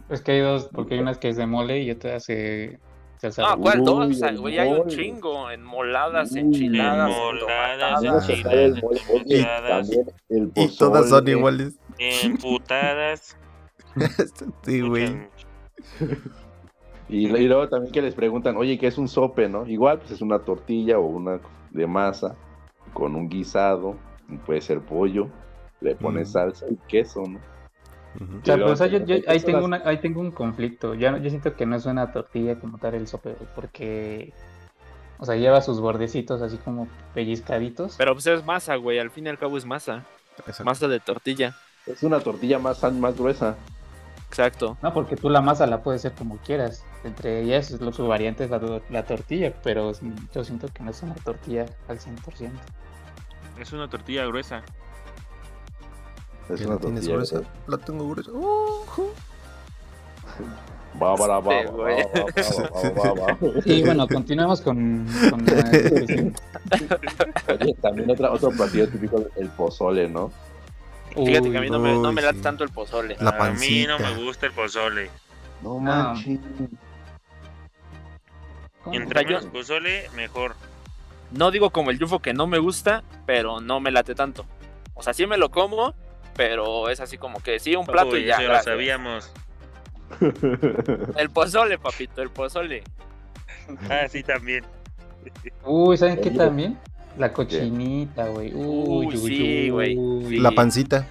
Es 0.09 0.21
que 0.21 0.33
hay 0.33 0.39
dos, 0.41 0.69
porque 0.73 0.95
hay 0.95 0.99
unas 0.99 1.17
que 1.17 1.29
es 1.29 1.37
de 1.37 1.45
mole 1.45 1.79
y 1.81 1.91
otras 1.91 2.25
eh, 2.27 2.77
salsa. 3.17 3.43
No, 3.43 3.57
¿cuál 3.61 3.79
Uy, 3.79 3.85
dos? 3.85 4.21
el 4.21 4.37
Güey, 4.37 4.59
hay 4.59 4.71
un 4.73 4.87
chingo. 4.87 5.49
Enmoladas, 5.49 6.33
Uy, 6.33 6.39
enchiladas, 6.39 7.09
mole, 7.09 7.43
oye, 7.45 8.81
enchiladas. 9.13 9.87
también 9.87 10.11
el 10.27 10.51
Y 10.55 10.75
todas 10.75 11.07
son 11.07 11.27
iguales. 11.29 11.79
Emputadas. 11.97 13.37
sí, 14.63 14.81
güey. 14.81 15.29
Y, 17.07 17.27
y 17.27 17.47
luego 17.47 17.69
también 17.69 17.93
que 17.93 18.01
les 18.01 18.15
preguntan, 18.15 18.57
oye, 18.57 18.77
¿qué 18.77 18.87
es 18.87 18.97
un 18.97 19.07
sope, 19.07 19.47
no? 19.47 19.65
Igual, 19.65 19.99
pues 19.99 20.11
es 20.11 20.21
una 20.21 20.39
tortilla 20.39 20.99
o 20.99 21.05
una 21.05 21.39
de 21.71 21.87
masa 21.87 22.35
con 22.93 23.15
un 23.15 23.29
guisado, 23.29 23.95
puede 24.45 24.61
ser 24.61 24.79
pollo, 24.81 25.27
le 25.81 25.95
pones 25.95 26.29
Mm. 26.29 26.31
salsa 26.31 26.65
y 26.69 26.75
queso, 26.87 27.23
¿no? 27.27 27.39
O 28.15 28.45
sea, 28.45 28.55
Pero- 28.55 28.71
o 28.71 28.75
sea, 28.75 28.87
yo, 28.87 28.99
ahí, 29.27 29.39
tengo 29.39 29.63
una, 29.63 29.81
ahí 29.85 29.97
tengo 29.99 30.19
un 30.19 30.31
conflicto. 30.31 30.95
Ya, 30.95 31.17
yo 31.17 31.29
siento 31.29 31.55
que 31.55 31.65
no 31.65 31.77
es 31.77 31.85
una 31.85 32.11
tortilla 32.11 32.59
como 32.59 32.77
tal 32.77 32.95
el 32.95 33.07
sope, 33.07 33.33
güey, 33.33 33.49
porque, 33.55 34.33
o 35.17 35.25
sea, 35.25 35.35
lleva 35.37 35.61
sus 35.61 35.79
bordecitos 35.79 36.41
así 36.41 36.57
como 36.57 36.87
pellizcaditos. 37.13 37.95
Pero 37.97 38.13
pues 38.13 38.27
es 38.27 38.45
masa, 38.45 38.75
güey. 38.75 38.99
Al 38.99 39.11
fin 39.11 39.27
y 39.27 39.29
al 39.29 39.37
cabo 39.37 39.57
es 39.57 39.65
masa. 39.65 40.03
Exacto. 40.39 40.65
Masa 40.65 40.87
de 40.89 40.99
tortilla. 40.99 41.55
Es 41.85 42.03
una 42.03 42.19
tortilla 42.19 42.59
más, 42.59 42.83
más 42.93 43.17
gruesa. 43.17 43.55
Exacto. 44.31 44.77
No, 44.81 44.93
porque 44.93 45.17
tú 45.17 45.29
la 45.29 45.41
masa 45.41 45.67
la 45.67 45.83
puedes 45.83 45.99
hacer 46.05 46.17
como 46.17 46.37
quieras. 46.37 46.85
Entre 47.03 47.41
ellas, 47.41 47.69
lo, 47.81 47.91
su 47.91 48.07
variante 48.07 48.45
es 48.45 48.49
la, 48.49 48.61
to- 48.61 48.81
la 48.89 49.03
tortilla, 49.05 49.53
pero 49.61 49.91
yo 50.33 50.43
siento 50.45 50.67
que 50.73 50.81
no 50.83 50.91
es 50.91 51.03
una 51.03 51.15
tortilla 51.15 51.65
al 51.89 51.99
100%. 51.99 52.49
Es 53.59 53.73
una 53.73 53.89
tortilla 53.89 54.25
gruesa. 54.25 54.61
Es 56.49 56.61
¿Que 56.61 56.65
una 56.65 56.77
tortilla 56.77 57.11
gruesa? 57.13 57.35
gruesa. 57.39 57.51
La 57.67 57.77
tengo 57.77 58.09
gruesa. 58.09 58.31
Uh, 58.31 58.85
Va, 61.01 61.15
va, 61.15 61.39
va, 61.39 61.39
va. 61.39 63.37
Y 63.65 63.81
bueno, 63.83 64.07
continuemos 64.07 64.61
con, 64.61 65.07
con 65.29 65.45
la 65.45 65.63
discusión. 65.69 66.33
Oye, 67.61 67.73
también 67.81 68.09
otra, 68.11 68.31
otro 68.31 68.49
platillo 68.51 68.87
típico, 68.89 69.23
el 69.35 69.49
pozole, 69.49 70.07
¿no? 70.09 70.31
Fíjate 71.15 71.51
que 71.51 71.57
a 71.57 71.61
mí 71.61 71.69
no 71.69 71.79
me, 71.79 71.93
no 71.93 72.09
uy, 72.09 72.15
me 72.15 72.21
late 72.21 72.37
sí. 72.37 72.41
tanto 72.43 72.63
el 72.63 72.69
pozole. 72.69 73.15
La 73.19 73.31
a 73.31 73.49
mí 73.51 73.85
no 73.87 73.99
me 73.99 74.13
gusta 74.23 74.45
el 74.45 74.51
pozole. 74.53 75.09
No 75.61 75.77
Ah. 75.87 76.13
manches. 76.13 76.39
yo- 78.85 78.91
menos 78.91 79.45
pozole, 79.45 80.09
mejor. 80.15 80.55
No 81.31 81.51
digo 81.51 81.69
como 81.69 81.91
el 81.91 81.99
yufo 81.99 82.19
que 82.19 82.33
no 82.33 82.47
me 82.47 82.57
gusta, 82.59 83.03
pero 83.25 83.61
no 83.61 83.79
me 83.79 83.91
late 83.91 84.15
tanto. 84.15 84.45
O 84.93 85.03
sea, 85.03 85.13
sí 85.13 85.25
me 85.27 85.37
lo 85.37 85.49
como, 85.49 85.93
pero 86.35 86.89
es 86.89 86.99
así 86.99 87.17
como 87.17 87.39
que 87.41 87.59
sí, 87.59 87.75
un 87.75 87.85
plato 87.85 88.09
Uy, 88.11 88.23
y 88.23 88.25
ya. 88.25 88.41
lo 88.41 88.61
sabíamos. 88.63 89.31
El 91.17 91.29
pozole, 91.29 91.77
papito, 91.77 92.21
el 92.21 92.29
pozole. 92.29 92.83
Ah, 93.89 94.07
sí, 94.09 94.23
también. 94.23 94.65
Uy, 95.63 95.95
¿saben 95.97 96.19
qué 96.19 96.31
también? 96.31 96.77
La 97.17 97.31
cochinita, 97.33 98.27
güey. 98.27 98.53
Uy, 98.53 99.07
Uy, 99.07 99.15
uy, 99.17 99.17
sí, 99.37 99.69
güey. 99.69 99.97
uy. 99.97 100.25
Sí. 100.29 100.37
La 100.39 100.51
pancita. 100.51 101.07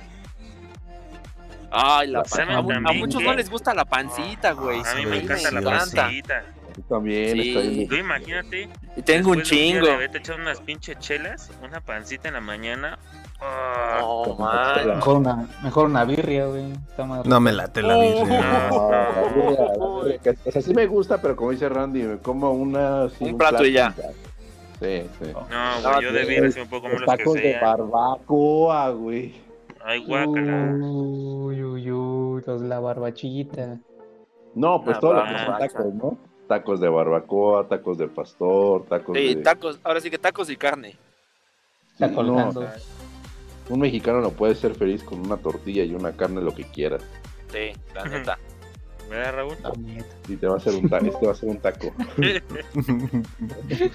Ay, 1.71 2.09
la 2.09 2.25
¿Saben 2.25 2.49
pan- 2.67 2.87
a, 2.87 2.91
a 2.91 2.93
muchos 2.95 3.23
no 3.23 3.33
les 3.35 3.49
gusta 3.49 3.73
la 3.75 3.85
pancita, 3.85 4.53
güey. 4.53 4.81
A 4.81 4.95
mí 4.97 5.07
me 5.07 5.19
encanta 5.19 5.51
la 5.53 5.63
pancita. 5.63 6.43
Tú 6.75 6.83
también, 6.83 7.33
Sí. 7.33 7.41
bien. 7.53 7.89
Tú 7.89 7.95
imagínate. 7.97 8.69
Y 8.97 9.03
tengo 9.03 9.31
un 9.31 9.43
chingo. 9.43 9.87
de 9.87 9.93
haberte 9.93 10.19
echado 10.19 10.39
unas 10.39 10.61
pinches 10.61 10.99
chelas, 10.99 11.51
una 11.63 11.81
pancita 11.81 12.29
en 12.29 12.35
la 12.35 12.41
mañana. 12.41 12.99
Ah, 13.41 13.99
No, 14.01 14.23
Como 14.25 14.45
man. 14.47 14.87
Mejor 14.97 15.17
una, 15.17 15.49
mejor 15.63 15.87
una 15.87 16.05
birria, 16.05 16.47
güey. 16.47 16.73
Está 16.73 17.05
más 17.05 17.25
No 17.27 17.41
me 17.41 17.53
late 17.53 17.83
la 17.83 17.97
Oh. 17.97 18.01
birria. 18.25 18.69
No, 18.71 18.91
la 18.91 19.09
birria, 19.35 19.61
la 19.61 20.03
birria, 20.05 20.19
que- 20.19 20.49
O 20.49 20.53
sea, 20.53 20.63
sí 20.63 20.75
me 20.75 20.87
gusta, 20.87 21.21
pero 21.23 21.37
como 21.37 21.51
dice 21.53 21.69
Randy, 21.69 22.03
me 22.03 22.19
como 22.19 22.53
una... 22.53 23.07
Un 23.21 23.39
plato 23.39 23.65
y 23.65 23.73
ya. 23.73 23.95
Sí, 24.81 25.03
sí. 25.21 25.33
No, 25.33 25.91
güey, 25.91 26.03
yo 26.03 26.13
de 26.13 26.25
sí, 26.25 26.29
birria 26.31 26.51
sí 26.53 26.61
un 26.61 26.69
poco 26.69 26.89
Los 26.89 27.01
menos 27.01 27.11
que 27.17 27.19
tacos 27.23 27.35
de 27.35 27.41
sea. 27.43 27.61
barbacoa, 27.61 28.91
güey. 28.91 29.35
Ay, 29.85 30.05
guácala. 30.05 30.73
Uy, 30.75 31.63
uy, 31.63 31.91
uy, 31.91 32.43
los 32.47 32.63
la 32.63 32.81
barbachita. 32.81 33.79
No, 34.55 34.83
pues 34.83 34.97
Una 34.97 35.01
todo 35.01 35.15
lo 35.15 35.23
que 35.25 35.29
son 35.39 35.47
barbacha. 35.49 35.69
tacos, 35.79 35.95
¿no? 35.95 36.19
Tacos 36.49 36.81
de 36.81 36.89
barbacoa, 36.89 37.69
tacos 37.69 37.99
de 37.99 38.09
pastor, 38.09 38.85
tacos 38.87 39.17
Sí, 39.17 39.35
de... 39.37 39.43
tacos, 39.43 39.79
ahora 39.85 40.01
sí 40.01 40.11
que 40.11 40.19
tacos 40.19 40.51
y 40.51 40.57
carne. 40.57 40.97
Está 41.93 42.09
Sí, 42.09 42.15
colgando. 42.15 42.63
no, 42.63 42.69
un 43.69 43.81
mexicano 43.81 44.21
no 44.21 44.31
puede 44.31 44.55
ser 44.57 44.75
feliz 44.75 45.05
con 45.05 45.21
una 45.21 45.37
tortilla 45.37 45.85
y 45.85 45.95
una 45.95 46.13
carne, 46.17 46.41
lo 46.41 46.53
que 46.55 46.65
quiera. 46.65 46.99
Sí, 47.53 47.73
la 47.95 48.05
neta. 48.05 48.39
¿Verdad, 49.11 49.35
Raúl? 49.35 49.57
Y 50.29 50.37
te 50.37 50.47
va 50.47 50.55
a 50.55 50.57
hacer 50.59 50.73
un 50.75 50.89
taco, 50.89 51.05
este 51.07 51.27
va 51.27 51.33
a 51.33 51.35
ser 51.35 51.49
un 51.49 51.59
taco. 51.61 51.93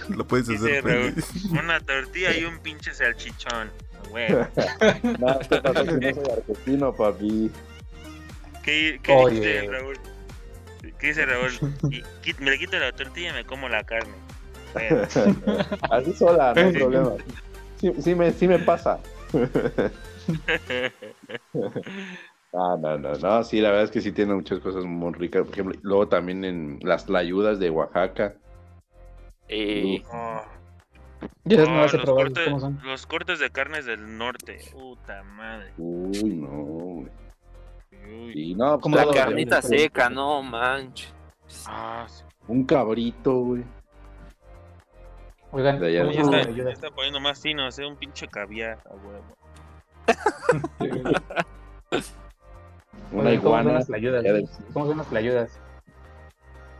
Lo 0.09 0.27
puedes 0.27 0.47
Dice 0.47 0.65
hacer 0.65 0.83
Raúl, 0.83 1.13
feliz. 1.13 1.45
una 1.51 1.79
tortilla 1.79 2.35
y 2.37 2.43
un 2.43 2.59
pinche 2.59 2.93
salchichón. 2.93 3.71
Güey, 4.11 4.29
no, 4.31 5.39
¿qué 5.49 5.61
pasó? 5.61 5.83
Que 5.83 6.13
no 6.13 6.23
soy 6.23 6.31
argentino, 6.37 6.93
papi. 6.93 7.51
¿qué, 8.63 8.99
qué 9.01 9.11
Oye. 9.13 9.35
dice 9.35 9.67
Raúl? 9.67 9.97
¿Qué 10.99 11.07
dice 11.07 11.25
Raúl? 11.25 11.51
Me 12.39 12.51
le 12.51 12.59
quito 12.59 12.77
la 12.77 12.91
tortilla 12.91 13.31
y 13.31 13.33
me 13.33 13.45
como 13.45 13.67
la 13.67 13.83
carne. 13.83 14.13
Bueno, 14.73 15.01
Así 15.89 16.13
sola, 16.13 16.53
no 16.53 16.61
hay 16.61 16.73
problema. 16.73 17.11
Sí, 17.81 17.91
sí 17.99 18.13
me, 18.15 18.31
sí 18.31 18.47
me 18.47 18.59
pasa. 18.59 18.99
Ah, 22.57 22.77
no, 22.79 22.97
no, 22.97 23.11
no, 23.13 23.43
sí, 23.43 23.59
la 23.59 23.69
verdad 23.69 23.83
es 23.85 23.91
que 23.91 23.99
sí 24.01 24.11
tiene 24.13 24.33
muchas 24.33 24.59
cosas 24.59 24.85
muy 24.85 25.11
ricas. 25.13 25.43
Por 25.43 25.51
ejemplo, 25.53 25.77
luego 25.81 26.07
también 26.07 26.45
en 26.45 26.79
las 26.83 27.05
tlayudas 27.05 27.59
de 27.59 27.69
Oaxaca. 27.69 28.35
Y 29.49 30.03
oh, 30.11 30.41
Yo 31.43 31.57
no 31.65 31.81
las 31.81 31.93
he 31.93 31.97
los, 31.97 32.09
cortes, 32.09 32.45
¿cómo 32.45 32.59
son? 32.59 32.79
los 32.83 33.05
cortes 33.05 33.39
de 33.39 33.49
carnes 33.49 33.85
del 33.85 34.17
norte. 34.17 34.59
Puta 34.71 35.21
madre. 35.23 35.73
Uy, 35.77 36.35
no, 36.35 36.49
güey. 36.49 37.07
Sí, 38.33 38.55
no, 38.55 38.71
pues 38.73 38.81
Como 38.83 38.97
la 38.97 39.07
carnita 39.11 39.61
seca, 39.61 40.09
no 40.09 40.41
manches. 40.41 41.13
Ah, 41.67 42.05
sí. 42.07 42.23
Un 42.47 42.63
cabrito, 42.63 43.33
güey. 43.33 43.63
Oigan, 45.51 45.79
De 45.79 45.87
allá 45.87 46.05
¿cómo 46.05 46.31
de- 46.31 46.55
Ya 46.55 46.69
está, 46.69 46.89
ya 46.89 46.95
poniendo 46.95 47.19
más 47.19 47.41
fino, 47.41 47.65
hacer 47.65 47.85
un 47.85 47.97
pinche 47.97 48.27
caviar. 48.27 48.79
a 48.85 48.95
huevo. 48.95 49.35
Una 53.11 53.29
Oigan, 53.29 53.43
¿Cómo 53.43 53.55
son 53.55 53.61
iguana. 53.61 53.73
las 53.73 53.87
¿Cómo 54.73 54.85
son 54.87 54.97
las 54.97 55.13
ayudas? 55.13 55.59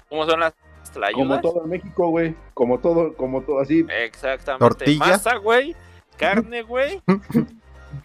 ¿Cómo 0.10 0.26
son 0.26 0.40
las 0.40 0.54
Como 0.54 0.94
tlayudas? 0.94 1.42
todo 1.42 1.64
en 1.64 1.70
México, 1.70 2.10
güey. 2.10 2.36
Como 2.54 2.80
todo, 2.80 3.14
como 3.16 3.42
todo, 3.42 3.60
así. 3.60 3.86
Exactamente. 3.90 4.66
Tortilla. 4.68 5.06
Masa, 5.06 5.36
güey. 5.38 5.76
Carne, 6.18 6.62
güey. 6.62 7.02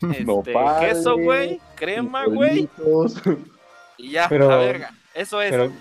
Este, 0.02 0.24
Nopal, 0.24 0.80
queso, 0.80 1.16
güey. 1.18 1.60
Crema, 1.74 2.24
güey. 2.26 2.68
Y 3.98 4.12
ya, 4.12 4.28
Pero- 4.28 4.48
la 4.48 4.56
verga. 4.56 4.90
Eso 5.14 5.42
es. 5.42 5.50
Pero, 5.50 5.72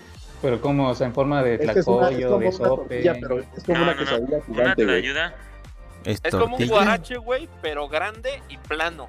pero 0.42 0.60
¿cómo? 0.60 0.88
O 0.90 0.94
sea, 0.96 1.06
en 1.06 1.14
forma 1.14 1.42
de 1.44 1.54
Es 1.54 1.70
que 1.70 1.78
es 1.78 1.86
una, 1.86 2.10
es 2.10 2.16
tlacoyo, 2.16 2.28
como 2.30 2.40
de 2.40 2.52
sope. 2.52 2.68
tortilla, 2.68 3.16
pero 3.20 3.38
es 3.38 3.64
como 3.64 3.78
No, 3.78 3.84
una 3.84 3.92
no, 3.94 4.00
no. 4.00 4.04
quesadilla 4.04 4.36
Una 4.36 4.44
gigante, 4.46 4.84
güey. 4.84 4.96
ayuda. 4.96 5.34
Es 6.04 6.20
Es 6.24 6.34
como 6.34 6.56
un 6.56 6.68
guarache, 6.68 7.16
güey, 7.18 7.48
pero 7.62 7.88
grande 7.88 8.42
y 8.48 8.56
plano. 8.58 9.08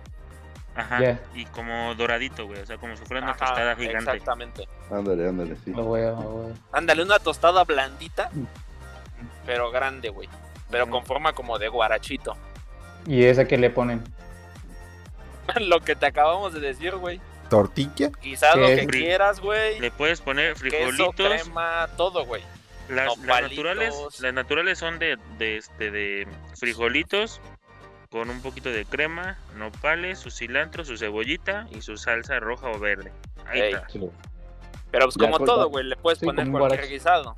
Ajá. 0.76 1.20
Y 1.36 1.46
como 1.46 1.94
doradito, 1.96 2.46
güey. 2.46 2.62
O 2.62 2.66
sea, 2.66 2.78
como 2.78 2.96
si 2.96 3.04
fuera 3.06 3.24
una 3.24 3.32
Ajá, 3.32 3.46
tostada 3.46 3.76
gigante. 3.76 4.12
Exactamente. 4.12 4.68
Ándale, 4.90 5.28
ándale, 5.28 5.56
sí. 5.64 5.74
Ándale, 6.72 7.04
una 7.04 7.20
tostada 7.20 7.64
blandita, 7.64 8.30
pero 9.46 9.72
grande, 9.72 10.10
güey. 10.10 10.30
Pero 10.70 10.90
con 10.90 11.06
forma 11.06 11.34
como 11.34 11.60
de 11.60 11.68
guarachito. 11.68 12.38
¿Y 13.06 13.26
esa 13.26 13.46
que 13.46 13.58
le 13.58 13.70
ponen? 13.70 14.04
Lo 15.60 15.82
que 15.82 15.96
te 15.96 16.06
acabamos 16.06 16.54
de 16.54 16.62
decir, 16.62 16.96
güey. 16.96 17.20
¿Tortilla? 17.50 18.10
Quizás 18.22 18.56
lo 18.56 18.68
que 18.68 18.88
quieras, 18.88 19.42
güey. 19.42 19.80
Le 19.80 19.92
puedes 19.92 20.22
poner 20.22 20.54
Queso, 20.54 20.62
frijolitos. 20.62 21.16
crema, 21.16 21.90
todo, 21.98 22.26
güey. 22.26 22.44
Las, 22.88 23.18
las 23.20 23.42
naturales, 23.42 23.96
las 24.20 24.34
naturales 24.34 24.78
son 24.80 25.00
de, 25.00 25.18
de 25.38 25.58
este 25.58 25.92
de 25.92 26.28
frijolitos 26.58 27.42
con 28.12 28.30
un 28.30 28.42
poquito 28.42 28.70
de 28.70 28.84
crema, 28.84 29.38
nopales, 29.56 30.20
su 30.20 30.30
cilantro, 30.32 30.84
su 30.84 30.98
cebollita 30.98 31.68
y 31.72 31.82
su 31.82 31.96
salsa 31.96 32.40
roja 32.42 32.68
o 32.70 32.78
verde. 32.78 33.12
Ahí 33.48 33.62
Ey. 33.62 33.74
está. 33.74 33.88
Sí, 33.90 34.00
Pero 34.92 35.06
pues 35.06 35.16
Ya 35.16 35.32
como 35.32 35.40
todo, 35.46 35.70
güey, 35.70 35.86
le 35.86 35.96
puedes 35.96 36.20
Sí, 36.20 36.26
poner 36.26 36.46
como 36.46 36.58
un 36.58 36.60
cualquier 36.60 36.82
guarache. 36.82 36.94
guisado. 36.94 37.36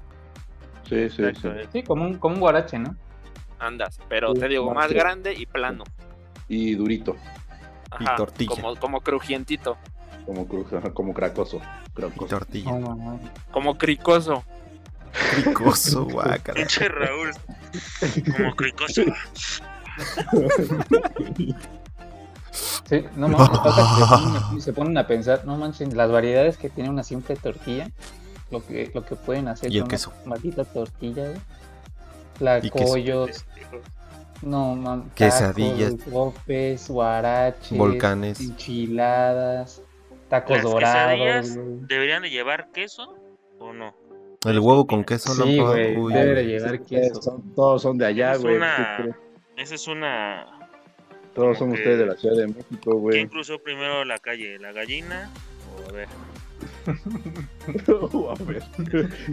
sí, 0.90 1.10
sí. 1.12 1.24
Exacto, 1.24 1.54
sí. 1.54 1.60
eh. 1.60 1.68
Sí, 1.72 1.84
como 1.84 2.06
un, 2.06 2.18
como 2.18 2.34
un 2.36 2.42
guarache, 2.42 2.80
¿no? 2.80 2.96
Andas, 3.60 4.00
pero 4.10 4.34
Sí, 4.34 4.40
te 4.42 4.48
digo, 4.48 4.74
más 4.74 4.92
grande 4.92 5.34
y 5.36 5.46
plano. 5.46 5.84
Y 6.50 6.74
durito, 6.74 7.16
Y 8.00 8.06
Ajá, 8.06 8.16
tortilla. 8.16 8.50
Como, 8.50 8.76
como 8.76 9.02
crujientito, 9.02 9.78
como, 10.26 10.48
cru- 10.48 10.94
como 10.94 11.14
cracoso. 11.14 11.62
Y 11.88 11.92
cracoso. 11.92 12.26
tortilla. 12.28 12.72
No, 12.72 12.80
no, 12.80 12.96
no. 12.96 13.20
como 13.52 13.78
cricoso. 13.78 14.44
Cricoso, 15.36 16.06
guácala. 16.12 16.56
Pinche 16.56 16.88
Raúl. 16.90 17.30
Como 18.36 18.56
cricoso. 18.56 19.04
Sí, 22.86 23.06
no 23.16 23.28
que 23.30 23.34
se 23.36 24.04
ponen- 24.06 24.60
se 24.62 24.74
ponen 24.74 24.98
a 24.98 25.08
pensar, 25.08 25.46
no 25.46 25.58
manches, 25.58 25.94
las 25.94 26.12
variedades 26.12 26.58
que 26.58 26.70
tiene 26.70 26.90
una 26.90 27.04
simple 27.04 27.36
tortilla, 27.36 27.90
lo 28.52 28.64
que, 28.66 28.92
lo 28.94 29.04
que 29.06 29.16
pueden 29.16 29.48
hacer 29.48 29.72
Y 29.72 29.78
el 29.78 29.84
con 29.84 29.90
queso. 29.90 30.12
una 30.22 30.30
maldita 30.32 30.64
tortilla, 30.66 31.32
queso. 31.34 31.42
Tlacoyos, 32.38 33.46
no 34.42 35.06
Quesadillas. 35.16 35.98
tacos, 35.98 36.14
sopes, 36.14 36.90
guaraches, 36.90 37.78
Volcanes. 37.78 38.40
enchiladas, 38.42 39.82
tacos 40.30 40.58
Las 40.58 40.64
dorados, 40.64 41.12
quesadillas. 41.48 41.88
¿Deberían 41.88 42.22
de 42.24 42.30
llevar 42.30 42.70
queso 42.72 43.16
o 43.60 43.74
no? 43.74 43.96
El 44.46 44.60
huevo 44.60 44.86
con 44.86 45.06
queso 45.06 45.34
Sí, 45.34 45.56
probado? 45.56 45.72
güey, 45.74 45.98
Uy, 45.98 46.14
debe 46.14 46.36
de 46.36 46.44
llevar 46.46 46.82
queso. 46.82 47.22
son- 47.22 47.56
todos 47.56 47.82
son 47.82 47.98
de 47.98 48.06
allá, 48.08 48.34
Es 48.34 48.42
güey. 48.42 48.60
Esa 49.58 49.76
es 49.76 49.88
una... 49.88 50.48
Todos 51.36 51.58
son 51.58 51.72
que- 51.72 51.78
ustedes 51.80 52.00
de 52.00 52.06
la 52.06 52.16
Ciudad 52.16 52.36
de 52.38 52.48
México, 52.48 52.78
¿Quién 52.92 53.00
güey. 53.02 53.28
cruzó 53.28 53.60
primero 53.60 54.06
la 54.06 54.20
calle? 54.20 54.60
¿La 54.60 54.72
gallina? 54.72 55.32
O 55.86 55.90
a 55.90 55.94
ver. 55.94 56.08
A 56.88 58.44
ver. 58.44 58.64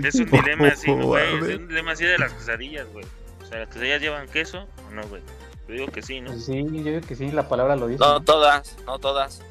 Es 0.04 0.14
un 0.16 0.30
dilema 0.30 0.68
así, 0.68 0.90
güey. 1.02 1.36
Es 1.50 1.58
un 1.58 1.68
dilema 1.68 1.92
así 1.92 2.04
de 2.04 2.18
las 2.18 2.32
quesadillas, 2.32 2.86
güey. 2.92 3.04
O 3.42 3.46
sea, 3.46 3.58
¿las 3.60 3.68
quesadillas 3.68 4.00
llevan 4.00 4.28
queso 4.28 4.66
o 4.88 4.90
no, 4.92 5.06
güey? 5.08 5.22
Yo 5.68 5.74
digo 5.74 5.86
que 5.88 6.02
sí, 6.02 6.20
¿no? 6.20 6.36
Sí, 6.38 6.64
yo 6.72 6.82
creo 6.82 7.00
que 7.02 7.14
sí, 7.14 7.30
la 7.30 7.48
palabra 7.48 7.76
lo 7.76 7.86
dice. 7.86 8.00
No 8.00 8.14
¿no? 8.14 8.20
todas, 8.24 8.76
no 8.86 8.98
todas. 8.98 9.42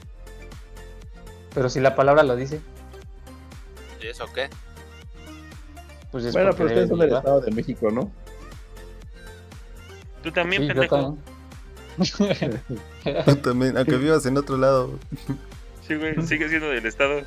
Pero 1.53 1.69
si 1.69 1.79
la 1.79 1.95
palabra 1.95 2.23
lo 2.23 2.35
dice, 2.35 2.59
¿Y 4.01 4.07
eso 4.07 4.25
qué? 4.33 4.49
pues 6.11 6.25
es 6.25 6.33
Bueno, 6.33 6.51
pero 6.53 6.65
ustedes 6.65 6.89
son 6.89 6.99
de 6.99 7.05
del. 7.07 7.15
Estado 7.17 7.41
de 7.41 7.51
México, 7.51 7.91
¿no? 7.91 8.11
Tú 10.23 10.31
también, 10.31 10.63
Sí, 10.63 10.67
yo 10.73 10.87
también. 10.87 11.17
Tú 13.25 13.35
también, 13.37 13.77
aunque 13.77 13.97
vivas 13.97 14.25
en 14.25 14.37
otro 14.37 14.57
lado. 14.57 14.91
Sí, 15.87 15.95
güey, 15.95 16.21
sigue 16.25 16.47
siendo 16.49 16.69
del 16.69 16.85
estado. 16.85 17.21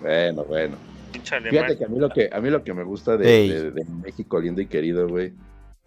Bueno, 0.00 0.44
bueno. 0.44 0.76
Fíjate 1.12 1.76
que 1.78 1.84
a 1.84 1.88
mí 1.88 1.98
lo 1.98 2.08
que, 2.10 2.30
a 2.32 2.40
mí 2.40 2.50
lo 2.50 2.62
que 2.62 2.72
me 2.74 2.84
gusta 2.84 3.16
de, 3.16 3.28
Ey. 3.42 3.48
de- 3.48 3.70
de 3.72 3.84
México 3.84 4.40
lindo 4.40 4.60
y 4.60 4.66
querido, 4.66 5.08
güey. 5.08 5.32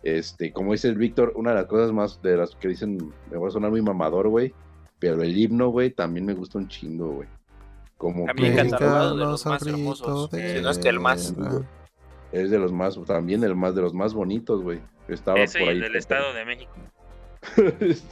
Este, 0.03 0.51
como 0.51 0.73
dice 0.73 0.89
el 0.89 0.95
Víctor, 0.95 1.33
una 1.35 1.51
de 1.51 1.57
las 1.57 1.65
cosas 1.65 1.91
más 1.93 2.21
de 2.21 2.35
las 2.35 2.55
que 2.55 2.67
dicen, 2.67 3.13
me 3.31 3.37
va 3.37 3.47
a 3.47 3.51
sonar 3.51 3.71
muy 3.71 3.81
mamador, 3.81 4.27
güey. 4.27 4.53
Pero 4.99 5.21
el 5.23 5.37
himno, 5.37 5.69
güey, 5.69 5.91
también 5.91 6.25
me 6.25 6.33
gusta 6.33 6.57
un 6.57 6.67
chingo, 6.67 7.07
güey. 7.13 7.27
Como 7.97 8.25
También 8.25 8.55
que 8.55 8.69
catalogado 8.69 9.11
de 9.17 9.25
los 9.25 9.45
más 9.45 9.65
hermosos, 9.65 10.29
de 10.31 10.57
si 10.57 10.61
no 10.61 10.69
es 10.71 10.77
que 10.77 10.89
el 10.89 10.99
más. 10.99 11.33
guerra. 11.35 11.61
Es 12.33 12.49
de 12.49 12.57
los 12.57 12.71
más, 12.73 12.99
también 13.05 13.43
el 13.43 13.55
más 13.55 13.75
de 13.75 13.81
los 13.81 13.93
más 13.93 14.13
bonitos, 14.13 14.61
güey. 14.63 14.81
Estaba 15.07 15.39
Ese 15.39 15.59
y 15.59 15.61
por 15.61 15.69
ahí. 15.69 15.75
el 15.77 15.83
del 15.83 15.95
estado 15.95 16.33
de 16.33 16.45
México. 16.45 16.71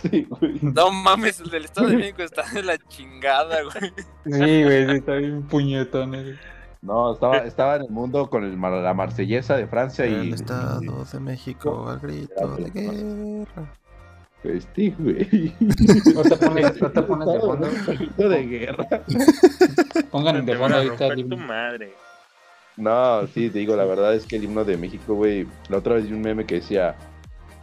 sí, 0.03 0.23
güey. 0.29 0.60
No 0.62 0.91
mames, 0.91 1.39
el 1.39 1.49
del 1.49 1.65
Estado 1.65 1.88
de 1.88 1.97
México 1.97 2.21
está 2.21 2.43
de 2.53 2.63
la 2.63 2.77
chingada, 2.77 3.63
güey. 3.63 3.91
Sí, 4.25 4.63
güey, 4.63 4.86
sí, 4.88 4.95
está 4.97 5.15
bien 5.15 5.41
puñetón. 5.43 6.38
No, 6.81 7.13
estaba, 7.13 7.38
estaba 7.38 7.75
en 7.77 7.84
el 7.84 7.89
mundo 7.89 8.29
con 8.29 8.43
el, 8.43 8.60
la 8.60 8.93
marsellesa 8.93 9.57
de 9.57 9.67
Francia 9.67 10.05
y. 10.05 10.13
El 10.13 10.34
Estado 10.34 10.79
de 11.05 11.19
México 11.19 11.89
al 11.89 11.99
grito 11.99 12.55
de 12.57 12.69
guerra. 12.69 13.73
Este, 14.43 14.89
güey. 14.97 15.55
No 16.13 16.21
te 16.23 16.36
pones, 16.36 16.81
no 16.81 16.91
te 16.91 17.01
pones 17.03 17.27
de 17.27 17.39
fondo. 17.39 17.67
Grito 17.88 18.29
de 18.29 18.45
guerra. 18.45 18.88
Pongan 20.12 20.45
de 20.45 20.55
fondo 20.57 20.77
ahorita. 20.77 21.07
el 21.07 21.29
tu 21.29 21.38
madre. 21.38 21.93
No, 22.77 23.27
sí, 23.27 23.49
te 23.49 23.60
digo, 23.60 23.75
la 23.75 23.86
verdad 23.86 24.15
es 24.15 24.25
que 24.25 24.38
el 24.38 24.45
himno 24.45 24.63
de 24.63 24.77
México, 24.77 25.15
güey. 25.15 25.47
La 25.69 25.77
otra 25.77 25.95
vez 25.95 26.07
vi 26.07 26.13
un 26.13 26.21
meme 26.21 26.45
que 26.45 26.55
decía. 26.55 26.95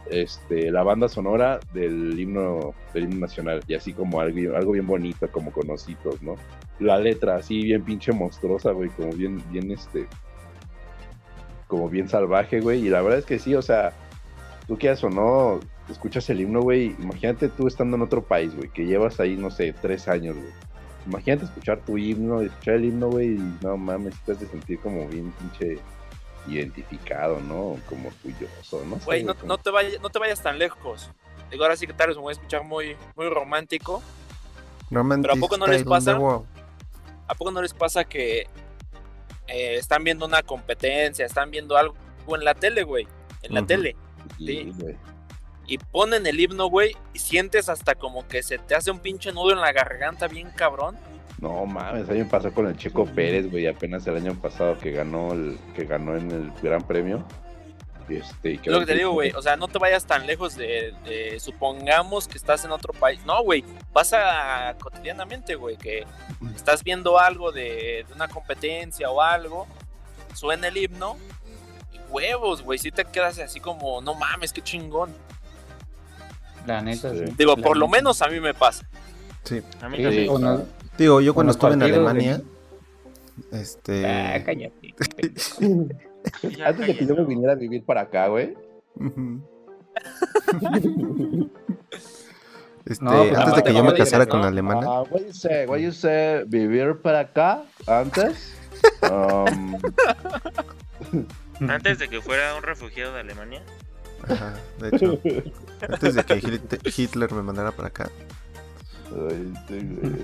Este, 0.09 0.71
la 0.71 0.81
banda 0.81 1.07
sonora 1.07 1.59
del 1.71 2.19
himno, 2.19 2.73
del 2.95 3.03
himno 3.03 3.19
nacional, 3.19 3.61
y 3.67 3.75
así 3.75 3.93
como 3.93 4.19
algo, 4.19 4.55
algo 4.55 4.71
bien 4.71 4.87
bonito, 4.87 5.29
como 5.31 5.51
con 5.51 5.69
ositos, 5.69 6.19
¿no? 6.23 6.33
La 6.79 6.97
letra 6.97 7.35
así 7.35 7.61
bien 7.61 7.83
pinche 7.83 8.11
monstruosa, 8.11 8.71
güey, 8.71 8.89
como 8.89 9.11
bien, 9.11 9.39
bien 9.51 9.69
este, 9.69 10.07
como 11.67 11.89
bien 11.89 12.09
salvaje, 12.09 12.59
güey, 12.59 12.87
y 12.87 12.89
la 12.89 13.03
verdad 13.03 13.19
es 13.19 13.25
que 13.25 13.37
sí, 13.37 13.53
o 13.53 13.61
sea, 13.61 13.93
tú 14.67 14.79
quieras 14.79 15.03
o 15.03 15.11
no, 15.11 15.59
escuchas 15.91 16.27
el 16.31 16.41
himno, 16.41 16.61
güey, 16.61 16.95
imagínate 16.97 17.47
tú 17.47 17.67
estando 17.67 17.95
en 17.95 18.01
otro 18.01 18.23
país, 18.23 18.55
güey, 18.55 18.69
que 18.69 18.87
llevas 18.87 19.19
ahí, 19.19 19.37
no 19.37 19.51
sé, 19.51 19.75
tres 19.79 20.07
años, 20.07 20.35
güey. 20.35 20.68
Imagínate 21.09 21.45
escuchar 21.45 21.81
tu 21.81 21.97
himno, 21.97 22.41
escuchar 22.41 22.75
el 22.75 22.85
himno, 22.85 23.09
güey, 23.09 23.29
y 23.29 23.57
no 23.61 23.77
mames, 23.77 24.13
te 24.25 24.33
has 24.33 24.39
de 24.39 24.45
sentir 24.45 24.79
como 24.79 25.07
bien 25.07 25.31
pinche 25.31 25.79
identificado, 26.47 27.39
¿no? 27.39 27.77
Como 27.89 28.09
orgulloso, 28.09 28.85
¿no? 28.85 28.99
sé, 28.99 29.05
Güey, 29.05 29.23
no, 29.23 29.33
te 29.57 29.71
vayas, 29.71 29.99
no 30.01 30.09
te 30.09 30.19
vayas 30.19 30.41
tan 30.43 30.59
lejos. 30.59 31.09
Digo, 31.49 31.63
ahora 31.63 31.75
sí 31.75 31.87
que 31.87 31.93
tal 31.93 32.09
vez 32.09 32.17
me 32.17 32.21
voy 32.21 32.31
a 32.31 32.33
escuchar 32.33 32.63
muy, 32.63 32.95
muy 33.15 33.27
romántico. 33.27 34.03
Romantic 34.91 35.31
¿Pero 35.31 35.37
a 35.37 35.41
poco 35.41 35.57
no 35.57 35.65
les 35.65 35.83
pasa? 35.83 36.19
¿A 37.27 37.35
poco 37.35 37.51
no 37.51 37.61
les 37.63 37.73
pasa 37.73 38.03
que 38.03 38.47
eh, 39.47 39.75
están 39.75 40.03
viendo 40.03 40.27
una 40.27 40.43
competencia, 40.43 41.25
están 41.25 41.49
viendo 41.49 41.75
algo 41.75 41.95
en 42.27 42.43
la 42.43 42.53
tele, 42.53 42.83
güey? 42.83 43.07
En 43.41 43.55
la 43.55 43.65
tele. 43.65 43.95
Sí, 44.37 44.71
sí. 44.77 44.85
Y 45.69 45.77
ponen 45.77 46.25
el 46.25 46.39
himno, 46.39 46.65
güey, 46.67 46.95
y 47.13 47.19
sientes 47.19 47.69
hasta 47.69 47.93
como 47.93 48.27
que 48.27 48.41
se 48.41 48.57
te 48.57 48.73
hace 48.73 48.89
un 48.89 48.97
pinche 48.99 49.31
nudo 49.31 49.51
en 49.51 49.61
la 49.61 49.71
garganta 49.71 50.27
bien 50.27 50.49
cabrón. 50.55 50.97
No 51.39 51.65
mames, 51.67 52.09
a 52.09 52.13
mí 52.13 52.19
me 52.19 52.25
pasó 52.25 52.51
con 52.51 52.65
el 52.67 52.75
Checo 52.75 53.05
Pérez, 53.05 53.49
güey, 53.49 53.67
apenas 53.67 54.05
el 54.07 54.17
año 54.17 54.33
pasado 54.41 54.77
que 54.79 54.91
ganó 54.91 55.31
el, 55.31 55.57
que 55.75 55.85
ganó 55.85 56.17
en 56.17 56.31
el 56.31 56.51
Gran 56.61 56.81
Premio. 56.81 57.23
Este, 58.09 58.53
Es 58.55 58.65
lo 58.65 58.79
que 58.79 58.87
te 58.87 58.95
digo, 58.95 59.11
güey. 59.11 59.31
O 59.33 59.41
sea, 59.43 59.55
no 59.55 59.67
te 59.67 59.77
vayas 59.77 60.05
tan 60.05 60.25
lejos 60.25 60.55
de, 60.55 60.95
de- 61.05 61.39
supongamos 61.39 62.27
que 62.27 62.39
estás 62.39 62.65
en 62.65 62.71
otro 62.71 62.91
país. 62.91 63.23
No, 63.23 63.43
güey. 63.43 63.63
Pasa 63.93 64.75
cotidianamente, 64.81 65.53
güey, 65.53 65.77
que 65.77 66.05
estás 66.55 66.83
viendo 66.83 67.19
algo 67.19 67.51
de, 67.51 68.03
de 68.07 68.13
una 68.15 68.27
competencia 68.27 69.11
o 69.11 69.21
algo, 69.21 69.67
suena 70.33 70.69
el 70.69 70.77
himno, 70.77 71.17
y 71.93 71.99
huevos, 72.09 72.63
güey. 72.63 72.79
Si 72.79 72.89
te 72.91 73.05
quedas 73.05 73.37
así 73.37 73.59
como, 73.59 74.01
no 74.01 74.15
mames, 74.15 74.51
qué 74.53 74.61
chingón. 74.63 75.13
La 76.65 76.81
neta, 76.81 77.11
Sí. 77.11 77.25
sí. 77.27 77.33
Digo, 77.37 77.55
La 77.55 77.63
por 77.63 77.77
lo 77.77 77.87
menos 77.87 78.21
a 78.21 78.27
mí 78.27 78.39
me 78.39 78.53
pasa. 78.53 78.85
Sí. 79.43 79.61
A 79.81 79.89
mí 79.89 79.97
Sí, 79.97 80.03
también. 80.03 80.29
o 80.29 80.39
no- 80.39 80.63
Digo, 80.97 81.21
yo 81.21 81.33
cuando 81.33 81.51
estuve 81.51 81.73
en 81.73 81.79
de- 81.79 81.85
Alemania, 81.85 82.41
este... 83.51 84.05
Ah, 84.05 84.43
cállate. 84.45 84.93
Antes 86.65 86.87
de 86.87 86.97
que 86.97 87.05
yo 87.05 87.15
me 87.15 87.23
viniera 87.23 87.53
a 87.53 87.55
vivir 87.55 87.83
para 87.85 88.01
acá, 88.01 88.27
güey. 88.27 88.53
Este, 92.85 93.03
No, 93.05 93.11
pues, 93.11 93.37
antes 93.37 93.55
de 93.55 93.63
que 93.63 93.73
yo 93.73 93.83
me 93.83 93.93
casara 93.93 94.25
con 94.25 94.41
la 94.41 94.47
alemana, 94.47 94.81
Ah, 94.83 95.03
what 95.11 95.21
you 95.21 95.33
say, 95.33 95.67
what 95.67 95.77
you 95.77 95.91
say, 95.91 96.43
vivir 96.47 96.97
para 97.01 97.19
acá 97.21 97.63
antes. 97.87 98.55
Um, 99.11 99.75
Antes 101.69 101.99
de 101.99 102.07
que 102.07 102.21
fuera 102.21 102.55
un 102.55 102.63
refugiado 102.63 103.13
de 103.13 103.19
Alemania. 103.19 103.61
Ajá, 104.29 104.53
de 104.79 104.89
hecho, 104.89 105.19
antes 105.81 106.15
de 106.15 106.23
que 106.23 106.35
Hit- 106.41 106.97
Hitler 106.99 107.31
me 107.31 107.41
mandara 107.41 107.71
para 107.71 107.87
acá, 107.89 108.09
ay, 109.11 109.53
sí, 109.67 110.23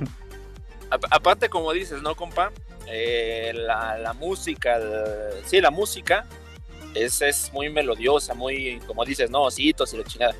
aparte, 1.10 1.50
como 1.50 1.72
dices, 1.74 2.02
¿no, 2.02 2.15
compa? 2.15 2.52
Eh, 2.88 3.52
la, 3.56 3.98
la 3.98 4.13
música, 4.13 4.78
el- 4.78 5.46
sí, 5.46 5.60
la 5.60 5.72
música 5.72 6.26
es, 6.94 7.22
es 7.22 7.52
muy 7.54 7.70
melodiosa, 7.70 8.34
muy, 8.36 8.80
como 8.88 9.04
dices, 9.04 9.30
no, 9.30 9.44
ositos 9.44 9.94
y 9.94 9.98
la 9.98 10.04
chingada. 10.04 10.36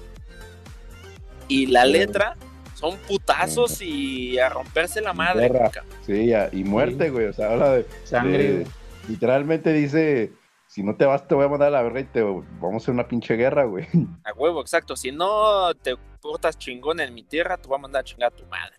Y 1.48 1.68
la 1.68 1.86
Sí. 1.86 1.92
letra 1.92 2.36
son 2.76 2.98
putazos 3.08 3.82
y 3.82 4.38
a 4.40 4.50
romperse 4.50 5.02
la 5.02 5.14
madre. 5.14 5.50
Guerra. 5.50 5.72
Sí, 6.06 6.28
ya, 6.28 6.50
y 6.52 6.64
muerte, 6.64 7.10
güey. 7.10 7.28
O 7.28 7.34
sea, 7.34 7.52
habla 7.52 7.72
de, 7.74 7.86
Sangre, 8.04 8.38
de- 8.60 8.68
literalmente 9.08 9.74
dice, 9.74 10.32
si 10.76 10.84
no 10.84 10.94
te 10.94 11.06
vas 11.06 11.26
te 11.26 11.34
voy 11.34 11.46
a 11.46 11.48
mandar 11.48 11.70
a 11.70 11.72
la 11.72 11.84
verga 11.84 12.02
y 12.02 12.04
te 12.04 12.22
vamos 12.22 12.74
a 12.74 12.76
hacer 12.76 12.94
una 12.94 13.08
pinche 13.08 13.38
guerra, 13.38 13.64
güey. 13.64 13.88
A 14.26 14.34
huevo, 14.34 14.60
exacto. 14.60 14.98
Si 14.98 15.10
no 15.10 15.74
te 15.76 15.96
portas 16.22 16.58
chingón 16.58 17.00
en 17.00 17.14
mi 17.14 17.24
tierra, 17.24 17.56
te 17.56 17.70
voy 17.70 17.78
a 17.78 17.82
mandar 17.82 18.02
a 18.02 18.04
chingar 18.04 18.34
a 18.34 18.36
tu 18.36 18.46
madre. 18.48 18.76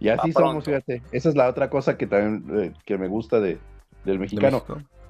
Y 0.00 0.08
así 0.08 0.32
somos, 0.32 0.64
pronto. 0.64 0.64
fíjate. 0.64 1.02
Esa 1.12 1.28
es 1.28 1.34
la 1.34 1.46
otra 1.46 1.68
cosa 1.68 1.98
que 1.98 2.06
también 2.06 2.58
eh, 2.58 2.72
que 2.86 2.96
me 2.96 3.06
gusta 3.06 3.38
de, 3.38 3.58
del 4.06 4.14
de 4.14 4.18
mexicano. 4.18 4.64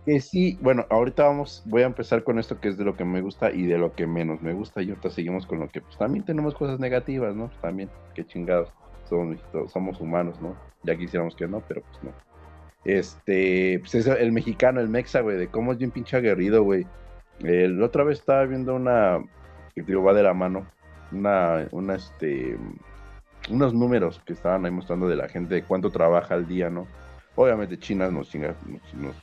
Que 0.04 0.18
sí, 0.18 0.58
bueno, 0.60 0.84
ahorita 0.90 1.22
vamos, 1.22 1.62
voy 1.64 1.82
a 1.82 1.86
empezar 1.86 2.24
con 2.24 2.40
esto 2.40 2.58
que 2.58 2.70
es 2.70 2.76
de 2.76 2.84
lo 2.84 2.96
que 2.96 3.04
me 3.04 3.20
gusta 3.20 3.52
y 3.52 3.62
de 3.66 3.78
lo 3.78 3.92
que 3.92 4.08
menos 4.08 4.42
me 4.42 4.54
gusta. 4.54 4.82
Y 4.82 4.88
ahorita 4.88 5.10
seguimos 5.10 5.46
con 5.46 5.60
lo 5.60 5.68
que 5.68 5.80
pues 5.80 5.96
también 5.96 6.24
tenemos 6.24 6.56
cosas 6.56 6.80
negativas, 6.80 7.36
¿no? 7.36 7.50
Pues 7.50 7.60
también, 7.60 7.88
qué 8.16 8.26
chingados. 8.26 8.68
Somos, 9.08 9.38
somos 9.72 10.00
humanos, 10.00 10.40
¿no? 10.40 10.56
Ya 10.82 10.98
quisiéramos 10.98 11.36
que 11.36 11.46
no, 11.46 11.62
pero 11.68 11.82
pues 11.82 12.02
no. 12.02 12.27
Este, 12.84 13.78
pues 13.80 13.94
es 13.94 14.06
el 14.06 14.32
mexicano, 14.32 14.80
el 14.80 14.88
mexa, 14.88 15.20
güey, 15.20 15.36
de 15.36 15.48
cómo 15.48 15.72
es 15.72 15.78
bien 15.78 15.90
pinche 15.90 16.16
aguerrido, 16.16 16.62
güey. 16.62 16.86
La 17.40 17.84
otra 17.84 18.04
vez 18.04 18.18
estaba 18.18 18.44
viendo 18.44 18.74
una, 18.74 19.18
que 19.74 19.82
digo, 19.82 20.02
va 20.02 20.14
de 20.14 20.22
la 20.22 20.34
mano, 20.34 20.66
una, 21.12 21.68
una, 21.70 21.94
este, 21.94 22.56
unos 23.50 23.74
números 23.74 24.20
que 24.24 24.32
estaban 24.32 24.64
ahí 24.64 24.70
mostrando 24.70 25.08
de 25.08 25.16
la 25.16 25.28
gente 25.28 25.54
de 25.54 25.62
cuánto 25.62 25.90
trabaja 25.90 26.34
al 26.34 26.46
día, 26.46 26.70
¿no? 26.70 26.86
Obviamente 27.36 27.78
China 27.78 28.10
nos 28.10 28.30
chinga, 28.30 28.54
nos, 28.94 29.14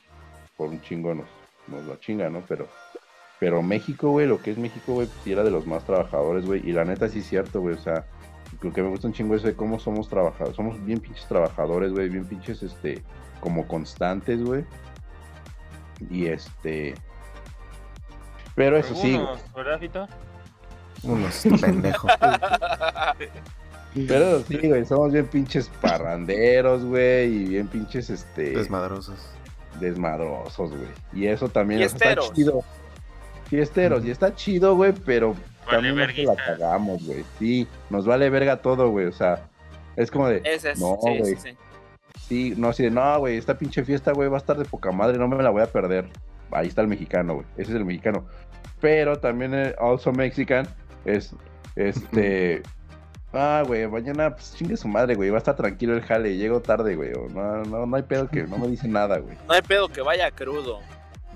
por 0.56 0.70
un 0.70 0.82
chingo 0.82 1.14
nos, 1.14 1.28
nos 1.68 2.00
chinga, 2.00 2.30
¿no? 2.30 2.42
Pero, 2.48 2.68
pero 3.40 3.62
México, 3.62 4.12
güey, 4.12 4.28
lo 4.28 4.42
que 4.42 4.52
es 4.52 4.58
México, 4.58 4.94
güey, 4.94 5.08
pues 5.08 5.28
era 5.28 5.44
de 5.44 5.52
los 5.52 5.68
más 5.68 5.86
trabajadores, 5.86 6.46
güey. 6.46 6.62
Y 6.68 6.72
la 6.72 6.86
neta 6.86 7.10
sí 7.10 7.20
es 7.20 7.28
cierto, 7.28 7.60
güey, 7.60 7.76
o 7.76 7.80
sea, 7.80 8.06
lo 8.66 8.74
que 8.74 8.82
me 8.82 8.90
gusta 8.90 9.06
un 9.06 9.14
chingo 9.14 9.36
es 9.36 9.44
de 9.44 9.56
cómo 9.56 9.78
somos 9.78 10.10
trabajadores, 10.10 10.56
somos 10.56 10.84
bien 10.84 11.00
pinches 11.00 11.28
trabajadores, 11.28 11.92
güey, 11.92 12.10
bien 12.10 12.26
pinches, 12.26 12.64
este, 12.64 13.04
como 13.40 13.68
constantes, 13.68 14.44
güey. 14.44 14.66
Y 16.10 16.26
este... 16.26 16.96
Pero 18.56 18.76
eso 18.78 18.96
sí, 18.96 19.22
¿verdad, 19.56 19.80
Fito? 19.80 20.08
Unos 21.04 21.46
pendejos. 21.62 22.12
Pero 24.08 24.42
sí, 24.42 24.58
güey, 24.68 24.84
somos 24.84 25.14
bien 25.14 25.28
pinches 25.28 25.70
parranderos, 25.80 26.84
güey, 26.84 27.32
y 27.32 27.46
bien 27.46 27.68
pinches, 27.68 28.10
este, 28.10 28.50
Desmadrosos. 28.50 29.30
desmadrosos, 29.80 30.72
güey. 30.72 30.90
Y 31.14 31.28
eso 31.28 31.50
también 31.50 31.82
Fiesteros. 31.82 32.26
está 32.26 32.36
chido. 32.36 32.64
Fiesteros, 33.48 34.04
y 34.06 34.10
está 34.10 34.34
chido, 34.34 34.76
güey, 34.76 34.92
pero 34.92 35.36
Vale, 35.66 35.90
también 35.94 36.26
nos 36.26 36.38
la 36.38 36.46
cagamos, 36.46 37.06
güey. 37.06 37.24
Sí, 37.40 37.68
nos 37.90 38.06
vale 38.06 38.30
verga 38.30 38.62
todo, 38.62 38.90
güey, 38.90 39.08
o 39.08 39.12
sea, 39.12 39.48
es 39.96 40.12
como 40.12 40.28
de, 40.28 40.42
Ese 40.44 40.72
es, 40.72 40.80
No, 40.80 40.98
sí, 41.04 41.18
güey. 41.18 41.36
sí, 41.36 41.50
sí. 41.50 41.58
sí, 42.28 42.54
no, 42.58 42.70
así 42.70 42.84
de, 42.84 42.92
no, 42.92 43.20
güey, 43.20 43.38
esta 43.38 43.58
pinche 43.58 43.84
fiesta, 43.84 44.12
güey, 44.12 44.30
va 44.30 44.38
a 44.38 44.40
estar 44.40 44.58
de 44.58 44.66
poca 44.66 44.92
madre, 44.92 45.18
no 45.18 45.28
me 45.28 45.42
la 45.42 45.50
voy 45.50 45.62
a 45.62 45.68
perder. 45.68 46.10
Ahí 46.52 46.68
está 46.68 46.82
el 46.82 46.88
mexicano, 46.88 47.36
güey, 47.36 47.48
ese 47.58 47.72
es 47.72 47.78
el 47.78 47.86
mexicano. 47.86 48.26
Pero 48.82 49.18
también 49.18 49.54
el 49.54 49.76
also 49.80 50.12
mexican 50.12 50.68
es, 51.06 51.34
este... 51.76 52.62
Ah, 53.38 53.64
güey, 53.68 53.86
mañana, 53.86 54.34
pues 54.34 54.56
chingue 54.56 54.78
su 54.78 54.88
madre, 54.88 55.14
güey. 55.16 55.30
Va 55.30 55.36
a 55.36 55.40
estar 55.40 55.58
tranquilo 55.58 55.94
el 55.94 56.02
jale. 56.02 56.38
Llego 56.38 56.62
tarde, 56.62 56.96
güey. 56.96 57.12
No, 57.34 57.64
no, 57.66 57.86
no 57.86 57.96
hay 57.98 58.04
pedo 58.04 58.30
que 58.30 58.44
no 58.44 58.58
me 58.58 58.70
dice 58.70 58.88
nada, 58.88 59.18
güey. 59.18 59.36
No 59.48 59.54
hay 59.54 59.62
pedo 59.62 59.90
que 59.90 60.02
vaya 60.02 60.32
crudo. 60.32 60.80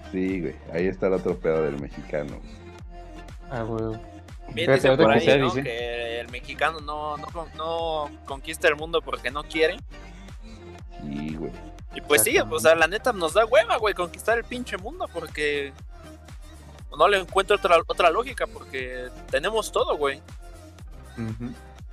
Sí, 0.10 0.40
güey. 0.40 0.56
Ahí 0.74 0.88
está 0.88 1.08
el 1.08 1.14
otro 1.14 1.38
pedo 1.38 1.64
del 1.64 1.78
mexicano. 1.82 2.40
Ah, 3.52 3.64
güey. 3.64 4.00
Bien 4.54 4.66
por 4.72 4.80
que 4.82 4.88
ahí, 4.88 5.18
usted 5.20 5.40
¿no? 5.40 5.46
dice. 5.46 5.64
Que 5.64 6.20
el 6.22 6.30
mexicano 6.30 6.80
no, 6.82 7.18
no, 7.18 7.28
no 7.56 8.10
conquista 8.26 8.68
el 8.68 8.76
mundo 8.76 9.02
porque 9.02 9.32
no 9.32 9.44
quiere. 9.44 9.78
Sí, 11.02 11.36
güey. 11.36 11.52
Y 11.96 12.02
pues 12.02 12.24
sí, 12.24 12.38
o 12.38 12.60
sea, 12.60 12.76
la 12.76 12.88
neta 12.88 13.12
nos 13.14 13.34
da 13.34 13.46
hueva, 13.46 13.78
güey, 13.78 13.94
conquistar 13.94 14.38
el 14.38 14.44
pinche 14.44 14.78
mundo 14.78 15.08
porque 15.12 15.74
no 16.98 17.08
le 17.08 17.20
encuentro 17.20 17.56
otra, 17.56 17.78
otra 17.88 18.10
lógica 18.12 18.46
porque 18.48 19.08
tenemos 19.32 19.72
todo, 19.72 19.98
güey. 19.98 20.22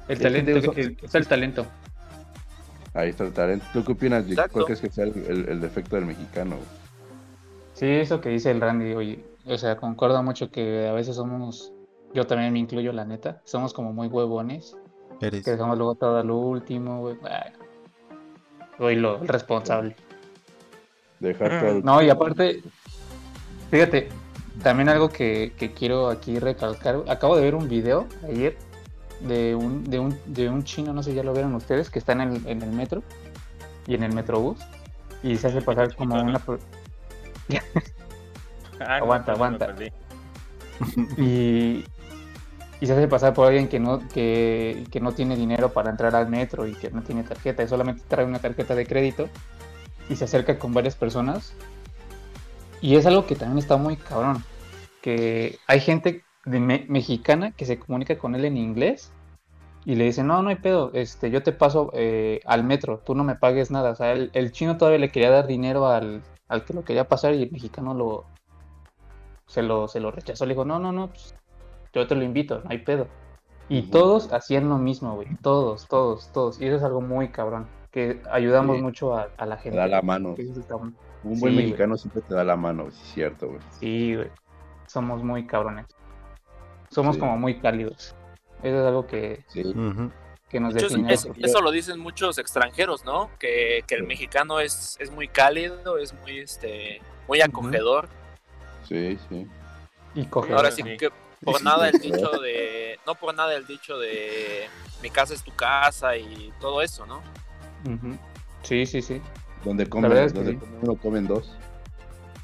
El 0.09 0.19
talento, 0.19 0.73
el- 0.73 0.97
está 1.03 1.19
el 1.19 1.27
talento. 1.27 1.67
Ahí 2.95 3.11
está 3.11 3.25
el 3.25 3.33
talento. 3.33 3.67
¿Tú 3.73 3.85
qué 3.85 3.93
opinas, 3.93 4.23
Jake? 4.25 4.33
Exacto. 4.35 4.53
¿Cuál 4.53 4.65
crees 4.67 4.81
que 4.81 4.91
sea 4.91 5.05
el, 5.05 5.25
el- 5.29 5.49
el 5.49 5.61
defecto 5.61 5.97
del 5.97 6.07
mexicano? 6.07 6.57
güey? 6.57 6.69
Sí, 7.75 7.87
eso 7.87 8.21
que 8.21 8.29
dice 8.31 8.51
el 8.51 8.61
Randy, 8.61 8.95
oye, 8.95 9.25
o 9.47 9.59
sea, 9.59 9.77
concuerdo 9.77 10.23
mucho 10.23 10.51
que 10.51 10.89
a 10.89 10.93
veces 10.93 11.17
somos, 11.17 11.73
yo 12.15 12.27
también 12.27 12.53
me 12.53 12.59
incluyo, 12.59 12.93
la 12.93 13.05
neta, 13.05 13.41
somos 13.45 13.73
como 13.73 13.93
muy 13.93 14.09
huevones, 14.09 14.77
Eres. 15.21 15.45
que 15.45 15.53
dejamos 15.53 15.77
luego 15.79 15.95
todo 15.95 16.19
al 16.19 16.31
último, 16.31 17.01
güey. 17.01 17.17
Soy 18.79 18.97
lo 18.97 19.19
responsable. 19.19 19.97
Dejar 21.21 21.53
Ah. 21.53 21.61
todo. 21.61 21.81
No, 21.81 22.03
y 22.03 22.11
aparte, 22.11 22.63
fíjate, 23.71 24.09
también 24.63 24.89
algo 24.89 25.09
que, 25.09 25.53
que 25.57 25.73
quiero 25.73 26.09
aquí 26.09 26.39
recalcar, 26.39 27.03
acabo 27.09 27.37
de 27.37 27.43
ver 27.43 27.55
un 27.55 27.69
video 27.69 28.07
ayer 28.29 28.57
de 29.21 29.55
un, 29.55 29.85
de 29.85 29.99
un, 29.99 30.19
de 30.27 30.49
un 30.51 30.63
chino, 30.65 30.93
no 30.93 31.03
sé 31.03 31.11
si 31.11 31.17
ya 31.17 31.23
lo 31.23 31.33
vieron 31.33 31.55
ustedes, 31.55 31.89
que 31.91 31.99
está 31.99 32.13
en 32.13 32.21
el, 32.23 32.47
en 32.47 32.63
el 32.63 32.71
metro 32.73 33.03
y 33.87 33.95
en 33.95 34.03
el 34.03 34.13
metrobús 34.15 34.59
y 35.23 35.37
se 35.37 35.47
hace 35.49 35.63
pasar 35.63 35.95
como 35.95 36.21
una... 36.21 36.41
Ah, 38.79 38.97
Aguanta, 38.99 39.33
aguanta. 39.33 39.75
y, 41.17 41.83
y 42.81 42.87
se 42.87 42.93
hace 42.93 43.09
pasar 43.09 43.35
por 43.35 43.47
alguien 43.47 43.69
que 43.69 43.81
no, 43.81 44.01
que, 44.09 44.85
que 44.91 45.01
no 45.01 45.13
tiene 45.13 45.37
dinero 45.37 45.73
para 45.73 45.91
entrar 45.91 46.15
al 46.15 46.29
metro 46.29 46.67
y 46.67 46.75
que 46.75 46.91
no 46.91 47.03
tiene 47.03 47.23
tarjeta 47.23 47.63
y 47.63 47.69
solamente 47.69 48.03
trae 48.07 48.27
una 48.27 48.39
tarjeta 48.39 48.75
de 48.75 48.87
crédito 48.87 49.29
y 50.09 50.17
se 50.17 50.25
acerca 50.25 50.59
con 50.59 50.75
varias 50.75 50.95
personas. 50.95 51.55
Y 52.81 52.97
es 52.97 53.07
algo 53.07 53.27
que 53.27 53.37
también 53.37 53.59
está 53.59 53.77
muy 53.77 53.97
cabrón, 53.97 54.45
que 55.01 55.59
hay 55.67 55.81
gente 55.81 56.23
mexicana 56.45 57.53
que 57.53 57.65
se 57.65 57.79
comunica 57.79 58.19
con 58.19 58.35
él 58.35 58.45
en 58.45 58.57
inglés 58.57 59.11
y 59.85 59.95
le 59.95 60.05
dice, 60.05 60.23
no, 60.23 60.43
no 60.43 60.51
hay 60.51 60.57
pedo, 60.57 60.91
este, 60.95 61.31
yo 61.31 61.43
te 61.43 61.53
paso 61.53 61.91
eh, 61.95 62.41
al 62.45 62.65
metro, 62.65 62.99
tú 62.99 63.15
no 63.15 63.25
me 63.25 63.37
pagues 63.37 63.71
nada. 63.71 63.91
O 63.91 63.95
sea, 63.95 64.13
el, 64.13 64.31
el 64.35 64.53
chino 64.53 64.77
todavía 64.77 64.99
le 64.99 65.11
quería 65.11 65.31
dar 65.31 65.47
dinero 65.47 65.87
al, 65.87 66.23
al 66.49 66.65
que 66.65 66.75
lo 66.75 66.85
quería 66.85 67.09
pasar 67.09 67.35
y 67.35 67.45
el 67.45 67.53
mexicano 67.53 67.95
lo, 67.95 68.25
se 69.47 69.63
lo, 69.63 69.89
se 69.89 70.01
lo 70.01 70.11
rechazó. 70.11 70.45
Le 70.45 70.55
dijo, 70.55 70.65
no, 70.65 70.79
no, 70.79 70.93
no, 70.93 71.09
pues, 71.09 71.35
yo 71.93 72.07
te 72.07 72.15
lo 72.15 72.23
invito, 72.23 72.61
no 72.63 72.71
hay 72.71 72.79
pedo. 72.79 73.09
Y 73.69 73.83
todos 73.91 74.33
hacían 74.33 74.69
lo 74.69 74.79
mismo, 74.79 75.15
güey. 75.17 75.29
Todos, 75.43 75.89
todos, 75.89 76.31
todos. 76.33 76.61
Y 76.61 76.67
eso 76.67 76.77
es 76.77 76.83
algo 76.83 77.01
muy 77.01 77.29
cabrón. 77.31 77.67
Que 77.91 78.21
ayudamos 78.31 78.77
Sí. 78.77 78.83
mucho 78.83 79.17
a, 79.17 79.29
a 79.37 79.47
la 79.47 79.57
Te 79.57 79.63
gente. 79.65 79.79
da 79.79 79.87
la 79.89 80.03
mano. 80.03 80.35
Un 81.25 81.41
buen 81.41 81.53
Sí, 81.55 81.57
mexicano 81.59 81.97
siempre 81.97 82.23
te 82.23 82.35
da 82.35 82.45
la 82.45 82.57
mano, 82.57 82.87
es 82.89 82.95
cierto, 82.95 83.49
güey. 83.49 83.59
Sí, 83.81 84.15
güey. 84.15 84.29
Somos 84.87 85.23
muy 85.25 85.47
cabrones. 85.47 85.87
Somos 86.91 87.17
Sí. 87.17 87.21
como 87.21 87.37
muy 87.39 87.59
cálidos. 87.59 88.15
Eso 88.63 88.81
es 88.81 88.87
algo 88.87 89.07
que, 89.07 89.45
que 90.49 90.61
nos 90.61 90.75
Muchos- 90.75 90.93
define. 90.93 91.13
es- 91.13 91.29
eso 91.39 91.61
lo 91.61 91.71
dicen 91.73 91.99
muchos 91.99 92.39
extranjeros, 92.39 93.05
¿no? 93.05 93.31
Que, 93.41 93.83
que 93.89 93.97
el 93.97 94.03
Sí. 94.03 94.07
mexicano 94.07 94.61
es, 94.61 94.97
es 95.01 95.11
muy 95.11 95.27
cálido, 95.27 95.99
es 95.99 96.15
muy, 96.21 96.39
este, 96.39 97.01
muy 97.27 97.41
acogedor. 97.41 98.09
Sí, 98.85 99.19
sí. 99.29 99.47
Y 100.15 100.27
coge. 100.27 100.53
Ahora 100.55 100.71
sí 100.71 100.83
Sí. 100.85 100.97
que 100.97 101.11
por 101.47 101.63
nada 101.63 101.89
el 101.89 101.99
dicho 102.01 102.31
de, 102.41 102.99
no 103.07 103.15
por 103.15 103.35
nada 103.35 103.55
el 103.55 103.67
dicho 103.67 103.99
de 103.99 104.69
mi 105.03 105.11
casa 105.11 105.33
es 105.33 105.43
tu 105.43 105.53
casa 105.53 106.17
y 106.17 106.53
todo 106.61 106.83
eso, 106.83 107.07
¿no? 107.07 107.23
Sí, 108.63 108.85
sí, 108.85 109.01
sí. 109.01 109.23
Donde 109.65 109.89
comen, 109.89 110.11
verdad 110.11 110.27
es 110.27 110.33
que 110.33 110.39
donde 110.39 110.53
sí. 110.53 110.59
comen 110.59 110.79
uno, 110.83 110.97
comen 110.97 111.27
dos. 111.27 111.57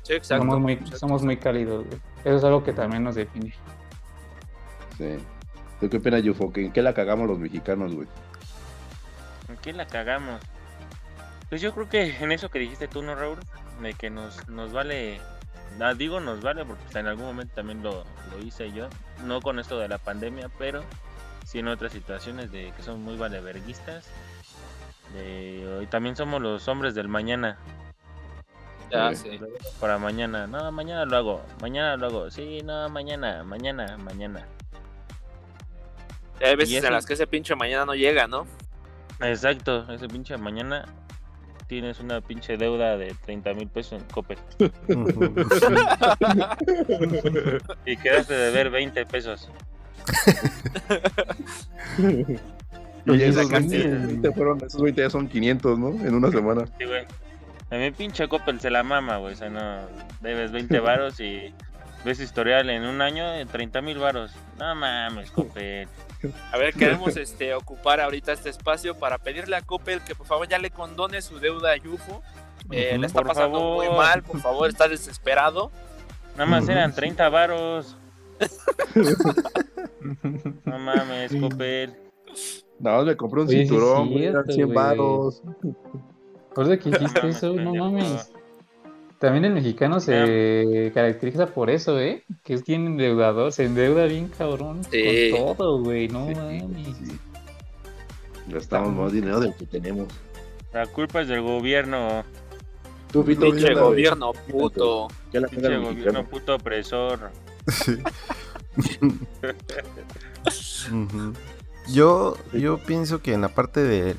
Sí, 0.04 0.14
exacto. 0.14 0.44
Somos 0.44 0.60
muy, 0.60 0.72
exacto. 0.74 0.98
somos 0.98 1.22
muy 1.22 1.36
cálidos, 1.36 1.84
güey. 1.86 2.00
Eso 2.24 2.36
es 2.36 2.44
algo 2.44 2.62
que 2.62 2.72
también 2.72 3.02
nos 3.02 3.16
define. 3.16 3.52
Sí. 4.96 5.16
¿Tú 5.80 5.90
qué 5.90 5.96
opinas, 5.96 6.22
Yufo? 6.22 6.52
¿Que 6.52 6.66
¿En 6.66 6.72
qué 6.72 6.80
la 6.80 6.94
cagamos 6.94 7.28
los 7.28 7.38
mexicanos, 7.38 7.94
güey? 7.94 8.06
¿En 9.48 9.56
qué 9.56 9.72
la 9.72 9.86
cagamos? 9.86 10.40
Pues 11.48 11.60
yo 11.60 11.74
creo 11.74 11.88
que 11.88 12.16
en 12.16 12.32
eso 12.32 12.50
que 12.50 12.60
dijiste 12.60 12.86
tú, 12.86 13.02
¿no, 13.02 13.16
Raúl? 13.16 13.38
De 13.80 13.94
que 13.94 14.10
nos, 14.10 14.48
nos 14.48 14.72
vale. 14.72 15.20
Ah, 15.80 15.94
digo 15.94 16.20
nos 16.20 16.40
vale 16.40 16.64
porque 16.64 16.98
en 16.98 17.06
algún 17.06 17.26
momento 17.26 17.54
también 17.54 17.82
lo, 17.82 18.04
lo 18.30 18.44
hice 18.44 18.72
yo. 18.72 18.88
No 19.24 19.40
con 19.40 19.58
esto 19.58 19.78
de 19.78 19.88
la 19.88 19.98
pandemia, 19.98 20.50
pero 20.58 20.84
sí 21.44 21.58
en 21.58 21.68
otras 21.68 21.92
situaciones 21.92 22.50
de 22.52 22.72
que 22.76 22.82
son 22.82 23.02
muy 23.02 23.16
valeverguistas. 23.16 24.06
De, 25.14 25.80
y 25.82 25.86
también 25.86 26.16
somos 26.16 26.40
los 26.40 26.66
hombres 26.68 26.94
del 26.94 27.08
mañana. 27.08 27.58
Ya, 28.90 29.14
Sí. 29.14 29.40
Para 29.80 29.98
mañana. 29.98 30.46
No, 30.46 30.70
mañana 30.70 31.04
lo 31.04 31.16
hago. 31.16 31.42
Mañana 31.60 31.96
lo 31.96 32.06
hago. 32.06 32.30
Sí, 32.30 32.60
no, 32.62 32.88
mañana, 32.90 33.42
mañana, 33.42 33.96
mañana. 33.98 34.46
Hay 36.42 36.56
veces 36.56 36.82
en 36.84 36.92
las 36.92 37.06
que 37.06 37.14
ese 37.14 37.26
pinche 37.26 37.54
mañana 37.54 37.86
no 37.86 37.94
llega, 37.94 38.26
¿no? 38.26 38.46
Exacto, 39.20 39.90
ese 39.92 40.08
pinche 40.08 40.36
mañana 40.36 40.84
tienes 41.72 42.00
una 42.00 42.20
pinche 42.20 42.58
deuda 42.58 42.98
de 42.98 43.14
30 43.24 43.54
mil 43.54 43.66
pesos 43.66 44.02
en 44.02 44.06
Coppel. 44.08 44.36
Y 47.86 47.96
quedaste 47.96 48.34
de 48.34 48.50
ver 48.50 48.68
20 48.70 49.06
pesos. 49.06 49.48
Y 53.04 53.20
esos 53.20 53.48
casi- 53.48 53.78
20, 53.78 54.06
20 54.06 54.32
fueron, 54.32 54.58
esos 54.64 54.80
20 54.80 55.02
ya 55.02 55.10
son 55.10 55.26
500, 55.26 55.76
¿no? 55.76 55.88
En 55.88 56.14
una 56.14 56.30
semana. 56.30 56.66
Sí, 56.78 56.84
güey. 56.84 57.04
A 57.70 57.74
mi 57.76 57.90
pinche 57.90 58.28
Coppel 58.28 58.60
se 58.60 58.70
la 58.70 58.84
mama, 58.84 59.16
güey. 59.16 59.32
O 59.32 59.36
sea, 59.36 59.48
no 59.50 59.80
debes 60.20 60.52
20 60.52 60.78
varos 60.78 61.18
y 61.18 61.52
ves 62.04 62.20
historial 62.20 62.70
en 62.70 62.84
un 62.84 63.00
año 63.02 63.28
de 63.28 63.44
30 63.44 63.82
mil 63.82 63.98
varos. 63.98 64.30
No 64.56 64.72
mames, 64.76 65.32
Coppel. 65.32 65.88
A 66.52 66.56
ver, 66.56 66.74
queremos 66.74 67.16
este, 67.16 67.54
ocupar 67.54 68.00
ahorita 68.00 68.32
este 68.32 68.50
espacio 68.50 68.96
para 68.96 69.18
pedirle 69.18 69.56
a 69.56 69.62
Coppel 69.62 70.00
que 70.02 70.14
por 70.14 70.26
favor 70.26 70.48
ya 70.48 70.58
le 70.58 70.70
condone 70.70 71.20
su 71.22 71.38
deuda 71.38 71.72
a 71.72 71.76
Yufo. 71.76 72.22
Eh, 72.70 72.96
le 72.98 73.06
está 73.06 73.22
pasando 73.22 73.60
muy 73.60 73.88
mal, 73.88 74.22
por 74.22 74.40
favor, 74.40 74.68
está 74.68 74.88
desesperado. 74.88 75.70
Nada 76.36 76.46
más 76.46 76.68
eran 76.68 76.94
30 76.94 77.28
varos. 77.28 77.96
No 80.64 80.78
mames, 80.78 81.32
Copel. 81.40 81.94
Nada 82.80 82.96
más 82.98 83.06
me 83.06 83.16
compré 83.16 83.42
un 83.42 83.48
Oye, 83.48 83.58
sí 83.58 83.66
cinturón, 83.68 84.10
güey, 84.10 84.24
eran 84.24 84.44
cierto, 84.44 84.52
100 84.52 84.66
güey. 84.66 84.76
varos. 84.76 85.42
Recuerda 86.48 86.78
que 86.78 86.90
dijiste 86.90 87.20
mames, 87.20 87.36
eso, 87.36 87.52
no 87.52 87.74
mames. 87.74 88.32
También 89.22 89.44
el 89.44 89.52
mexicano 89.54 90.00
se 90.00 90.90
caracteriza 90.92 91.46
por 91.46 91.70
eso, 91.70 92.00
¿eh? 92.00 92.24
Que 92.42 92.54
es 92.54 92.64
bien 92.64 92.86
endeudador, 92.86 93.52
se 93.52 93.66
endeuda 93.66 94.06
bien 94.06 94.26
cabrón 94.36 94.82
Sí. 94.90 95.30
con 95.30 95.56
todo, 95.56 95.80
güey, 95.80 96.08
no 96.08 96.26
Sí, 96.26 96.34
mames. 96.34 96.96
Sí. 96.98 97.18
Gastamos 98.48 98.92
más 98.92 99.12
dinero 99.12 99.38
del 99.38 99.54
que 99.54 99.64
tenemos. 99.64 100.08
La 100.72 100.86
culpa 100.86 101.20
es 101.20 101.28
del 101.28 101.40
gobierno. 101.42 102.24
Tú, 103.12 103.22
Fito, 103.22 103.42
Pinche 103.42 103.68
¿qué 103.68 103.74
la- 103.74 103.80
gobierno 103.82 104.32
puto. 104.50 105.06
qué 105.30 105.38
la 105.38 105.46
Pinche 105.46 105.76
gobierno 105.76 106.26
puto 106.26 106.56
opresor. 106.56 107.30
Yo, 111.88 112.36
yo 112.52 112.78
pienso 112.78 113.22
que 113.22 113.34
en 113.34 113.40
la 113.42 113.48
parte 113.48 113.80
del. 113.82 114.16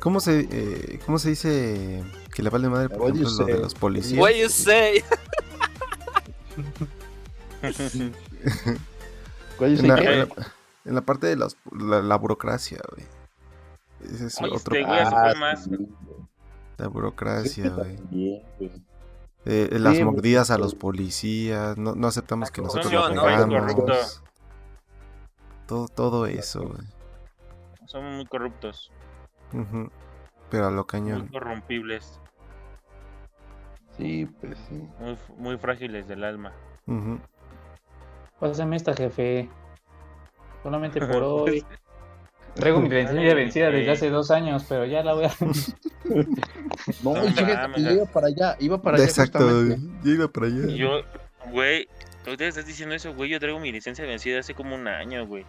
¿Cómo 0.00 0.20
se, 0.20 0.46
eh, 0.50 1.00
¿Cómo 1.06 1.18
se 1.18 1.30
dice 1.30 2.02
que 2.38 2.42
le 2.44 2.50
vale 2.50 2.68
madre, 2.68 2.88
por 2.88 3.00
What 3.00 3.08
do 3.14 3.14
you 3.16 3.22
ejemplo, 3.26 3.40
lo 3.40 3.46
de 3.46 3.52
say? 3.54 3.62
los 3.62 3.74
policías? 3.74 4.20
What 4.20 4.30
you 4.30 4.48
say? 4.48 5.02
En 7.60 7.68
la, 7.68 7.72
¿sí 7.76 8.12
en 9.60 9.88
la- 9.88 10.28
en 10.84 10.94
la 10.94 11.00
parte 11.00 11.26
de 11.26 11.34
las- 11.36 11.56
la, 11.72 12.00
la 12.00 12.16
burocracia, 12.16 12.78
güey. 12.94 13.04
Ese 14.14 14.26
es 14.26 14.40
Oye, 14.40 14.54
otro 14.54 14.76
este 14.76 14.84
güey 14.84 15.00
Ah, 15.04 15.34
más. 15.36 15.68
La 16.76 16.86
burocracia, 16.86 17.70
güey. 17.70 17.96
también, 17.96 18.42
güey. 18.58 18.70
Eh, 19.44 19.68
las 19.80 19.96
Sí, 19.96 20.04
mordidas 20.04 20.50
a 20.52 20.54
pues, 20.54 20.64
los 20.66 20.74
policías, 20.76 21.76
no, 21.76 21.96
no 21.96 22.06
aceptamos 22.06 22.52
que 22.52 22.62
nosotros 22.62 22.92
lo 22.92 23.08
¿no? 23.10 23.22
Pegamos. 23.24 23.74
corrupto. 23.74 23.94
Todo, 25.66 25.88
todo 25.88 26.26
eso, 26.26 26.62
güey. 26.62 26.86
Somos 27.86 28.14
muy 28.14 28.26
corruptos, 28.26 28.92
Ujú. 29.52 29.90
Pero 30.50 30.66
a 30.66 30.70
lo 30.70 30.76
muy 30.76 30.84
cañón. 30.86 31.28
corrompibles, 31.28 32.20
Sí, 33.98 34.26
pues 34.40 34.56
sí. 34.68 34.80
muy, 35.00 35.16
muy 35.36 35.58
frágiles 35.58 36.06
del 36.08 36.24
alma. 36.24 36.52
Ujú. 36.86 37.18
Pásame 38.40 38.76
esta, 38.76 38.94
jefe. 38.94 39.48
Solamente 40.62 41.00
por 41.00 41.22
hoy. 41.22 41.64
Traigo 42.54 42.80
mi 42.80 42.88
licencia 42.88 43.34
vencida 43.34 43.70
desde 43.70 43.90
hace 43.90 44.10
dos 44.10 44.30
años, 44.30 44.64
pero 44.68 44.84
ya 44.84 45.02
la 45.02 45.14
voy 45.14 45.26
a... 45.26 45.30
No, 47.04 47.12
No 47.14 47.24
ya. 47.76 47.92
iba 47.92 48.06
para 48.06 48.26
allá, 48.28 48.56
iba 48.58 48.80
para 48.80 48.96
allá 48.96 49.04
Exacto. 49.04 49.66
Yo 50.02 50.12
iba 50.12 50.28
para 50.28 50.46
allá. 50.46 50.66
Y 50.70 50.78
yo, 50.78 51.02
güey, 51.52 51.86
ahorita 52.24 52.46
estás 52.46 52.66
diciendo 52.66 52.94
eso, 52.94 53.14
güey. 53.14 53.30
Yo 53.30 53.38
traigo 53.38 53.60
mi 53.60 53.70
licencia 53.70 54.04
vencida 54.04 54.40
hace 54.40 54.54
como 54.54 54.74
un 54.74 54.88
año, 54.88 55.26
güey. 55.26 55.44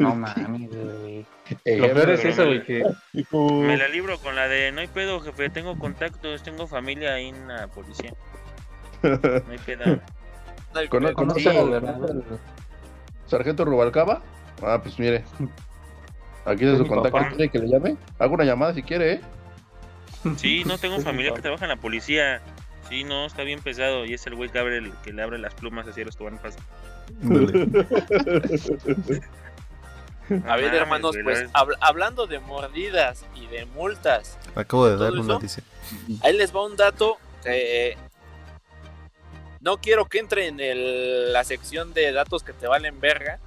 No 0.00 0.14
mames, 0.16 0.68
güey. 0.70 1.26
Eh, 1.64 1.76
Lo 1.78 1.92
peor 1.94 2.10
es 2.10 2.24
eso, 2.24 2.46
güey, 2.46 2.64
que... 2.64 2.84
Me 3.32 3.76
la 3.76 3.86
libro 3.88 4.18
con 4.18 4.34
la 4.34 4.48
de 4.48 4.72
no 4.72 4.80
hay 4.80 4.88
pedo, 4.88 5.20
jefe. 5.20 5.50
Tengo 5.50 5.78
contactos, 5.78 6.42
tengo 6.42 6.66
familia 6.66 7.14
ahí 7.14 7.28
en 7.28 7.46
la 7.48 7.68
policía. 7.68 8.12
No 9.02 9.10
hay 9.50 9.58
pedo. 9.64 9.98
No 10.74 10.80
hay 10.80 10.88
¿Cono- 10.88 11.06
pedo. 11.08 11.16
¿Conoce 11.16 11.40
Sí, 11.40 11.48
al 11.48 12.22
sargento 13.26 13.64
Rubalcaba? 13.64 14.22
Ah, 14.62 14.80
pues 14.82 14.98
mire. 14.98 15.24
Aquí 16.44 16.64
de 16.64 16.72
Es 16.72 16.78
su 16.78 16.86
contacto 16.86 17.16
papá. 17.18 17.28
quiere 17.30 17.48
que 17.48 17.58
le 17.58 17.68
llame. 17.68 17.96
Hago 18.18 18.34
una 18.34 18.44
llamada 18.44 18.74
si 18.74 18.82
quiere, 18.82 19.12
¿eh? 19.14 19.20
Sí, 20.36 20.64
no 20.66 20.78
tengo 20.78 21.00
familia 21.00 21.32
que 21.34 21.40
trabaja 21.42 21.64
en 21.64 21.70
la 21.70 21.76
policía. 21.76 22.40
Sí, 22.88 23.04
no, 23.04 23.26
está 23.26 23.42
bien 23.42 23.60
pesado. 23.60 24.04
Y 24.04 24.14
es 24.14 24.26
el 24.26 24.34
güey 24.34 24.50
que, 24.50 24.58
abre 24.58 24.78
el- 24.78 24.92
que 25.04 25.12
le 25.12 25.22
abre 25.22 25.38
las 25.38 25.54
plumas 25.54 25.86
así 25.88 26.02
a 26.02 26.04
los 26.04 26.16
que 26.16 26.24
van 26.24 26.38
a 26.38 26.42
pasar. 26.42 26.60
A 30.46 30.56
ver, 30.56 30.74
hermanos, 30.74 31.16
pues 31.24 31.42
la- 31.42 31.48
habl- 31.52 31.76
hablando 31.80 32.26
de 32.26 32.38
mordidas 32.40 33.24
y 33.34 33.46
de 33.48 33.66
multas, 33.66 34.38
Acabo 34.54 34.86
de 34.86 34.94
¿Todo 34.96 35.04
dar 35.04 35.12
una, 35.12 35.38
dice. 35.38 35.62
ahí 36.22 36.36
les 36.36 36.54
va 36.54 36.64
un 36.64 36.76
dato 36.76 37.18
que 37.42 37.96
no 39.60 39.78
quiero 39.78 40.06
que 40.06 40.18
entre 40.18 40.46
en 40.48 40.60
el- 40.60 41.32
la 41.32 41.44
sección 41.44 41.92
de 41.94 42.12
datos 42.12 42.42
que 42.44 42.52
te 42.52 42.66
valen 42.66 43.00
verga, 43.00 43.38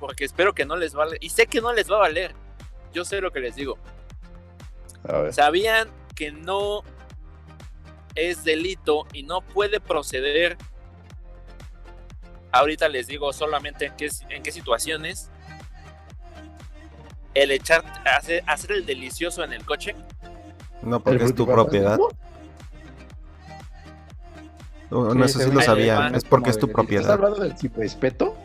porque 0.00 0.24
espero 0.24 0.54
que 0.54 0.64
no 0.66 0.76
les 0.76 0.94
vale, 0.94 1.16
y 1.20 1.30
sé 1.30 1.46
que 1.46 1.60
no 1.60 1.72
les 1.72 1.90
va 1.90 1.96
a 1.96 2.00
valer. 2.00 2.32
Yo 2.92 3.04
sé 3.04 3.20
lo 3.20 3.32
que 3.32 3.40
les 3.40 3.56
digo. 3.56 3.76
A 5.08 5.18
ver. 5.18 5.32
¿Sabían 5.34 5.88
que 6.14 6.30
no 6.32 6.82
es 8.14 8.44
delito 8.44 9.06
y 9.12 9.24
no 9.24 9.40
puede 9.40 9.80
proceder? 9.80 10.56
Ahorita 12.52 12.88
les 12.88 13.06
digo 13.08 13.32
solamente 13.32 13.86
en 13.86 13.96
qué, 13.96 14.08
en 14.30 14.42
qué 14.42 14.52
situaciones. 14.52 15.30
El 17.34 17.50
echar, 17.50 17.82
hacer, 18.16 18.42
hacer 18.46 18.72
el 18.72 18.86
delicioso 18.86 19.42
en 19.44 19.52
el 19.52 19.64
coche. 19.64 19.94
No, 20.82 21.00
porque 21.00 21.22
¿El 21.22 21.30
es 21.30 21.34
tu 21.34 21.46
propiedad. 21.46 21.98
No, 24.90 25.14
no, 25.14 25.26
Sí, 25.28 25.38
eso 25.40 25.48
sí 25.50 25.54
lo 25.54 25.60
sabía. 25.62 26.08
Es 26.14 26.24
porque 26.24 26.50
es 26.50 26.58
tu 26.58 26.66
de- 26.66 26.72
¿Estás 26.72 26.74
propiedad. 26.86 27.10
hablando 27.12 27.38
del 27.40 27.56
sin 27.56 27.72
respeto? 27.74 28.36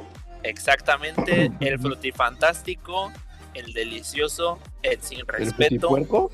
Exactamente. 0.44 1.52
El 1.60 1.80
frutifantástico, 1.80 3.12
el 3.54 3.74
delicioso, 3.74 4.58
el 4.84 5.02
sin 5.02 5.20
¿El 5.20 5.28
respeto, 5.28 5.90
frutipuerco? 5.90 6.32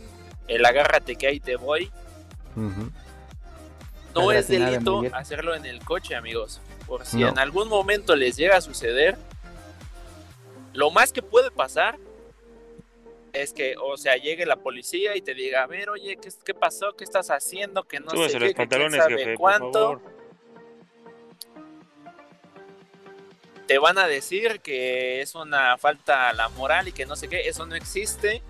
el 0.48 0.64
agárrate 0.66 1.16
que 1.16 1.28
ahí 1.28 1.40
te 1.40 1.56
voy. 1.56 1.90
No 4.14 4.32
es 4.32 4.48
de 4.48 4.60
delito 4.60 5.02
hacerlo 5.14 5.56
en 5.56 5.66
el 5.66 5.84
coche, 5.84 6.16
amigos. 6.16 6.62
Por 6.88 7.06
si 7.06 7.18
No. 7.18 7.30
en 7.30 7.40
algún 7.40 7.68
momento 7.68 8.16
les 8.16 8.38
llega 8.38 8.56
a 8.58 8.62
suceder, 8.62 9.18
lo 10.74 10.92
más 10.92 11.12
que 11.12 11.22
puede 11.24 11.50
pasar 11.52 11.98
es 13.36 13.54
que, 13.54 13.76
o 13.82 13.98
sea, 13.98 14.16
llegue 14.18 14.46
la 14.46 14.56
policía 14.58 15.16
y 15.16 15.22
te 15.22 15.34
diga, 15.34 15.64
a 15.64 15.68
ver, 15.68 15.90
oye, 15.90 16.18
¿qué, 16.22 16.30
qué 16.44 16.54
pasó? 16.54 16.96
¿Qué 16.98 17.04
estás 17.04 17.30
haciendo? 17.30 17.84
Que 17.84 18.00
no 18.00 18.10
Súbase 18.12 18.34
sé 18.34 18.40
los 18.40 18.50
qué, 18.50 18.56
pantalones, 18.56 19.02
sabe 19.02 19.18
jefe, 19.18 19.32
por 19.32 19.38
cuánto. 19.40 19.80
favor. 19.84 20.02
Te 23.68 23.78
van 23.80 23.98
a 23.98 24.08
decir 24.08 24.62
que 24.62 25.22
es 25.22 25.34
una 25.34 25.78
falta 25.78 26.30
a 26.30 26.34
la 26.34 26.50
moral 26.50 26.88
y 26.88 26.92
que 26.92 27.06
no 27.06 27.16
sé 27.16 27.28
qué, 27.28 27.48
eso 27.48 27.66
no 27.66 27.76
existe. 27.76 28.42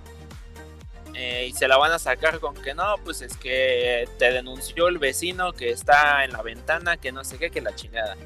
Eh, 1.13 1.47
y 1.49 1.53
se 1.53 1.69
la 1.69 1.77
van 1.77 1.93
a 1.93 1.99
sacar 1.99 2.39
con 2.39 2.53
que 2.55 2.73
no, 2.73 2.95
pues 3.05 3.21
es 3.21 3.37
que 3.37 4.09
te 4.19 4.31
denunció 4.33 4.89
el 4.89 4.97
vecino 4.97 5.53
que 5.53 5.69
está 5.69 6.25
en 6.25 6.33
la 6.33 6.41
ventana, 6.41 6.97
que 6.97 7.13
no 7.13 7.23
sé 7.23 7.37
qué, 7.37 7.49
que 7.49 7.61
la 7.61 7.73
chingada. 7.73 8.17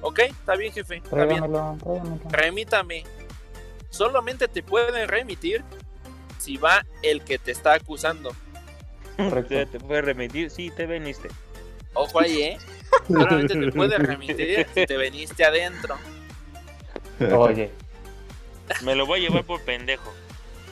Ok, 0.00 0.20
está 0.20 0.54
bien, 0.54 0.72
jefe, 0.72 0.98
está 0.98 1.24
bien. 1.24 1.42
Remítame. 2.30 3.04
Solamente 3.94 4.48
te 4.48 4.64
pueden 4.64 5.08
remitir 5.08 5.62
si 6.38 6.56
va 6.56 6.84
el 7.02 7.22
que 7.22 7.38
te 7.38 7.52
está 7.52 7.74
acusando. 7.74 8.34
Correcto. 9.16 9.54
¿Te, 9.70 9.78
puede 9.78 10.02
remitir? 10.02 10.50
Sí, 10.50 10.72
te 10.74 10.84
veniste. 10.84 11.28
Ojo 11.92 12.18
ahí, 12.18 12.42
¿eh? 12.42 12.58
Solamente 13.06 13.54
te 13.54 13.70
puede 13.70 13.96
remitir 13.98 14.66
si 14.74 14.84
te 14.86 14.96
veniste 14.96 15.44
adentro. 15.44 15.96
Oye, 17.38 17.70
Me 18.82 18.96
lo 18.96 19.06
voy 19.06 19.20
a 19.20 19.28
llevar 19.28 19.44
por 19.44 19.60
pendejo. 19.60 20.12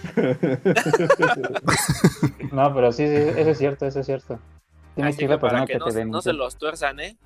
no, 2.51 2.75
pero 2.75 2.91
sí, 2.91 3.07
sí, 3.07 3.14
eso 3.14 3.51
es 3.51 3.59
cierto, 3.59 3.87
eso 3.87 4.01
es 4.01 4.07
cierto. 4.07 4.41
Tienes 4.97 5.14
Así 5.14 5.18
que 5.18 5.25
ir 5.27 5.29
que 5.29 5.35
la 5.37 5.41
persona 5.41 5.64
que, 5.64 5.75
que 5.75 5.79
no, 5.79 5.87
te 5.87 6.05
no 6.05 6.20
se 6.23 6.33
los 6.33 6.57
tuerzan, 6.57 6.99
¿eh? 6.99 7.16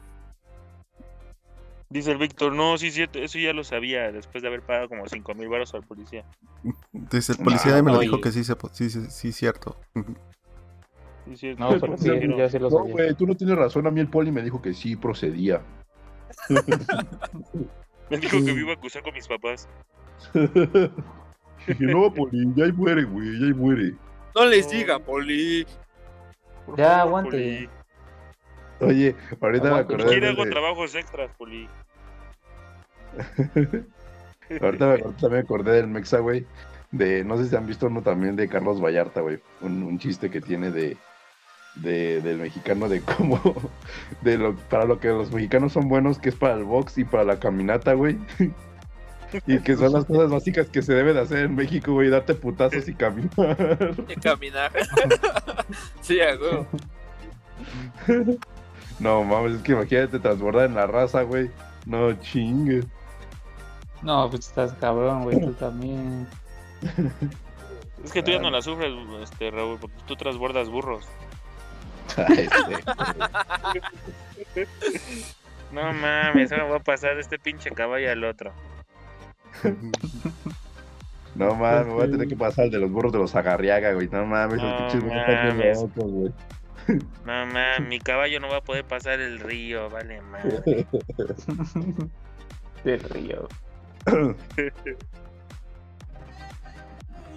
Dice 1.88 2.10
el 2.10 2.18
Víctor, 2.18 2.52
no, 2.52 2.76
sí, 2.78 2.90
cierto, 2.90 3.20
eso 3.20 3.38
ya 3.38 3.52
lo 3.52 3.62
sabía 3.62 4.10
después 4.10 4.42
de 4.42 4.48
haber 4.48 4.60
pagado 4.62 4.88
como 4.88 5.06
5 5.06 5.34
mil 5.34 5.48
baros 5.48 5.72
al 5.74 5.84
policía. 5.84 6.24
Dice, 6.92 7.32
el 7.32 7.38
policía 7.38 7.80
me 7.82 7.92
lo 7.92 7.98
oye. 7.98 8.06
dijo 8.08 8.20
que 8.20 8.32
sí, 8.32 8.42
se, 8.42 8.54
sí, 8.72 8.90
sí, 8.90 9.00
sí, 9.08 9.32
cierto. 9.32 9.76
Sí, 11.28 11.36
cierto. 11.36 11.62
No, 11.62 11.80
pero 11.80 11.96
sí, 11.96 12.06
yo 12.06 12.48
sí 12.48 12.58
lo 12.58 12.70
No, 12.70 12.78
sabía. 12.78 12.92
güey, 12.92 13.14
tú 13.14 13.26
no 13.26 13.36
tienes 13.36 13.56
razón. 13.56 13.86
A 13.86 13.90
mí 13.90 14.00
el 14.00 14.08
poli 14.08 14.32
me 14.32 14.42
dijo 14.42 14.60
que 14.60 14.74
sí 14.74 14.96
procedía. 14.96 15.62
Me 18.10 18.18
dijo 18.18 18.36
que 18.44 18.52
me 18.54 18.60
iba 18.60 18.70
a 18.70 18.74
acusar 18.76 19.02
con 19.02 19.14
mis 19.14 19.26
papás. 19.26 19.68
Dije, 21.66 21.84
no, 21.84 22.12
poli, 22.12 22.52
ya 22.54 22.64
ahí 22.64 22.72
muere, 22.72 23.04
güey, 23.04 23.40
ya 23.40 23.46
ahí 23.46 23.54
muere. 23.54 23.94
No 24.34 24.44
les 24.44 24.66
No. 24.66 24.72
diga, 24.72 24.98
Poli. 24.98 25.66
Por 26.66 26.76
Ya, 26.78 26.84
favor, 26.84 27.00
aguante. 27.00 27.30
Poli. 27.30 27.70
Oye, 28.80 29.14
ahorita 29.40 29.70
me 29.70 29.78
acordé. 29.80 30.04
Quiero 30.06 30.26
de- 30.26 30.32
hago 30.32 30.46
trabajos 30.50 30.94
extras, 30.94 31.30
Poli. 31.38 31.68
Ahorita 34.60 34.86
me 34.86 34.94
acordé, 34.94 35.14
también 35.20 35.32
me 35.32 35.38
acordé 35.38 35.72
del 35.72 35.86
Mexa, 35.88 36.18
güey. 36.18 36.46
De, 36.92 37.24
no 37.24 37.36
sé 37.36 37.48
si 37.48 37.56
han 37.56 37.66
visto 37.66 37.86
uno 37.86 38.02
también 38.02 38.36
de 38.36 38.48
Carlos 38.48 38.80
Vallarta, 38.80 39.20
güey. 39.20 39.40
Un, 39.60 39.82
un 39.82 39.98
chiste 39.98 40.30
que 40.30 40.40
tiene 40.40 40.70
de, 40.70 40.96
de 41.76 42.20
del 42.20 42.38
mexicano 42.38 42.88
de 42.88 43.00
cómo, 43.00 43.40
de 44.22 44.38
lo, 44.38 44.54
para 44.54 44.84
lo 44.84 45.00
que 45.00 45.08
los 45.08 45.32
mexicanos 45.32 45.72
son 45.72 45.88
buenos, 45.88 46.18
que 46.18 46.28
es 46.28 46.36
para 46.36 46.54
el 46.54 46.64
box 46.64 46.98
y 46.98 47.04
para 47.04 47.24
la 47.24 47.40
caminata, 47.40 47.94
güey. 47.94 48.18
Y 49.48 49.58
que 49.58 49.74
son 49.76 49.92
las 49.92 50.04
cosas 50.04 50.30
básicas 50.30 50.68
que 50.68 50.80
se 50.82 50.94
deben 50.94 51.16
hacer 51.16 51.38
en 51.46 51.56
México, 51.56 51.92
güey, 51.92 52.08
darte 52.08 52.34
putazos 52.34 52.88
y 52.88 52.94
caminar. 52.94 53.94
Y 54.08 54.14
caminar. 54.20 54.70
sí, 56.00 56.18
huevo. 56.20 56.68
No 58.98 59.24
mames, 59.24 59.56
es 59.56 59.62
que 59.62 59.72
imagínate 59.72 60.18
transbordar 60.18 60.66
en 60.66 60.74
la 60.74 60.86
raza, 60.86 61.22
güey. 61.22 61.50
No 61.84 62.12
chingues. 62.14 62.86
No, 64.02 64.28
pues 64.30 64.48
estás 64.48 64.72
cabrón, 64.74 65.24
güey, 65.24 65.40
tú 65.40 65.52
también. 65.52 66.26
Es 68.04 68.12
que 68.12 68.22
tú 68.22 68.30
ya 68.30 68.38
no 68.38 68.50
la 68.50 68.62
sufres, 68.62 68.92
este, 69.22 69.50
Raúl, 69.50 69.78
porque 69.80 69.96
tú 70.06 70.16
transbordas 70.16 70.68
burros. 70.68 71.06
Ay, 72.16 72.48
sí. 74.54 74.62
No 75.72 75.92
mames, 75.92 76.52
ahora 76.52 76.64
va 76.64 76.76
a 76.76 76.80
pasar 76.80 77.16
de 77.16 77.22
este 77.22 77.38
pinche 77.38 77.70
caballo 77.72 78.10
al 78.10 78.22
otro. 78.24 78.52
No 81.34 81.54
mames, 81.54 81.86
me 81.86 81.92
voy 81.92 82.06
a 82.06 82.10
tener 82.10 82.28
que 82.28 82.36
pasar 82.36 82.70
de 82.70 82.78
los 82.78 82.90
burros 82.90 83.12
de 83.12 83.18
los 83.18 83.34
agarriaga, 83.34 83.92
güey. 83.92 84.08
No 84.08 84.24
mames, 84.24 84.62
los 84.62 84.70
No 84.70 84.78
pinches 84.78 85.02
burros 85.02 85.28
están 85.28 85.58
locos, 85.58 86.10
güey. 86.10 86.32
No 86.88 87.46
mames, 87.46 87.80
mi 87.80 87.98
caballo 87.98 88.40
no 88.40 88.48
va 88.48 88.58
a 88.58 88.62
poder 88.62 88.84
pasar 88.84 89.20
el 89.20 89.40
río, 89.40 89.90
vale 89.90 90.20
madre. 90.20 90.86
Del 92.84 93.00
río. 93.00 93.48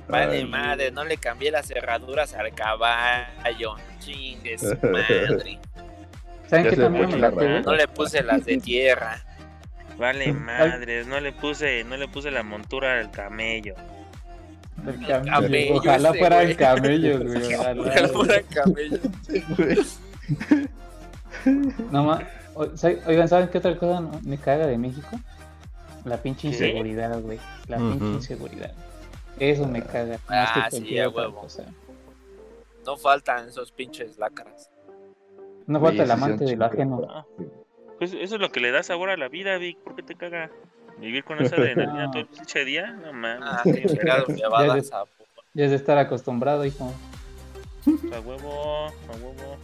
Vale, 0.07 0.45
madre, 0.45 0.91
no 0.91 1.03
le 1.03 1.17
cambié 1.17 1.51
las 1.51 1.67
cerraduras 1.67 2.33
al 2.33 2.53
caballo. 2.53 3.75
Chingue 3.99 4.57
su 4.57 4.77
madre. 4.87 5.59
¿Saben 6.47 6.69
qué 6.69 6.75
también 6.75 7.09
me 7.09 7.17
la? 7.17 7.29
No 7.31 7.75
le 7.75 7.87
puse 7.87 8.23
las 8.23 8.45
de 8.45 8.57
tierra. 8.57 9.23
Vale 9.97 10.31
madres, 10.31 11.07
no 11.07 11.19
le 11.19 11.31
puse, 11.33 11.83
no 11.83 11.97
le 11.97 12.07
puse 12.07 12.31
la 12.31 12.41
montura 12.41 12.99
al 12.99 13.11
camello. 13.11 13.75
El 14.89 15.05
camello. 15.07 15.31
camello 15.31 15.75
Ojalá 15.75 16.09
ese, 16.09 16.19
fuera 16.19 16.35
güey. 16.37 16.51
el 16.51 16.57
camello, 16.57 17.19
güey. 17.19 17.53
ojalá. 17.55 17.93
El 17.95 18.09
pura 18.11 18.41
camello. 18.53 18.97
güey. 19.57 19.77
No 21.91 22.19
¿sabe- 22.75 23.01
Oigan, 23.07 23.27
¿saben 23.27 23.47
qué 23.49 23.57
otra 23.59 23.77
cosa 23.77 24.01
me 24.23 24.37
caga 24.37 24.67
de 24.67 24.77
México? 24.77 25.07
La 26.05 26.17
pinche 26.17 26.41
¿Qué? 26.41 26.47
inseguridad, 26.49 27.21
güey. 27.21 27.39
La 27.67 27.77
pinche 27.77 28.05
inseguridad. 28.05 28.71
Eso 29.39 29.65
me 29.67 29.81
caga. 29.81 30.19
Más 30.29 30.51
que 30.51 30.59
Ah, 30.59 30.67
sí, 30.71 30.99
huevo. 30.99 31.35
cosa. 31.41 31.63
No 32.85 32.97
faltan 32.97 33.47
esos 33.47 33.71
pinches 33.71 34.17
lacras. 34.17 34.69
No 35.67 35.79
falta 35.79 36.03
el 36.03 36.11
amante 36.11 36.45
de 36.45 36.55
lo 36.55 36.65
ajeno. 36.65 37.25
Pues 37.97 38.13
eso 38.13 38.35
es 38.35 38.41
lo 38.41 38.51
que 38.51 38.59
le 38.59 38.71
da 38.71 38.81
sabor 38.83 39.09
a 39.09 39.17
la 39.17 39.27
vida, 39.27 39.57
Vic, 39.57 39.77
¿por 39.79 39.95
qué 39.95 40.03
te 40.03 40.15
caga? 40.15 40.49
Vivir 40.99 41.23
con 41.23 41.41
esa 41.43 41.55
adrenalina 41.55 42.05
No. 42.05 42.11
todo 42.11 42.21
el 42.21 42.27
pinche 42.35 42.65
día, 42.65 42.91
no 42.91 43.13
mames, 43.13 43.41
Ah, 43.43 43.61
a 43.61 44.67
Ya 44.67 44.73
de- 44.75 44.83
sabor. 44.83 45.07
Ya 45.53 45.65
es 45.65 45.71
de 45.71 45.77
estar 45.77 45.97
acostumbrado, 45.97 46.63
hijo. 46.65 46.93
a 47.87 48.19
huevo, 48.19 48.87
a 48.87 48.91
huevo. 49.15 49.57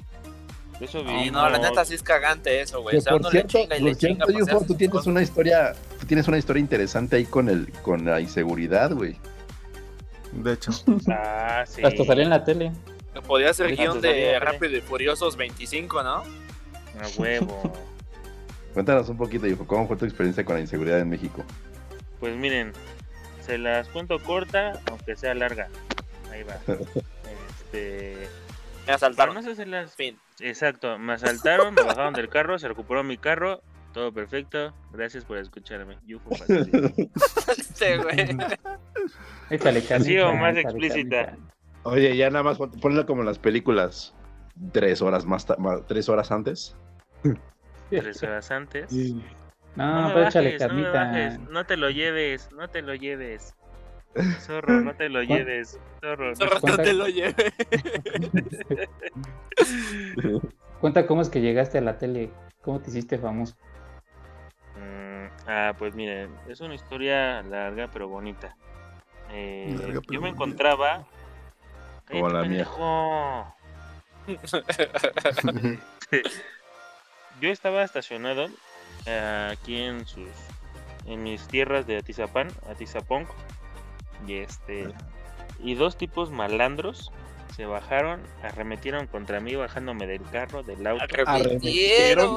De 0.79 0.85
Eso 0.85 1.03
no, 1.03 1.49
la 1.49 1.57
neta 1.57 1.85
sí 1.85 1.93
es 1.95 2.03
cagante 2.03 2.59
eso, 2.59 2.81
güey. 2.81 2.97
O 2.97 3.01
sea, 3.01 3.11
por 3.13 3.21
uno 3.21 3.29
cierto, 3.31 3.57
le 3.59 3.63
chinga 3.63 3.75
y 3.77 3.79
por 3.79 3.89
le 3.89 3.95
chinga. 3.95 4.25
cierto, 4.25 4.51
pues, 4.57 4.67
tú 4.67 4.75
tienes 4.75 4.91
cosas. 4.91 5.07
una 5.07 5.21
historia, 5.21 5.73
tú 5.99 6.05
tienes 6.05 6.27
una 6.27 6.37
historia 6.37 6.59
interesante 6.59 7.15
ahí 7.15 7.25
con 7.25 7.47
el, 7.49 7.71
con 7.81 8.03
la 8.03 8.19
inseguridad, 8.19 8.91
güey. 8.91 9.15
De 10.33 10.53
hecho. 10.53 10.71
Ah, 11.09 11.63
sí. 11.65 11.81
Hasta 11.83 12.03
salió 12.03 12.23
en 12.23 12.29
la 12.29 12.43
tele. 12.43 12.71
Podría 13.25 13.53
ser 13.53 13.73
guion 13.75 14.01
de. 14.01 14.37
Rápido 14.39 14.75
y 14.75 14.81
Furiosos 14.81 15.37
25, 15.37 16.03
¿no? 16.03 16.15
A 16.15 16.23
huevo. 17.17 17.71
Cuéntanos 18.75 19.09
un 19.09 19.17
poquito, 19.17 19.47
Yufo, 19.47 19.65
¿cómo 19.65 19.87
fue 19.87 19.95
tu 19.97 20.05
experiencia 20.05 20.45
con 20.45 20.55
la 20.55 20.61
inseguridad 20.61 20.99
en 20.99 21.09
México? 21.09 21.43
Pues 22.19 22.35
miren, 22.35 22.73
se 23.41 23.57
las 23.57 23.87
cuento 23.87 24.19
corta, 24.19 24.79
aunque 24.91 25.15
sea 25.15 25.33
larga. 25.33 25.69
Ahí 26.31 26.43
va. 26.43 26.57
Este. 27.73 28.27
Me 28.85 28.93
asaltaron. 28.93 29.33
no 29.33 29.39
hacerlas. 29.51 29.95
Fin. 29.95 30.17
Exacto, 30.39 30.99
me 30.99 31.13
asaltaron, 31.13 31.73
me 31.73 31.81
bajaron 31.81 32.13
del 32.13 32.29
carro, 32.29 32.59
se 32.59 32.67
recuperó 32.67 33.03
mi 33.03 33.17
carro, 33.17 33.61
todo 33.93 34.11
perfecto. 34.13 34.73
Gracias 34.91 35.23
por 35.25 35.37
escucharme. 35.37 35.97
Yufo. 36.05 36.29
Este, 37.57 37.97
güey. 38.03 38.37
Así 39.93 40.19
o 40.19 40.33
más 40.35 40.57
explícita. 40.57 41.37
Oye, 41.83 42.15
ya 42.17 42.29
nada 42.29 42.43
más 42.43 42.57
pon- 42.57 42.71
ponlo 42.71 43.05
como 43.05 43.21
en 43.21 43.27
las 43.27 43.39
películas. 43.39 44.13
Tres 44.73 45.01
horas 45.01 45.25
más, 45.25 45.47
tres 45.87 46.09
horas 46.09 46.29
antes. 46.31 46.75
Tres 47.89 48.21
horas 48.23 48.51
antes. 48.51 48.91
No, 49.75 50.09
No 50.09 50.27
échale 50.27 50.53
bajes, 50.57 50.67
no 50.69 50.75
me 50.75 50.83
carnita. 50.83 50.91
bajes, 51.05 51.39
no 51.49 51.65
te 51.65 51.77
lo 51.77 51.89
lleves, 51.89 52.49
no 52.53 52.67
te 52.69 52.81
lo 52.81 52.95
lleves. 52.95 53.55
Zorro, 54.39 54.79
no 54.81 54.93
te 54.95 55.09
lo 55.09 55.21
lleves. 55.23 55.79
Zorro, 56.01 56.29
no- 56.29 56.35
Zorro, 56.35 56.59
no 56.67 56.77
te 56.77 56.93
lo 56.93 57.07
lleve. 57.07 57.53
Cuenta 60.79 61.05
cómo 61.07 61.21
es 61.21 61.29
que 61.29 61.41
llegaste 61.41 61.77
a 61.77 61.81
la 61.81 61.97
tele. 61.97 62.31
¿Cómo 62.61 62.79
te 62.81 62.89
hiciste 62.89 63.17
famoso? 63.17 63.55
Mm, 64.77 65.25
ah, 65.47 65.73
pues 65.77 65.93
miren, 65.95 66.33
es 66.47 66.59
una 66.61 66.75
historia 66.75 67.41
larga 67.43 67.89
pero 67.91 68.07
bonita. 68.07 68.55
Eh, 69.31 69.75
Larga, 69.77 70.01
pero 70.01 70.13
yo 70.13 70.21
me 70.21 70.29
bonita. 70.31 70.35
encontraba. 70.35 71.05
Como 72.09 72.27
¡Cállate, 72.29 72.33
la 72.33 72.43
mía. 72.47 72.67
Yo 77.41 77.49
estaba 77.49 77.83
estacionado 77.83 78.47
eh, 79.05 79.49
aquí 79.51 79.77
en 79.81 80.05
sus 80.05 80.27
en 81.07 81.21
mis 81.23 81.45
tierras 81.47 81.85
de 81.85 81.97
Atizapán, 81.97 82.47
Atizapón, 82.69 83.27
y 84.27 84.35
este 84.37 84.87
y 85.59 85.75
dos 85.75 85.97
tipos 85.97 86.31
malandros 86.31 87.11
se 87.55 87.65
bajaron, 87.65 88.19
arremetieron 88.43 89.07
contra 89.07 89.39
mí 89.39 89.55
bajándome 89.55 90.07
del 90.07 90.21
carro, 90.31 90.63
del 90.63 90.85
auto. 90.87 91.05
Arremetieron. 91.25 92.35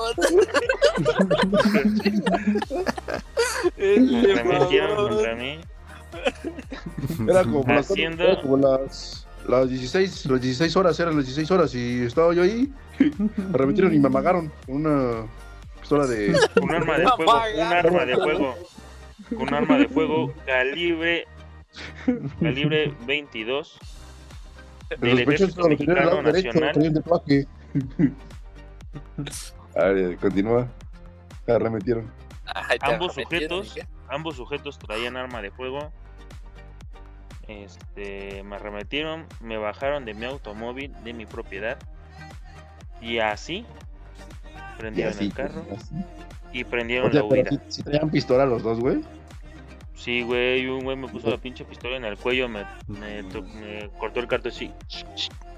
Arremetieron 3.77 5.09
contra 5.09 5.35
mí. 5.35 5.61
Era 7.29 7.43
como 7.45 7.65
Haciendo- 7.67 8.25
era 8.25 8.41
como 8.41 8.57
las, 8.59 9.27
las 9.49 9.69
16, 9.69 10.27
las 10.27 10.41
16 10.41 10.77
horas, 10.77 11.01
eran 11.01 11.17
las 11.17 11.25
16 11.27 11.51
horas 11.51 11.75
y 11.75 12.03
estaba 12.03 12.33
yo 12.35 12.43
ahí. 12.43 12.71
Me 12.99 13.57
remitieron 13.59 13.95
y 13.95 13.99
me 13.99 14.07
amagaron 14.09 14.53
con 14.67 14.77
una 14.77 15.27
pistola 15.81 16.07
de... 16.07 16.37
Un 16.63 16.75
arma 16.75 16.99
de 16.99 17.07
fuego, 17.09 17.33
un 17.55 17.63
arma 17.73 18.05
de 18.05 18.17
fuego, 18.17 18.55
un 19.31 19.55
arma 19.55 19.79
de 19.79 19.89
fuego 19.89 20.35
calibre 20.47 21.25
calibre 22.41 22.95
22 23.07 23.79
del 25.01 25.19
Ejército 25.21 25.69
Mexicano 25.69 26.23
derecho, 26.23 26.49
Nacional. 26.49 26.73
tenían 26.73 26.95
de 26.95 27.01
plaque. 27.03 27.47
A 29.77 29.85
ver, 29.89 30.17
continúa. 30.17 30.67
Me 31.47 31.55
arremetieron. 31.55 32.11
Ay, 32.47 32.79
Ambos 32.81 33.13
arremetieron, 33.13 33.59
sujetos. 33.65 33.75
dije. 33.75 33.89
Ambos 34.09 34.37
sujetos 34.37 34.79
traían 34.79 35.17
arma 35.17 35.43
de 35.43 35.51
fuego. 35.51 35.93
Este, 37.49 38.43
me 38.45 38.57
arremetieron, 38.57 39.27
me 39.41 39.57
bajaron 39.57 40.05
de 40.05 40.15
mi 40.15 40.27
automóvil, 40.27 40.93
de 41.03 41.13
mi 41.15 41.27
propiedad. 41.27 41.79
Y 43.01 43.19
así 43.19 43.65
Y 44.55 44.79
prendieron 44.79 45.15
así, 45.15 45.25
el 45.25 45.33
carro 45.33 45.65
así. 45.75 45.95
y 46.53 46.65
prendieron 46.65 47.09
O 47.09 47.13
sea, 47.13 47.21
la 47.23 47.27
huida. 47.27 47.51
si, 47.51 47.59
si 47.69 47.83
traían 47.83 48.11
pistola 48.11 48.45
los 48.47 48.63
dos, 48.63 48.79
güey. 48.81 49.01
Sí, 49.95 50.23
güey, 50.23 50.67
un 50.69 50.85
güey 50.85 50.97
me 50.97 51.09
puso 51.09 51.29
la 51.31 51.39
pinche 51.39 51.65
pistola 51.65 51.97
en 51.97 52.05
el 52.05 52.17
cuello, 52.17 52.49
me, 52.49 52.65
me, 52.87 53.23
me 53.23 53.91
cortó 53.99 54.21
el 54.21 54.29
carto 54.29 54.49
así. 54.49 54.73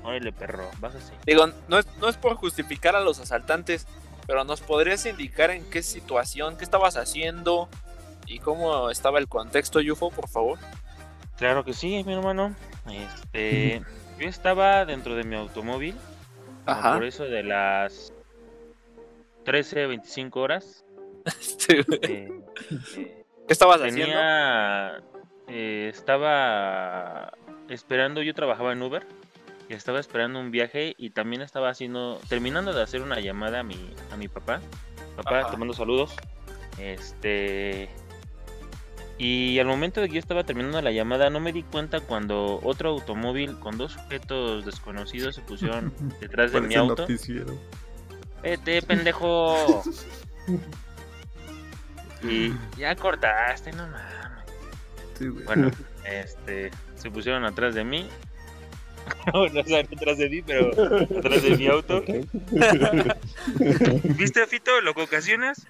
Órale, 0.02 0.32
perro, 0.32 0.68
bájase. 0.80 1.12
Digo, 1.26 1.46
no 1.68 1.78
es, 1.78 1.86
no 2.00 2.08
es 2.08 2.16
por 2.16 2.36
justificar 2.36 2.96
a 2.96 3.00
los 3.00 3.20
asaltantes, 3.20 3.86
pero 4.26 4.44
¿nos 4.44 4.62
podrías 4.62 5.04
indicar 5.04 5.50
en 5.50 5.68
qué 5.68 5.82
situación, 5.82 6.56
qué 6.56 6.64
estabas 6.64 6.96
haciendo 6.96 7.68
y 8.26 8.38
cómo 8.38 8.88
estaba 8.90 9.18
el 9.18 9.28
contexto, 9.28 9.80
Yufo, 9.80 10.10
por 10.10 10.28
favor? 10.28 10.58
Claro 11.40 11.64
que 11.64 11.72
sí, 11.72 12.04
mi 12.04 12.12
hermano. 12.12 12.54
Este, 12.92 13.80
yo 14.18 14.28
estaba 14.28 14.84
dentro 14.84 15.14
de 15.14 15.24
mi 15.24 15.36
automóvil, 15.36 15.96
Ajá. 16.66 16.92
por 16.92 17.04
eso 17.04 17.24
de 17.24 17.42
las 17.42 18.12
13, 19.44 19.86
25 19.86 20.38
horas. 20.40 20.84
Este, 21.24 21.80
eh, 21.80 21.84
eh, 22.96 23.24
¿Qué 23.46 23.52
estabas 23.52 23.80
haciendo? 23.80 24.04
tenía, 24.04 25.02
eh, 25.48 25.90
estaba 25.90 27.32
esperando, 27.68 28.20
yo 28.22 28.34
trabajaba 28.34 28.72
en 28.72 28.82
Uber, 28.82 29.06
y 29.68 29.72
estaba 29.72 29.98
esperando 29.98 30.40
un 30.40 30.50
viaje 30.50 30.94
y 30.98 31.10
también 31.10 31.40
estaba 31.40 31.70
haciendo, 31.70 32.20
terminando 32.28 32.74
de 32.74 32.82
hacer 32.82 33.00
una 33.00 33.18
llamada 33.18 33.60
a 33.60 33.62
mi, 33.62 33.94
a 34.12 34.16
mi 34.16 34.28
papá. 34.28 34.60
Papá, 35.16 35.40
Ajá. 35.40 35.50
te 35.52 35.56
mando 35.56 35.72
saludos. 35.72 36.14
Este, 36.78 37.88
y 39.20 39.58
al 39.58 39.66
momento 39.66 40.00
de 40.00 40.08
que 40.08 40.14
yo 40.14 40.18
estaba 40.18 40.44
terminando 40.44 40.80
la 40.80 40.92
llamada, 40.92 41.28
no 41.28 41.40
me 41.40 41.52
di 41.52 41.62
cuenta 41.62 42.00
cuando 42.00 42.58
otro 42.62 42.88
automóvil 42.88 43.58
con 43.58 43.76
dos 43.76 43.92
sujetos 43.92 44.64
desconocidos 44.64 45.34
se 45.34 45.42
pusieron 45.42 45.92
detrás 46.22 46.52
de 46.52 46.62
mi 46.62 46.74
auto. 46.74 47.02
noticiero. 47.02 47.54
Vete, 48.42 48.80
pendejo. 48.80 49.82
Y 52.22 52.52
ya 52.76 52.94
cortaste, 52.96 53.72
no 53.72 53.86
mames. 53.86 54.44
Sí. 55.18 55.28
Bueno, 55.28 55.70
este, 56.04 56.70
se 56.96 57.10
pusieron 57.10 57.46
atrás 57.46 57.74
de 57.74 57.82
mí. 57.82 58.10
bueno, 59.32 59.60
o 59.60 59.64
sea, 59.64 59.82
no 59.82 59.88
atrás 59.96 60.18
de 60.18 60.28
mí, 60.30 60.42
pero 60.42 60.68
atrás 61.18 61.42
de 61.42 61.56
mi 61.56 61.66
auto. 61.66 62.02
¿Viste, 64.16 64.46
Fito, 64.46 64.80
lo 64.80 64.94
que 64.94 65.02
ocasionas? 65.02 65.66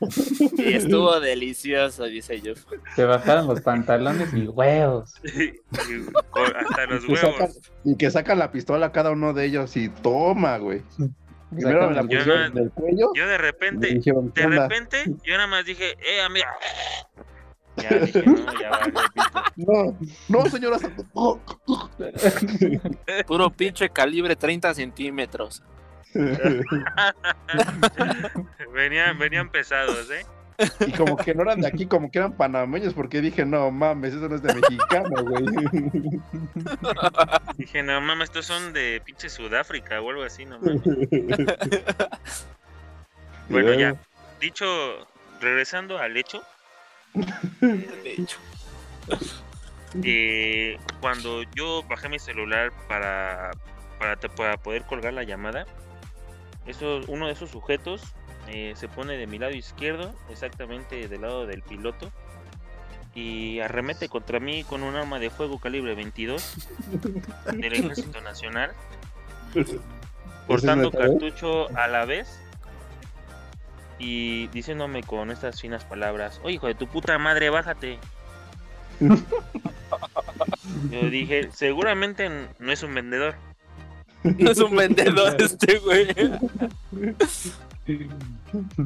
Y 0.56 0.74
estuvo 0.74 1.18
delicioso, 1.20 2.04
dice 2.04 2.40
yo. 2.40 2.54
Se 2.96 3.04
bajaron 3.04 3.46
los 3.46 3.60
pantalones 3.60 4.32
y 4.34 4.46
huevos. 4.46 5.14
Hasta 5.22 6.86
los 6.86 7.04
Y, 7.04 7.16
sacan- 7.16 7.40
huevos. 7.40 7.60
y 7.84 7.96
que 7.96 8.10
sacan 8.10 8.38
la 8.38 8.52
pistola 8.52 8.86
a 8.86 8.92
cada 8.92 9.10
uno 9.10 9.32
de 9.32 9.46
ellos 9.46 9.76
y 9.76 9.88
toma, 9.88 10.58
güey. 10.58 10.82
Primero 11.50 11.88
me 11.90 11.94
la 11.96 12.02
Sacan- 12.02 12.08
Yo 12.10 12.18
pusieron 12.18 12.40
no- 12.40 12.46
en 12.60 12.64
el 12.66 12.70
cuello. 12.70 13.10
Yo 13.14 13.26
de 13.26 13.38
repente, 13.38 13.86
dijeron, 13.94 14.30
¿qué 14.32 14.42
de 14.42 14.46
onda? 14.46 14.68
repente, 14.68 15.04
yo 15.24 15.34
nada 15.34 15.46
más 15.48 15.64
dije, 15.64 15.96
eh, 16.06 16.20
amiga. 16.22 16.48
Ya 17.82 17.98
dije, 17.98 18.22
no, 18.24 18.36
ya. 18.60 18.70
No, 19.56 19.98
no, 20.28 20.46
señora. 20.46 20.78
Oh, 21.12 21.38
Puro 23.26 23.50
pinche 23.50 23.90
calibre 23.90 24.36
30 24.36 24.72
centímetros. 24.74 25.62
Venían, 28.74 29.18
venían 29.18 29.50
pesados, 29.50 30.10
¿eh? 30.10 30.24
Y 30.86 30.92
como 30.92 31.16
que 31.16 31.34
no 31.34 31.42
eran 31.42 31.60
de 31.60 31.68
aquí, 31.68 31.86
como 31.86 32.10
que 32.10 32.18
eran 32.18 32.36
panameños, 32.36 32.92
porque 32.92 33.20
dije, 33.20 33.46
no 33.46 33.70
mames, 33.70 34.14
eso 34.14 34.28
no 34.28 34.34
es 34.34 34.42
de 34.42 34.54
mexicano, 34.54 35.24
güey. 35.24 35.44
Dije, 37.56 37.82
no 37.82 38.00
mames, 38.00 38.28
estos 38.28 38.46
son 38.46 38.72
de 38.72 39.00
pinche 39.04 39.28
Sudáfrica 39.30 40.00
o 40.00 40.10
algo 40.10 40.22
así, 40.22 40.44
no 40.44 40.58
mames. 40.60 40.82
Bueno, 43.48 43.74
ya. 43.74 43.96
Dicho, 44.40 44.64
regresando 45.40 45.98
al 45.98 46.16
hecho, 46.16 46.40
De 47.60 48.14
hecho. 48.18 48.38
eh, 50.04 50.78
cuando 51.00 51.42
yo 51.54 51.82
bajé 51.88 52.08
mi 52.08 52.18
celular 52.18 52.72
para, 52.88 53.50
para, 53.98 54.16
te- 54.16 54.28
para 54.28 54.56
poder 54.56 54.84
colgar 54.84 55.12
la 55.12 55.24
llamada, 55.24 55.66
eso, 56.66 57.00
uno 57.08 57.26
de 57.26 57.32
esos 57.32 57.50
sujetos 57.50 58.02
eh, 58.48 58.74
se 58.76 58.88
pone 58.88 59.16
de 59.16 59.26
mi 59.26 59.38
lado 59.38 59.54
izquierdo, 59.54 60.14
exactamente 60.30 61.08
del 61.08 61.22
lado 61.22 61.46
del 61.46 61.62
piloto, 61.62 62.10
y 63.14 63.58
arremete 63.58 64.08
contra 64.08 64.38
mí 64.38 64.62
con 64.62 64.84
un 64.84 64.94
arma 64.94 65.18
de 65.18 65.30
fuego 65.30 65.58
calibre 65.58 65.94
22 65.96 66.54
del 67.52 67.72
Ejército 67.72 68.20
Nacional, 68.20 68.72
cortando 70.46 70.90
cartucho 70.92 71.68
a 71.76 71.88
la 71.88 72.04
vez 72.04 72.40
y 74.00 74.46
diciéndome 74.48 75.02
con 75.04 75.30
estas 75.30 75.60
finas 75.60 75.84
palabras, 75.84 76.40
oye 76.42 76.54
hijo 76.54 76.66
de 76.66 76.74
tu 76.74 76.88
puta 76.88 77.16
madre, 77.18 77.50
bájate. 77.50 77.98
Yo 80.90 81.00
dije, 81.10 81.50
seguramente 81.52 82.28
no 82.58 82.72
es 82.72 82.82
un 82.82 82.94
vendedor. 82.94 83.34
No 84.22 84.50
es 84.50 84.58
un 84.58 84.74
vendedor 84.76 85.36
este 85.40 85.78
güey. 85.78 86.08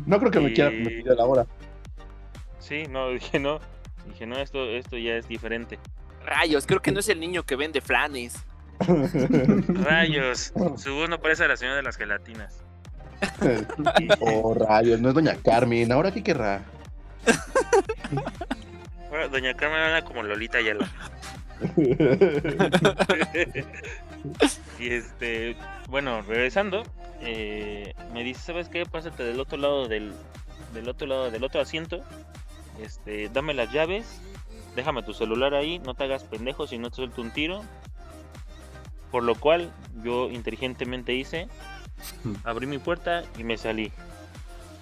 No 0.07 0.19
creo 0.19 0.31
que 0.31 0.41
me 0.41 0.53
quiera 0.53 0.73
Y- 0.73 0.85
permitir 0.85 1.11
a 1.13 1.15
la 1.15 1.25
hora. 1.25 1.47
Sí, 2.61 2.85
no, 2.89 3.09
dije 3.15 3.39
no. 3.39 3.61
Dije, 4.07 4.27
no, 4.27 4.39
esto, 4.39 4.65
esto 4.71 4.97
ya 4.99 5.15
es 5.17 5.27
diferente. 5.29 5.79
Rayos, 6.27 6.67
creo 6.67 6.81
que 6.81 6.93
no 6.93 7.01
es 7.01 7.09
el 7.09 7.21
niño 7.21 7.43
que 7.45 7.57
vende 7.57 7.81
flanes. 7.81 8.45
Rayos, 9.69 10.53
su 10.77 10.95
voz 10.95 11.09
no 11.09 11.21
parece 11.21 11.45
a 11.45 11.49
la 11.49 11.57
señora 11.57 11.77
de 11.77 11.83
las 11.83 11.97
gelatinas. 11.97 12.63
oh, 14.21 14.55
rayos, 14.55 15.01
no 15.01 15.09
es 15.09 15.15
doña 15.15 15.37
Carmen. 15.43 15.93
¿Ahora 15.93 16.13
qué 16.13 16.23
querrá? 16.23 16.63
Ahora, 19.11 19.29
Doña 19.29 19.55
Carmen 19.55 19.81
habla 19.81 20.05
como 20.05 20.23
Lolita 20.23 20.59
Ayala. 20.59 20.91
y 24.79 24.89
este, 24.89 25.57
bueno, 25.89 26.23
regresando, 26.23 26.83
eh, 27.21 27.95
me 28.13 28.25
dice, 28.25 28.41
¿sabes 28.41 28.69
qué? 28.69 28.85
Pásate 28.87 29.23
del 29.23 29.39
otro 29.41 29.57
lado 29.59 29.89
del, 29.89 30.13
del 30.73 30.89
otro 30.89 31.07
lado 31.07 31.31
del 31.31 31.45
otro 31.45 31.61
asiento. 31.61 32.03
Este, 32.83 33.29
dame 33.29 33.55
las 33.55 33.73
llaves, 33.73 34.21
déjame 34.75 35.05
tu 35.05 35.15
celular 35.15 35.55
ahí, 35.55 35.79
no 35.79 35.95
te 35.95 36.05
hagas 36.05 36.25
pendejo 36.25 36.67
si 36.67 36.79
no 36.79 36.91
te 36.91 36.97
suelto 36.97 37.23
un 37.23 37.31
tiro. 37.31 37.63
Por 39.11 39.23
lo 39.23 39.37
cual 39.37 39.73
yo 40.03 40.29
inteligentemente 40.29 41.15
hice, 41.15 41.47
abrí 42.45 42.67
mi 42.67 42.79
puerta 42.79 43.23
y 43.39 43.45
me 43.45 43.57
salí. 43.57 43.91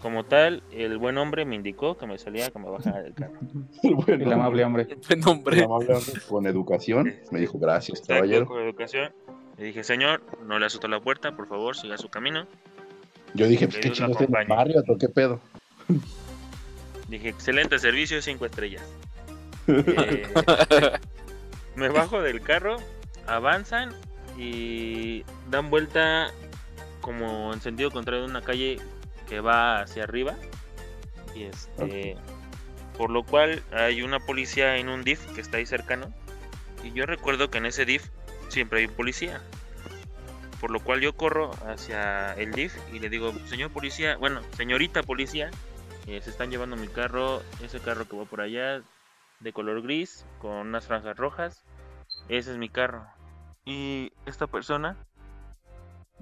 Como 0.00 0.24
tal, 0.24 0.64
el 0.72 0.98
buen 0.98 1.16
hombre 1.16 1.44
me 1.44 1.54
indicó 1.54 1.96
que 1.96 2.06
me 2.08 2.18
salía, 2.18 2.50
que 2.50 2.58
me 2.58 2.68
bajara 2.68 3.02
del 3.02 3.14
carro. 3.14 3.34
Bueno, 3.82 4.24
El 4.24 4.32
amable 4.32 4.64
hombre. 4.64 4.84
Buen 5.08 5.20
el 5.20 5.28
hombre. 5.28 5.64
amable 5.64 5.94
hombre 5.94 6.12
con 6.28 6.46
educación 6.46 7.14
me 7.30 7.38
dijo, 7.40 7.58
gracias, 7.58 8.00
Exacto, 8.00 8.14
caballero. 8.14 8.46
con 8.46 8.60
educación. 8.62 9.12
Le 9.58 9.66
dije, 9.66 9.84
señor, 9.84 10.22
no 10.46 10.58
le 10.58 10.66
asustó 10.66 10.88
la 10.88 10.98
puerta, 11.00 11.36
por 11.36 11.46
favor, 11.46 11.76
siga 11.76 11.96
su 11.98 12.08
camino. 12.08 12.46
Yo 13.34 13.46
dije, 13.46 13.66
pues 13.68 13.78
qué 13.78 13.88
Dios 13.90 14.00
lo 14.00 14.06
chido 14.08 14.18
en 14.18 14.24
el 14.24 14.34
acompañe. 14.36 14.48
barrio, 14.56 14.82
¿o 14.88 14.98
qué 14.98 15.08
pedo? 15.08 15.40
Dije, 17.08 17.28
excelente 17.28 17.78
servicio, 17.78 18.20
cinco 18.22 18.46
estrellas. 18.46 18.82
Eh, 19.68 20.26
me 21.76 21.88
bajo 21.88 22.20
del 22.20 22.40
carro, 22.42 22.78
avanzan 23.28 23.90
y 24.36 25.24
dan 25.50 25.70
vuelta 25.70 26.32
como 27.02 27.52
en 27.52 27.60
sentido 27.60 27.90
contrario 27.90 28.24
de 28.24 28.30
una 28.30 28.40
calle 28.40 28.80
que 29.28 29.40
va 29.40 29.82
hacia 29.82 30.04
arriba. 30.04 30.34
Y 31.34 31.44
este, 31.44 32.16
por 32.96 33.10
lo 33.10 33.24
cual 33.24 33.62
hay 33.72 34.02
una 34.02 34.20
policía 34.20 34.78
en 34.78 34.88
un 34.88 35.04
DIF 35.04 35.20
que 35.34 35.42
está 35.42 35.58
ahí 35.58 35.66
cercano. 35.66 36.12
Y 36.82 36.92
yo 36.92 37.04
recuerdo 37.04 37.50
que 37.50 37.58
en 37.58 37.66
ese 37.66 37.84
DIF 37.84 38.08
siempre 38.48 38.80
hay 38.80 38.86
un 38.86 38.94
policía. 38.94 39.42
Por 40.60 40.70
lo 40.70 40.80
cual 40.80 41.00
yo 41.00 41.14
corro 41.14 41.50
hacia 41.66 42.32
el 42.34 42.52
DIF 42.52 42.74
y 42.92 43.00
le 43.00 43.10
digo, 43.10 43.34
señor 43.46 43.70
policía, 43.70 44.16
bueno, 44.16 44.40
señorita 44.56 45.02
policía, 45.02 45.50
eh, 46.06 46.20
se 46.22 46.30
están 46.30 46.50
llevando 46.50 46.76
mi 46.76 46.88
carro, 46.88 47.42
ese 47.62 47.80
carro 47.80 48.08
que 48.08 48.16
va 48.16 48.24
por 48.24 48.40
allá, 48.40 48.82
de 49.40 49.52
color 49.52 49.82
gris, 49.82 50.24
con 50.40 50.52
unas 50.52 50.86
franjas 50.86 51.16
rojas. 51.16 51.64
Ese 52.28 52.52
es 52.52 52.58
mi 52.58 52.68
carro. 52.68 53.06
Y 53.64 54.12
esta 54.26 54.46
persona, 54.46 54.96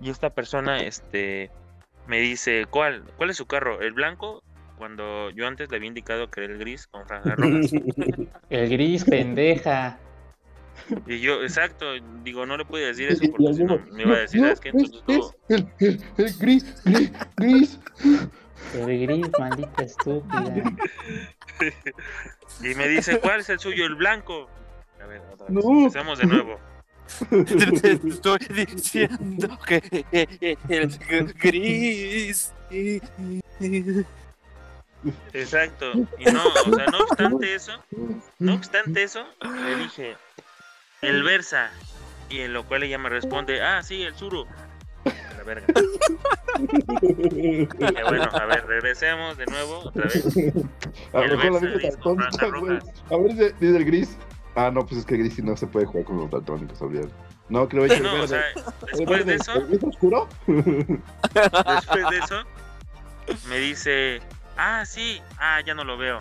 y 0.01 0.11
esta 0.11 0.30
persona, 0.30 0.78
este, 0.78 1.51
me 2.07 2.20
dice, 2.20 2.66
¿cuál? 2.70 3.05
¿Cuál 3.16 3.30
es 3.30 3.36
su 3.36 3.46
carro? 3.46 3.80
¿El 3.80 3.92
blanco? 3.92 4.42
Cuando 4.78 5.28
yo 5.30 5.46
antes 5.46 5.70
le 5.70 5.76
había 5.76 5.88
indicado 5.88 6.30
que 6.30 6.42
era 6.44 6.53
el 6.55 6.59
gris 6.59 6.86
con 6.86 7.07
franjas 7.07 7.36
rojas. 7.36 7.70
El 8.51 8.68
gris, 8.70 9.05
pendeja. 9.05 9.98
y 11.07 11.20
yo, 11.20 11.42
exacto, 11.42 11.92
digo, 12.24 12.46
no 12.46 12.57
le 12.57 12.64
pude 12.64 12.86
decir 12.86 13.09
eso 13.11 13.22
porque 13.30 13.53
si 13.55 13.64
no 13.64 13.78
me 13.92 14.03
iba 14.05 14.14
a 14.14 14.20
decir, 14.20 14.40
¿sabes 14.40 14.61
qué? 14.61 14.70
es- 14.70 14.74
Entonces 14.74 15.03
tú- 15.07 15.34
es 15.48 15.61
el, 15.61 15.68
el, 15.80 16.03
el 16.16 16.38
gris, 16.38 16.82
gris, 16.84 17.12
gris. 17.36 17.80
El 18.74 19.07
gris, 19.07 19.30
maldita 19.38 19.82
estúpida. 19.82 20.55
Y 22.62 22.74
me 22.74 22.88
dice, 22.88 23.20
¿cuál 23.20 23.40
es 23.40 23.48
el 23.51 23.59
suyo? 23.59 23.84
El 23.86 23.94
blanco. 23.94 24.48
A 25.03 25.07
ver, 25.07 25.20
otra 25.32 25.46
vez. 25.46 25.55
No. 25.64 25.78
Empezamos 25.80 26.18
de 26.18 26.26
nuevo. 26.26 26.59
Te 27.28 28.00
estoy 28.08 28.38
diciendo 28.48 29.58
que 29.66 30.04
el 30.68 31.34
gris. 31.34 32.52
Exacto. 35.32 35.92
Y 36.18 36.24
no, 36.24 36.42
o 36.46 36.74
sea, 36.74 36.86
no 36.86 36.98
obstante 36.98 37.54
eso, 37.54 37.72
no 38.38 38.54
obstante 38.54 39.02
eso, 39.02 39.24
le 39.42 39.76
dije, 39.76 40.16
el 41.02 41.22
Versa. 41.22 41.70
Y 42.28 42.40
en 42.40 42.52
lo 42.52 42.64
cual 42.64 42.84
ella 42.84 42.98
me 42.98 43.08
responde, 43.08 43.61
ah, 43.61 43.82
sí, 43.82 44.02
el 44.02 44.14
Suru. 44.14 44.46
A 45.04 45.34
la 45.36 45.42
verga. 45.42 45.66
Dije, 47.00 47.68
bueno, 48.04 48.28
a 48.32 48.46
ver, 48.46 48.66
regresemos 48.66 49.36
de 49.36 49.46
nuevo, 49.46 49.78
otra 49.86 50.04
vez. 50.04 50.26
A 51.12 51.22
El 51.22 51.30
lo 51.30 51.38
mejor 51.38 51.62
la 51.62 51.70
Versa 52.20 52.46
rojas. 52.46 52.84
A 53.11 53.16
ver, 53.16 53.54
dice 53.58 53.76
el 53.76 53.84
gris. 53.84 54.16
Ah, 54.55 54.70
no, 54.72 54.84
pues 54.86 55.01
es 55.01 55.07
que 55.07 55.14
el 55.14 55.20
gris 55.20 55.34
sí 55.34 55.42
no 55.42 55.57
se 55.57 55.66
puede 55.66 55.86
jugar 55.86 56.05
con 56.05 56.16
los 56.18 56.30
daltónicos, 56.30 56.80
olvídalo. 56.82 57.11
No, 57.48 57.68
creo 57.68 57.84
que 57.84 57.90
Sí, 57.90 57.96
el 57.96 58.03
no, 58.03 58.22
o 58.22 58.26
sea, 58.26 58.38
verde- 58.38 58.53
el 58.57 58.98
después 58.98 59.18
de 59.18 59.24
verde- 59.24 59.34
eso, 59.42 59.53
¿El 59.55 59.66
gris 59.66 59.82
oscuro? 59.84 60.28
después 60.46 62.11
de 62.11 62.18
eso, 62.18 62.42
me 63.48 63.59
dice, 63.59 64.20
ah, 64.57 64.84
sí, 64.86 65.20
ah, 65.38 65.61
ya 65.64 65.74
no 65.74 65.84
lo 65.84 65.96
veo. 65.96 66.20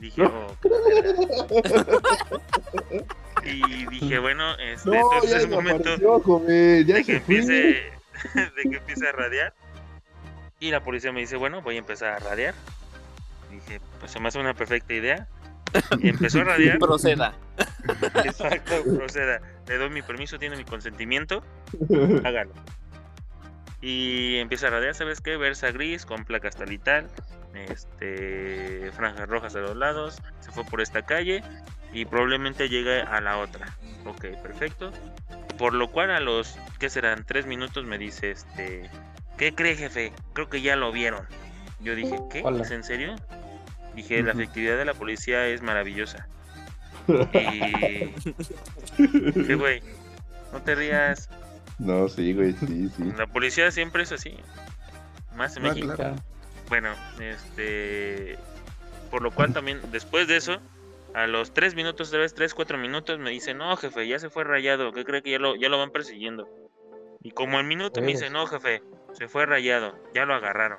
Dije, 0.00 0.22
oh. 0.22 0.54
Y 3.44 3.86
dije, 3.86 4.18
bueno, 4.18 4.54
este, 4.58 4.90
No, 4.90 4.96
entonces 4.96 5.42
es 5.44 5.48
momento 5.48 6.20
joven. 6.22 6.86
Ya 6.86 6.94
de 6.96 7.04
que 7.04 7.16
empiece 7.16 7.52
de 8.34 8.62
que 8.70 8.76
empiece 8.76 9.08
a 9.08 9.12
radiar 9.12 9.54
y 10.60 10.70
la 10.70 10.82
policía 10.82 11.12
me 11.12 11.20
dice 11.20 11.36
bueno 11.36 11.62
voy 11.62 11.76
a 11.76 11.78
empezar 11.78 12.14
a 12.14 12.18
radiar 12.18 12.52
dije 13.48 13.80
pues 14.00 14.10
se 14.10 14.18
me 14.18 14.26
hace 14.26 14.40
una 14.40 14.54
perfecta 14.54 14.92
idea 14.92 15.28
y 16.00 16.08
empezó 16.08 16.40
a 16.40 16.44
radiar 16.44 16.78
Proceda. 16.78 17.34
exacto 18.24 18.74
proceda 18.96 19.40
le 19.66 19.76
doy 19.76 19.90
mi 19.90 20.02
permiso 20.02 20.38
tiene 20.38 20.56
mi 20.56 20.64
consentimiento 20.64 21.42
hágalo 22.24 22.52
y 23.80 24.36
empieza 24.36 24.68
a 24.68 24.70
radiar 24.70 24.94
sabes 24.94 25.20
qué 25.20 25.36
versa 25.36 25.70
gris 25.70 26.04
con 26.04 26.24
placas 26.24 26.56
tal 26.56 26.72
y 26.72 26.78
tal 26.78 27.08
este 27.68 28.90
franjas 28.92 29.28
rojas 29.28 29.54
a 29.56 29.60
los 29.60 29.76
lados 29.76 30.18
se 30.40 30.50
fue 30.52 30.64
por 30.64 30.80
esta 30.80 31.02
calle 31.02 31.42
y 31.92 32.04
probablemente 32.04 32.68
llegue 32.68 33.00
a 33.00 33.20
la 33.20 33.38
otra. 33.38 33.76
Ok, 34.04 34.26
perfecto. 34.42 34.92
Por 35.56 35.74
lo 35.74 35.90
cual 35.90 36.10
a 36.10 36.20
los, 36.20 36.56
¿qué 36.78 36.88
serán? 36.90 37.24
Tres 37.24 37.46
minutos 37.46 37.84
me 37.84 37.98
dice, 37.98 38.30
este, 38.30 38.90
¿qué 39.36 39.54
cree 39.54 39.74
jefe? 39.74 40.12
Creo 40.34 40.48
que 40.48 40.60
ya 40.60 40.76
lo 40.76 40.92
vieron. 40.92 41.26
Yo 41.80 41.94
dije, 41.94 42.16
¿qué? 42.30 42.44
¿Es 42.60 42.70
en 42.70 42.84
serio? 42.84 43.16
Dije, 43.98 44.22
la 44.22 44.30
efectividad 44.32 44.76
de 44.78 44.84
la 44.84 44.94
policía 44.94 45.46
es 45.48 45.60
maravillosa. 45.60 46.28
Y... 47.08 48.12
¿Qué, 49.46 49.54
güey? 49.54 49.82
No 50.52 50.62
te 50.62 50.74
rías. 50.74 51.28
No, 51.78 52.08
sí, 52.08 52.32
güey, 52.34 52.52
sí, 52.52 52.88
sí. 52.96 53.12
La 53.16 53.26
policía 53.26 53.70
siempre 53.70 54.02
es 54.02 54.12
así. 54.12 54.36
Más 55.34 55.56
en 55.56 55.66
Ah, 55.66 55.68
México. 55.70 55.94
claro. 55.94 56.16
Bueno, 56.68 56.90
este. 57.20 58.38
Por 59.10 59.22
lo 59.22 59.30
cual 59.30 59.52
también, 59.52 59.80
después 59.90 60.28
de 60.28 60.36
eso, 60.36 60.60
a 61.14 61.26
los 61.26 61.54
tres 61.54 61.74
minutos, 61.74 62.08
otra 62.08 62.20
vez, 62.20 62.34
tres, 62.34 62.54
cuatro 62.54 62.76
minutos, 62.78 63.18
me 63.18 63.30
dice, 63.30 63.54
no, 63.54 63.76
jefe, 63.76 64.06
ya 64.06 64.18
se 64.18 64.28
fue 64.30 64.44
rayado, 64.44 64.92
¿qué 64.92 65.04
cree 65.04 65.22
que 65.22 65.30
ya 65.30 65.38
lo, 65.38 65.56
ya 65.56 65.68
lo 65.68 65.78
van 65.78 65.90
persiguiendo? 65.90 66.48
Y 67.22 67.30
como 67.30 67.58
al 67.58 67.64
minuto 67.64 68.00
me 68.02 68.08
dice, 68.08 68.28
no, 68.30 68.46
jefe, 68.46 68.82
se 69.14 69.28
fue 69.28 69.46
rayado, 69.46 69.98
ya 70.14 70.26
lo 70.26 70.34
agarraron. 70.34 70.78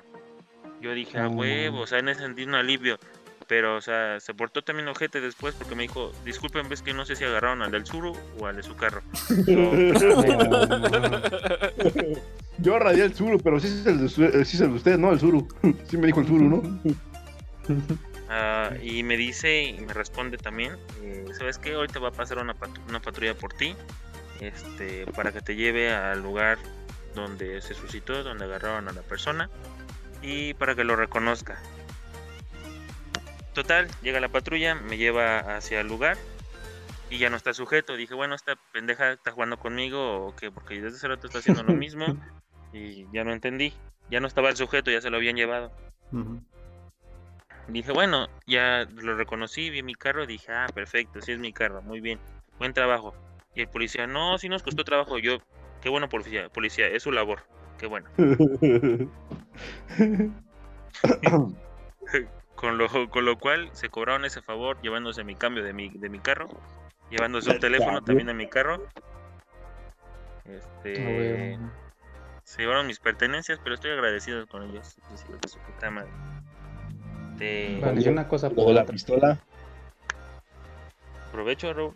Yo 0.80 0.94
dije, 0.94 1.18
a 1.18 1.28
huevo, 1.28 1.80
o 1.80 1.86
sea, 1.86 1.98
en 1.98 2.08
ese 2.08 2.20
sentido 2.22 2.48
un 2.48 2.54
alivio. 2.54 2.98
Pero, 3.46 3.76
o 3.76 3.80
sea, 3.80 4.20
se 4.20 4.32
portó 4.32 4.62
también 4.62 4.86
ojete 4.86 5.20
después 5.20 5.56
porque 5.56 5.74
me 5.74 5.82
dijo, 5.82 6.12
disculpen, 6.24 6.68
ves 6.68 6.82
que 6.82 6.94
no 6.94 7.04
sé 7.04 7.16
si 7.16 7.24
agarraron 7.24 7.62
al 7.62 7.72
del 7.72 7.84
suru 7.84 8.16
o 8.38 8.46
al 8.46 8.54
de 8.54 8.62
su 8.62 8.76
carro. 8.76 9.02
Yo 12.58 12.78
radié 12.78 13.04
el 13.04 13.14
Zuru, 13.14 13.38
pero 13.40 13.58
sí 13.58 13.68
es 13.68 13.86
el 13.86 13.98
de, 13.98 14.06
eh, 14.40 14.44
sí 14.44 14.56
es 14.56 14.60
el 14.60 14.70
de 14.70 14.76
usted, 14.76 14.98
¿no? 14.98 15.12
El 15.12 15.18
Zuru. 15.18 15.48
Sí 15.88 15.96
me 15.96 16.06
dijo 16.06 16.20
el 16.20 16.26
Zuru, 16.26 16.48
¿no? 16.48 16.80
Ah, 18.28 18.70
y 18.82 19.02
me 19.02 19.16
dice 19.16 19.62
y 19.64 19.80
me 19.80 19.92
responde 19.92 20.36
también, 20.36 20.76
eh, 21.02 21.24
¿sabes 21.36 21.58
qué? 21.58 21.74
Ahorita 21.74 21.98
va 21.98 22.08
a 22.08 22.12
pasar 22.12 22.38
una, 22.38 22.54
patru- 22.54 22.80
una 22.88 23.00
patrulla 23.00 23.34
por 23.34 23.52
ti, 23.54 23.74
este, 24.40 25.06
para 25.06 25.32
que 25.32 25.40
te 25.40 25.56
lleve 25.56 25.92
al 25.92 26.22
lugar 26.22 26.58
donde 27.14 27.60
se 27.60 27.74
suscitó, 27.74 28.22
donde 28.22 28.44
agarraron 28.44 28.88
a 28.88 28.92
la 28.92 29.02
persona 29.02 29.50
y 30.22 30.54
para 30.54 30.74
que 30.74 30.84
lo 30.84 30.96
reconozca. 30.96 31.60
Total, 33.54 33.88
llega 34.02 34.20
la 34.20 34.28
patrulla, 34.28 34.74
me 34.74 34.96
lleva 34.96 35.38
hacia 35.56 35.80
el 35.80 35.88
lugar 35.88 36.16
y 37.10 37.18
ya 37.18 37.30
no 37.30 37.36
está 37.36 37.52
sujeto. 37.52 37.96
Dije, 37.96 38.14
bueno, 38.14 38.34
esta 38.34 38.56
pendeja 38.72 39.12
está 39.12 39.32
jugando 39.32 39.58
conmigo 39.58 40.26
o 40.26 40.36
qué, 40.36 40.50
porque 40.50 40.80
desde 40.80 40.96
hace 40.96 41.08
rato 41.08 41.26
está 41.26 41.40
haciendo 41.40 41.62
lo 41.62 41.74
mismo 41.74 42.06
y 42.72 43.06
ya 43.12 43.24
no 43.24 43.32
entendí. 43.32 43.74
Ya 44.10 44.20
no 44.20 44.26
estaba 44.26 44.48
el 44.48 44.56
sujeto, 44.56 44.90
ya 44.90 45.00
se 45.00 45.10
lo 45.10 45.16
habían 45.16 45.36
llevado. 45.36 45.72
Dije, 47.68 47.92
bueno, 47.92 48.28
ya 48.46 48.86
lo 48.96 49.16
reconocí, 49.16 49.70
vi 49.70 49.82
mi 49.82 49.94
carro, 49.94 50.26
dije, 50.26 50.50
ah, 50.52 50.66
perfecto, 50.74 51.20
sí 51.20 51.32
es 51.32 51.38
mi 51.38 51.52
carro, 51.52 51.82
muy 51.82 52.00
bien, 52.00 52.18
buen 52.58 52.72
trabajo. 52.72 53.14
Y 53.54 53.60
el 53.60 53.68
policía, 53.68 54.08
no, 54.08 54.38
sí 54.38 54.48
nos 54.48 54.64
costó 54.64 54.82
trabajo. 54.82 55.18
Yo, 55.18 55.38
qué 55.80 55.88
bueno, 55.88 56.08
policía, 56.08 56.48
policía, 56.48 56.88
es 56.88 57.04
su 57.04 57.12
labor, 57.12 57.44
qué 57.80 57.86
bueno. 57.86 58.08
Con 62.54 62.76
lo, 62.76 62.88
con 63.08 63.24
lo 63.24 63.38
cual 63.38 63.70
se 63.72 63.88
cobraron 63.88 64.26
ese 64.26 64.42
favor 64.42 64.78
llevándose 64.82 65.24
mi 65.24 65.34
cambio 65.34 65.64
de 65.64 65.72
mi, 65.72 65.88
de 65.88 66.10
mi 66.10 66.18
carro, 66.18 66.46
llevándose 67.10 67.48
un 67.50 67.58
teléfono 67.58 68.02
también 68.02 68.26
de 68.26 68.34
mi 68.34 68.50
carro. 68.50 68.86
Este, 70.44 71.58
se 72.44 72.60
llevaron 72.60 72.86
mis 72.86 72.98
pertenencias, 72.98 73.58
pero 73.62 73.76
estoy 73.76 73.92
agradecido 73.92 74.46
con 74.46 74.62
ellos. 74.64 74.94
hijos 75.14 75.40
de 75.40 75.48
su 75.48 75.58
puta 75.60 75.90
madre. 75.90 76.10
Te- 77.38 77.78
Vale, 77.80 78.10
una 78.10 78.28
cosa 78.28 78.50
por 78.50 78.66
de 78.66 78.74
la 78.74 78.82
otra. 78.82 78.92
pistola. 78.92 79.38
Provecho, 81.32 81.72
Raúl. 81.72 81.94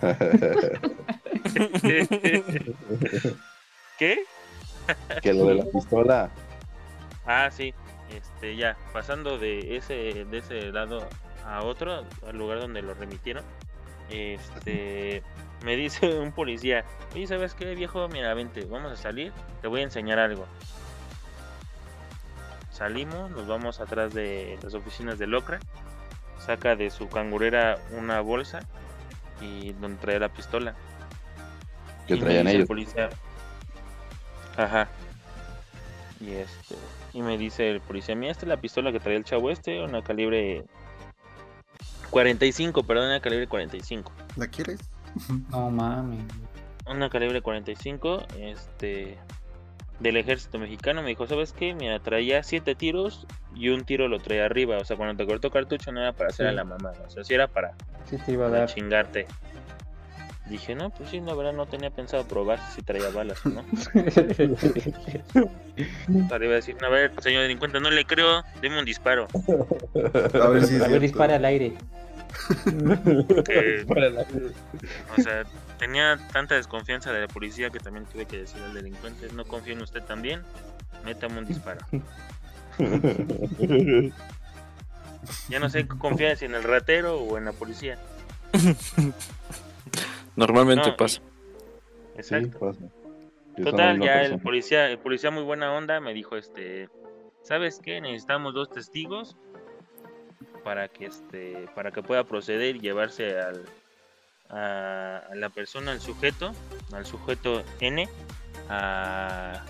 ¿Qué? 3.98 4.24
Que 5.22 5.32
lo 5.32 5.46
de 5.46 5.54
la 5.56 5.64
pistola. 5.64 6.30
Ah, 7.26 7.50
sí. 7.50 7.74
Este, 8.14 8.56
ya, 8.56 8.76
pasando 8.92 9.38
de 9.38 9.76
ese, 9.76 10.24
de 10.24 10.38
ese 10.38 10.70
lado 10.72 11.08
a 11.46 11.62
otro, 11.62 12.04
al 12.26 12.36
lugar 12.36 12.60
donde 12.60 12.82
lo 12.82 12.94
remitieron. 12.94 13.44
Este, 14.10 15.22
me 15.64 15.76
dice 15.76 16.18
un 16.18 16.32
policía, 16.32 16.84
oye, 17.14 17.26
¿sabes 17.26 17.54
qué, 17.54 17.74
viejo? 17.74 18.08
Mira, 18.08 18.34
vente, 18.34 18.64
vamos 18.64 18.92
a 18.92 18.96
salir, 18.96 19.32
te 19.60 19.68
voy 19.68 19.80
a 19.80 19.84
enseñar 19.84 20.18
algo. 20.18 20.46
Salimos, 22.70 23.30
nos 23.30 23.46
vamos 23.46 23.80
atrás 23.80 24.12
de 24.12 24.58
las 24.62 24.74
oficinas 24.74 25.18
de 25.18 25.26
Locra, 25.26 25.60
saca 26.38 26.74
de 26.74 26.90
su 26.90 27.08
cangurera 27.08 27.78
una 27.96 28.20
bolsa 28.20 28.60
y 29.40 29.72
donde 29.74 30.00
trae 30.00 30.18
la 30.18 30.30
pistola. 30.30 30.74
Que 32.06 32.16
traían 32.16 32.48
el 32.48 32.56
ellos. 32.56 32.68
policía. 32.68 33.10
Ajá. 34.56 34.88
Y 36.20 36.30
este. 36.32 36.76
Y 37.12 37.22
me 37.22 37.36
dice 37.36 37.70
el 37.70 37.80
policía, 37.80 38.14
mira, 38.14 38.32
esta 38.32 38.44
es 38.46 38.48
la 38.48 38.56
pistola 38.56 38.90
que 38.92 39.00
traía 39.00 39.18
el 39.18 39.24
chavo 39.24 39.50
este, 39.50 39.82
una 39.82 40.02
calibre 40.02 40.64
45, 42.10 42.82
perdón, 42.84 43.06
una 43.06 43.20
calibre 43.20 43.46
45. 43.46 44.12
¿La 44.36 44.46
quieres? 44.48 44.80
No 45.50 45.70
mames. 45.70 46.24
Una 46.86 47.10
calibre 47.10 47.42
45, 47.42 48.26
este 48.38 49.18
del 50.00 50.16
ejército 50.16 50.58
mexicano, 50.58 51.00
me 51.02 51.10
dijo, 51.10 51.28
¿sabes 51.28 51.52
qué? 51.52 51.74
Mira, 51.74 52.00
traía 52.00 52.42
siete 52.42 52.74
tiros 52.74 53.24
y 53.54 53.68
un 53.68 53.84
tiro 53.84 54.08
lo 54.08 54.18
traía 54.18 54.46
arriba, 54.46 54.78
o 54.78 54.84
sea, 54.84 54.96
cuando 54.96 55.14
te 55.16 55.30
cortó 55.30 55.50
cartucho 55.50 55.92
no 55.92 56.00
era 56.00 56.12
para 56.12 56.30
hacer 56.30 56.48
a 56.48 56.52
la 56.52 56.64
mamá, 56.64 56.90
o 57.06 57.10
sea, 57.10 57.22
sí 57.22 57.34
era 57.34 57.46
para, 57.46 57.74
Sí 58.10 58.16
te 58.18 58.32
iba 58.32 58.46
a 58.46 58.50
para 58.50 58.60
dar. 58.62 58.68
chingarte. 58.74 59.26
Dije, 60.46 60.74
no, 60.74 60.90
pues 60.90 61.10
sí, 61.10 61.20
la 61.20 61.34
verdad 61.34 61.52
no 61.52 61.66
tenía 61.66 61.90
pensado 61.90 62.26
probar 62.26 62.58
si 62.74 62.82
traía 62.82 63.10
balas 63.10 63.38
o 63.46 63.48
no. 63.48 63.62
Para 66.28 66.44
iba 66.44 66.54
a 66.54 66.56
decir, 66.56 66.76
a 66.84 66.88
ver, 66.88 67.12
señor 67.20 67.42
delincuente, 67.42 67.78
no 67.80 67.90
le 67.90 68.04
creo, 68.04 68.42
deme 68.60 68.76
un 68.78 68.84
disparo. 68.84 69.28
A 70.42 70.48
ver 70.48 70.66
si 70.66 70.82
a 70.82 70.88
ver, 70.88 71.00
dispara 71.00 71.36
al 71.36 71.44
aire. 71.44 71.74
O 75.16 75.22
sea, 75.22 75.44
tenía 75.78 76.18
tanta 76.32 76.56
desconfianza 76.56 77.12
de 77.12 77.20
la 77.20 77.28
policía 77.28 77.70
que 77.70 77.78
también 77.78 78.04
tuve 78.06 78.26
que 78.26 78.38
decir 78.38 78.60
al 78.62 78.74
delincuente, 78.74 79.28
no 79.32 79.44
confío 79.44 79.74
en 79.74 79.82
usted 79.82 80.02
también, 80.02 80.42
métame 81.04 81.38
un 81.38 81.46
disparo. 81.46 81.80
Ya 85.48 85.60
no 85.60 85.70
sé, 85.70 85.86
confía 85.86 86.34
si 86.34 86.46
en 86.46 86.56
el 86.56 86.64
ratero 86.64 87.20
o 87.20 87.38
en 87.38 87.44
la 87.44 87.52
policía. 87.52 87.96
Normalmente 90.36 90.90
No, 90.90 90.96
pasa. 90.96 91.20
Sí, 91.20 91.22
Exacto. 92.16 92.58
pasa. 92.58 92.80
Total, 93.62 94.00
ya 94.00 94.22
el 94.22 94.40
policía, 94.40 94.88
el 94.88 94.98
policía 94.98 95.30
muy 95.30 95.42
buena 95.42 95.72
onda 95.74 96.00
me 96.00 96.14
dijo, 96.14 96.36
este, 96.36 96.88
¿sabes 97.42 97.80
qué? 97.82 98.00
Necesitamos 98.00 98.54
dos 98.54 98.70
testigos 98.70 99.36
para 100.64 100.88
que 100.88 101.06
este, 101.06 101.68
para 101.74 101.90
que 101.90 102.02
pueda 102.02 102.24
proceder 102.24 102.76
y 102.76 102.80
llevarse 102.80 103.38
al 103.38 103.64
a, 104.48 105.18
a 105.30 105.34
la 105.34 105.48
persona, 105.50 105.92
al 105.92 106.00
sujeto, 106.00 106.52
al 106.92 107.06
sujeto 107.06 107.62
N, 107.80 108.08
a, 108.68 109.64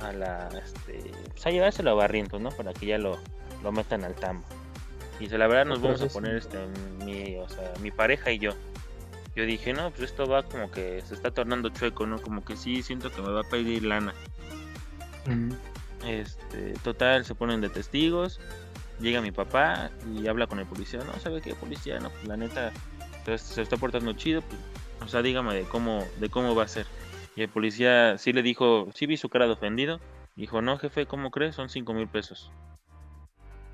a 0.00 0.12
la, 0.12 0.48
este, 0.64 1.10
pues 1.30 1.46
a 1.46 1.50
llevárselo 1.50 1.90
a 1.90 1.94
Barrientos, 1.94 2.40
¿no? 2.40 2.50
Para 2.50 2.72
que 2.72 2.86
ya 2.86 2.98
lo, 2.98 3.18
lo 3.62 3.72
metan 3.72 4.04
al 4.04 4.14
tambo. 4.14 4.46
Y 5.18 5.24
dice, 5.24 5.36
la 5.36 5.48
verdad 5.48 5.66
nos 5.66 5.82
vamos 5.82 6.02
a 6.02 6.06
poner, 6.08 6.36
este, 6.36 6.58
mi, 7.04 7.36
o 7.36 7.48
sea, 7.48 7.72
mi 7.80 7.90
pareja 7.90 8.30
y 8.30 8.38
yo. 8.38 8.52
Yo 9.38 9.46
dije, 9.46 9.72
no, 9.72 9.90
pues 9.90 10.10
esto 10.10 10.26
va 10.26 10.42
como 10.42 10.68
que 10.68 11.00
se 11.02 11.14
está 11.14 11.30
tornando 11.30 11.68
chueco, 11.68 12.08
¿no? 12.08 12.20
Como 12.20 12.44
que 12.44 12.56
sí, 12.56 12.82
siento 12.82 13.12
que 13.12 13.22
me 13.22 13.30
va 13.30 13.42
a 13.42 13.48
pedir 13.48 13.84
lana. 13.84 14.12
Este, 16.04 16.72
total, 16.82 17.24
se 17.24 17.36
ponen 17.36 17.60
de 17.60 17.68
testigos. 17.68 18.40
Llega 18.98 19.20
mi 19.20 19.30
papá 19.30 19.92
y 20.12 20.26
habla 20.26 20.48
con 20.48 20.58
el 20.58 20.66
policía. 20.66 21.04
No, 21.04 21.12
¿sabe 21.20 21.40
qué 21.40 21.54
policía? 21.54 22.00
No, 22.00 22.10
pues 22.10 22.24
la 22.26 22.36
neta, 22.36 22.72
se 23.36 23.62
está 23.62 23.76
portando 23.76 24.12
chido. 24.14 24.42
Pues, 24.42 24.60
o 25.02 25.06
sea, 25.06 25.22
dígame 25.22 25.54
de 25.54 25.62
cómo, 25.62 26.04
de 26.18 26.28
cómo 26.30 26.56
va 26.56 26.64
a 26.64 26.68
ser. 26.68 26.86
Y 27.36 27.42
el 27.42 27.48
policía 27.48 28.18
sí 28.18 28.32
le 28.32 28.42
dijo, 28.42 28.88
sí 28.92 29.06
vi 29.06 29.16
su 29.16 29.28
cara 29.28 29.46
de 29.46 29.52
ofendido. 29.52 30.00
Dijo, 30.34 30.62
no, 30.62 30.78
jefe, 30.78 31.06
¿cómo 31.06 31.30
crees? 31.30 31.54
Son 31.54 31.68
cinco 31.68 31.94
mil 31.94 32.08
pesos. 32.08 32.50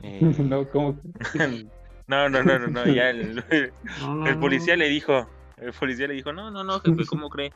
Eh, 0.03 0.21
no, 0.21 0.69
como. 0.69 1.01
no, 2.09 2.29
no, 2.29 2.43
no, 2.43 2.59
no, 2.59 2.67
no, 2.67 2.85
ya 2.85 3.09
el, 3.09 3.43
el 4.27 4.39
policía 4.39 4.77
le 4.77 4.91
dijo, 4.91 5.27
el 5.57 5.72
policía 5.72 6.09
le 6.09 6.14
dijo, 6.14 6.32
no, 6.32 6.50
no, 6.50 6.64
no, 6.64 6.80
jefe, 6.80 7.07
¿cómo 7.07 7.28
cree? 7.28 7.52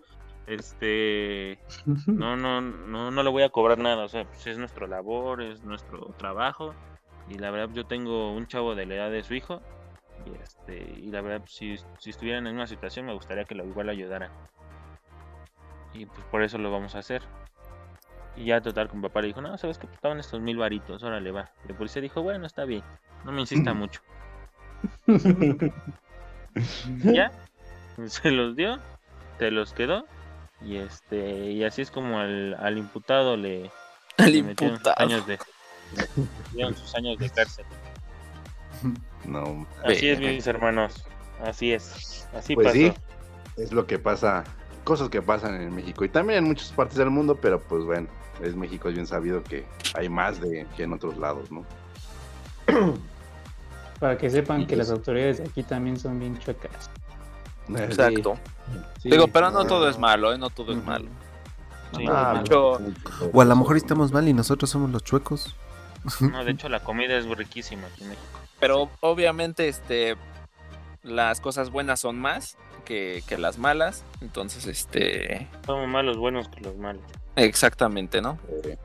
Este, 0.47 1.59
no, 2.07 2.37
no, 2.37 2.61
no, 2.61 3.11
no 3.11 3.23
le 3.23 3.31
voy 3.31 3.43
a 3.43 3.51
cobrar 3.51 3.79
nada, 3.79 4.05
o 4.05 4.09
sea, 4.09 4.25
pues 4.25 4.47
es 4.47 4.59
nuestra 4.59 4.87
labor, 4.87 5.43
es 5.43 5.63
nuestro 5.63 6.15
trabajo, 6.17 6.75
y 7.29 7.39
la 7.39 7.51
verdad 7.51 7.75
yo 7.75 7.85
tengo 7.85 8.33
un 8.33 8.47
chavo 8.47 8.75
de 8.75 8.87
la 8.87 8.95
edad 8.95 9.11
de 9.11 9.23
su 9.23 9.35
hijo, 9.35 9.61
y 10.27 10.43
este, 10.43 11.01
y 11.01 11.11
la 11.11 11.21
verdad 11.21 11.43
si, 11.47 11.77
si 11.99 12.11
estuvieran 12.11 12.47
en 12.47 12.55
una 12.55 12.67
situación 12.67 13.07
me 13.07 13.15
gustaría 13.15 13.45
que 13.45 13.55
lo 13.55 13.65
igual 13.65 13.89
ayudara. 13.89 14.31
Y 15.95 16.07
pues 16.07 16.25
por 16.31 16.43
eso 16.43 16.59
lo 16.59 16.71
vamos 16.71 16.95
a 16.95 16.99
hacer. 16.99 17.23
Y 18.37 18.47
ya 18.47 18.61
total 18.61 18.89
con 18.89 19.03
papá 19.03 19.21
le 19.21 19.29
dijo, 19.29 19.41
no, 19.41 19.57
sabes 19.59 19.79
que 19.79 19.87
estaban 19.87 20.21
estos 20.21 20.41
mil 20.41 20.57
varitos, 20.57 21.03
órale 21.03 21.33
va. 21.33 21.51
Y 21.67 21.73
el 21.73 21.77
policía 21.77 22.01
dijo, 22.01 22.23
bueno, 22.23 22.47
está 22.47 22.65
bien, 22.65 22.83
no 23.25 23.33
me 23.33 23.41
insista 23.41 23.75
mucho. 23.75 24.01
ya, 27.05 27.33
se 28.07 28.31
los 28.31 28.57
dio, 28.57 28.79
se 29.39 29.51
los 29.51 29.73
quedó 29.73 30.07
y 30.61 30.77
este 30.77 31.53
y 31.53 31.65
así 31.65 31.83
es 31.83 31.91
como 31.91 32.19
al, 32.19 32.55
al 32.55 32.79
imputado 32.79 33.37
le, 33.37 33.71
Al 34.17 34.33
le 34.33 34.43
metieron 34.43 34.79
sus 34.79 34.93
años 34.97 35.27
de 35.27 35.39
le 36.55 36.75
sus 36.75 36.95
años 36.95 37.19
de 37.19 37.31
cárcel. 37.31 37.65
No, 39.25 39.67
Así 39.85 40.09
es, 40.09 40.21
mis 40.21 40.47
hermanos. 40.47 41.05
Así 41.43 41.73
es. 41.73 42.29
Así 42.35 42.55
pues 42.55 42.69
pasó. 42.69 42.77
sí, 42.77 42.93
es 43.57 43.73
lo 43.73 43.87
que 43.87 43.99
pasa, 43.99 44.45
cosas 44.85 45.09
que 45.09 45.23
pasan 45.23 45.61
en 45.61 45.75
México 45.75 46.05
y 46.05 46.09
también 46.09 46.41
en 46.41 46.45
muchas 46.45 46.71
partes 46.73 46.97
del 46.97 47.11
mundo, 47.11 47.37
pero 47.37 47.61
pues 47.61 47.85
bueno, 47.85 48.09
es 48.43 48.55
México, 48.55 48.89
es 48.89 48.95
bien 48.95 49.07
sabido 49.07 49.43
que 49.43 49.65
hay 49.95 50.09
más 50.09 50.41
de 50.41 50.67
que 50.77 50.85
en 50.85 50.93
otros 50.93 51.17
lados, 51.17 51.51
¿no? 51.51 51.65
Para 54.01 54.17
que 54.17 54.31
sepan 54.31 54.63
que 54.63 54.77
pues 54.77 54.79
las 54.79 54.91
autoridades 54.91 55.39
de 55.39 55.45
aquí 55.45 55.63
también 55.63 55.99
son 55.99 56.21
bien 56.21 56.39
chuecas. 56.39 56.91
Exacto. 57.77 58.39
Sí, 59.03 59.11
Digo, 59.11 59.29
pero 59.29 59.51
no 59.51 59.65
todo 59.67 59.89
es 59.89 59.99
malo, 59.99 60.33
¿eh? 60.33 60.39
No 60.39 60.51
todo 60.51 60.73
es 60.73 60.85
malo. 60.85 61.07
Sí, 61.97 62.05
Ah, 62.09 62.43
O 63.33 63.41
a 63.41 63.45
lo 63.45 63.57
mejor 63.57 63.77
estamos 63.77 64.13
mal 64.13 64.29
y 64.29 64.33
nosotros 64.35 64.69
somos 64.71 64.91
los 64.91 65.03
chuecos. 65.05 65.55
no, 66.21 66.45
de 66.45 66.51
hecho 66.53 66.69
la 66.69 66.81
comida 66.81 67.17
es 67.17 67.27
riquísima 67.27 67.87
aquí 67.87 68.03
en 68.03 68.11
México. 68.11 68.27
Pero 68.61 68.91
obviamente, 69.01 69.69
este, 69.69 70.17
las 71.03 71.41
cosas 71.41 71.71
buenas 71.71 72.01
son 72.01 72.19
más 72.19 72.57
que, 72.85 73.23
que 73.27 73.39
las 73.39 73.59
malas. 73.59 74.05
Entonces, 74.21 74.67
este, 74.67 75.49
Somos 75.65 75.89
más 75.89 76.05
los 76.05 76.17
buenos 76.19 76.49
que 76.49 76.61
los 76.61 76.77
malos. 76.77 77.03
exactamente, 77.37 78.21
¿no? 78.21 78.39
Eh, 78.65 78.77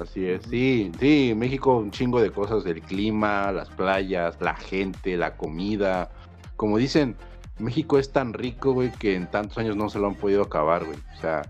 Así 0.00 0.28
es, 0.28 0.42
sí, 0.48 0.92
sí, 1.00 1.32
México 1.36 1.76
un 1.76 1.90
chingo 1.90 2.20
de 2.20 2.30
cosas, 2.30 2.64
el 2.66 2.80
clima, 2.82 3.50
las 3.50 3.68
playas, 3.68 4.36
la 4.40 4.54
gente, 4.54 5.16
la 5.16 5.36
comida. 5.36 6.10
Como 6.58 6.76
dicen, 6.76 7.14
México 7.60 8.00
es 8.00 8.10
tan 8.10 8.32
rico, 8.32 8.72
güey, 8.72 8.90
que 8.90 9.14
en 9.14 9.30
tantos 9.30 9.58
años 9.58 9.76
no 9.76 9.88
se 9.88 10.00
lo 10.00 10.08
han 10.08 10.16
podido 10.16 10.42
acabar, 10.42 10.84
güey. 10.84 10.98
O 11.16 11.20
sea, 11.20 11.42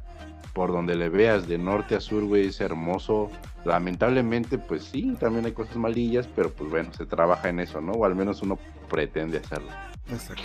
por 0.53 0.71
donde 0.71 0.97
le 0.97 1.09
veas, 1.09 1.49
de 1.49 1.57
norte 1.57 1.97
a 1.97 2.01
sur, 2.01 2.25
güey, 2.25 2.49
es 2.49 2.61
hermoso. 2.61 3.31
Lamentablemente, 3.65 4.59
pues 4.59 4.85
sí, 4.85 5.17
también 5.19 5.47
hay 5.47 5.53
cosas 5.53 5.77
malillas, 5.77 6.29
pero 6.37 6.53
pues 6.53 6.69
bueno, 6.69 6.93
se 6.93 7.07
trabaja 7.07 7.49
en 7.49 7.59
eso, 7.59 7.81
¿no? 7.81 7.93
O 7.93 8.05
al 8.05 8.15
menos 8.15 8.43
uno 8.43 8.59
pretende 8.91 9.39
hacerlo. 9.39 9.71
Exacto. 10.11 10.43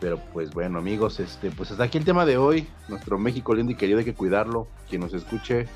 Pero 0.00 0.18
pues 0.32 0.50
bueno, 0.50 0.80
amigos, 0.80 1.20
este, 1.20 1.52
pues 1.52 1.70
hasta 1.70 1.84
aquí 1.84 1.98
el 1.98 2.04
tema 2.04 2.26
de 2.26 2.36
hoy. 2.36 2.66
Nuestro 2.88 3.16
México 3.16 3.54
lindo 3.54 3.70
y 3.70 3.76
querido 3.76 4.00
hay 4.00 4.04
que 4.04 4.14
cuidarlo. 4.14 4.66
Quien 4.88 5.02
nos 5.02 5.14
escuche, 5.14 5.68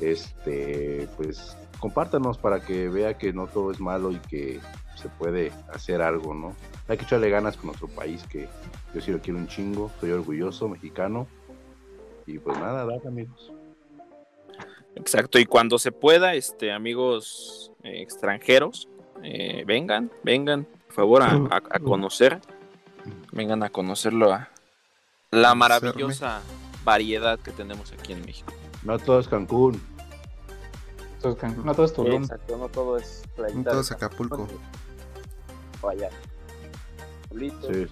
este, 0.00 1.08
pues 1.16 1.56
compártanos 1.80 2.38
para 2.38 2.60
que 2.60 2.88
vea 2.88 3.18
que 3.18 3.32
no 3.32 3.48
todo 3.48 3.72
es 3.72 3.80
malo 3.80 4.12
y 4.12 4.18
que 4.18 4.60
se 4.98 5.08
puede 5.08 5.52
hacer 5.72 6.02
algo, 6.02 6.34
¿no? 6.34 6.54
Hay 6.88 6.96
que 6.98 7.04
echarle 7.04 7.30
ganas 7.30 7.56
con 7.56 7.66
nuestro 7.66 7.88
país, 7.88 8.22
que 8.28 8.48
yo 8.94 9.00
sí 9.00 9.10
lo 9.12 9.20
quiero 9.20 9.38
un 9.38 9.46
chingo, 9.48 9.90
soy 10.00 10.10
orgulloso 10.10 10.68
mexicano. 10.68 11.26
Y 12.26 12.38
pues 12.38 12.58
nada, 12.58 12.84
dale 12.84 13.06
amigos. 13.06 13.52
Exacto. 14.94 15.38
Y 15.38 15.46
cuando 15.46 15.78
se 15.78 15.92
pueda, 15.92 16.34
este, 16.34 16.72
amigos 16.72 17.72
eh, 17.84 18.02
extranjeros, 18.02 18.88
eh, 19.22 19.64
vengan, 19.66 20.10
vengan, 20.22 20.66
por 20.86 20.94
favor, 20.94 21.22
a, 21.22 21.30
a- 21.50 21.62
a 21.70 21.78
conocer. 21.80 22.40
Vengan 23.32 23.62
a 23.62 23.70
conocerlo 23.70 24.32
a 24.32 24.48
la 25.30 25.54
maravillosa 25.54 26.40
variedad 26.84 27.38
que 27.38 27.52
tenemos 27.52 27.92
aquí 27.92 28.12
en 28.12 28.22
México. 28.24 28.52
No 28.82 28.98
todo 28.98 29.20
es 29.20 29.28
Cancún. 29.28 29.80
No 31.64 31.74
todo 31.74 31.84
es 31.86 31.92
Tulum. 31.92 32.22
Exacto, 32.22 32.56
no 32.56 32.68
todo 32.68 32.96
es 32.96 33.22
En 33.48 33.64
todo 33.64 33.80
es 33.80 33.90
Acapulco. 33.92 34.46
Vaya. 35.82 36.10
Sí. 37.38 37.86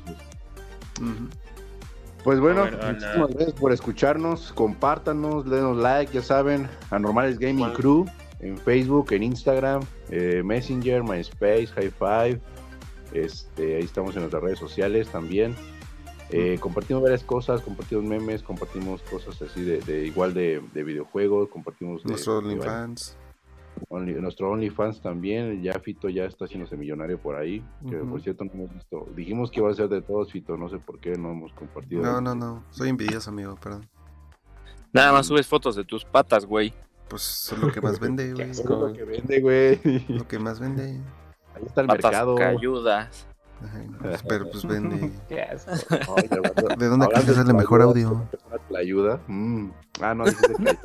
Pues 2.25 2.41
bueno, 2.41 2.65
muchísimas 2.65 3.31
gracias 3.31 3.53
por 3.53 3.73
escucharnos, 3.73 4.53
compártanos, 4.53 5.49
denos 5.49 5.77
like, 5.77 6.13
ya 6.13 6.23
saben, 6.23 6.69
Anormales 6.91 7.39
Gaming 7.39 7.59
Bueno. 7.59 7.75
Crew 7.75 8.07
en 8.41 8.59
Facebook, 8.59 9.13
en 9.13 9.23
Instagram, 9.23 9.83
eh, 10.11 10.43
Messenger, 10.45 11.05
MySpace, 11.05 11.69
High 11.69 11.91
Five, 11.91 12.41
este, 13.13 13.77
ahí 13.77 13.85
estamos 13.85 14.15
en 14.17 14.23
nuestras 14.23 14.43
redes 14.43 14.59
sociales 14.59 15.09
también. 15.09 15.55
Eh, 16.31 16.59
compartimos 16.59 17.03
varias 17.05 17.23
cosas, 17.23 17.61
compartimos 17.61 18.05
memes, 18.05 18.43
compartimos 18.43 19.01
cosas 19.03 19.41
así 19.43 19.63
de, 19.63 19.81
de 19.83 20.07
igual 20.07 20.35
de, 20.35 20.61
de 20.75 20.83
videojuegos, 20.83 21.49
compartimos 21.51 22.03
de- 22.03 22.09
Nuestro 22.11 22.41
de- 22.41 22.49
OnlyFans. 22.49 23.17
Only- 23.89 24.15
nuestro 24.21 24.51
OnlyFans 24.51 25.01
también, 25.03 25.63
ya 25.63 25.75
Fito 25.81 26.09
ya 26.09 26.25
está 26.25 26.47
haciéndose 26.47 26.77
millonario 26.77 27.19
por 27.19 27.37
ahí, 27.37 27.65
que 27.89 27.97
por 27.99 28.21
cierto 28.23 28.45
no 28.45 28.53
hemos 28.53 28.73
visto, 28.75 29.07
dijimos 29.15 29.51
que 29.51 29.61
iba 29.61 29.71
a 29.71 29.75
ser 29.75 29.89
de 29.89 30.03
todos 30.03 30.33
Fito, 30.33 30.57
no 30.57 30.69
sé 30.69 30.79
por 30.79 30.99
qué 30.99 31.17
no 31.19 31.31
hemos 31.33 31.53
compartido. 31.53 32.03
No, 32.03 32.21
no, 32.21 32.35
no. 32.35 32.65
Soy 32.71 32.89
envidioso, 32.89 33.31
amigo, 33.31 33.57
perdón. 33.57 33.89
Nada 34.93 35.13
más 35.13 35.27
subes 35.27 35.47
fotos 35.47 35.77
de 35.77 35.85
tus 35.85 36.05
patas, 36.05 36.47
güey. 36.47 36.73
Pues 37.09 37.51
es 37.53 37.59
lo 37.59 37.71
que 37.71 37.81
más 37.81 38.01
vende, 38.01 38.33
güey. 38.33 38.51
Es 38.51 38.65
lo 38.65 38.93
que 38.93 39.05
vende, 39.05 39.41
güey. 39.41 40.05
Lo 40.09 40.27
que 40.27 40.39
más 40.39 40.59
vende. 40.59 41.01
Ahí 41.55 41.63
está 41.67 41.83
el 41.83 41.87
Patas 41.87 42.05
mercado. 42.05 42.35
cayudas. 42.37 43.27
Ajá, 43.63 43.81
pues, 44.03 44.23
pero 44.29 44.51
pues 44.51 44.67
vende. 44.67 45.11
Qué 45.29 45.41
asco. 45.43 45.71
Ay, 46.17 46.29
de 46.29 46.41
verdad. 46.41 46.77
¿De 46.77 46.87
dónde 46.89 47.07
crees 47.09 47.25
que 47.25 47.33
sale 47.33 47.53
mejor 47.55 47.81
ayuda, 47.81 48.09
audio? 48.09 48.29
La 48.69 48.79
ayuda. 48.81 49.21
Mm. 49.29 49.71
Ah, 50.01 50.15
no, 50.15 50.25
dijiste. 50.25 50.77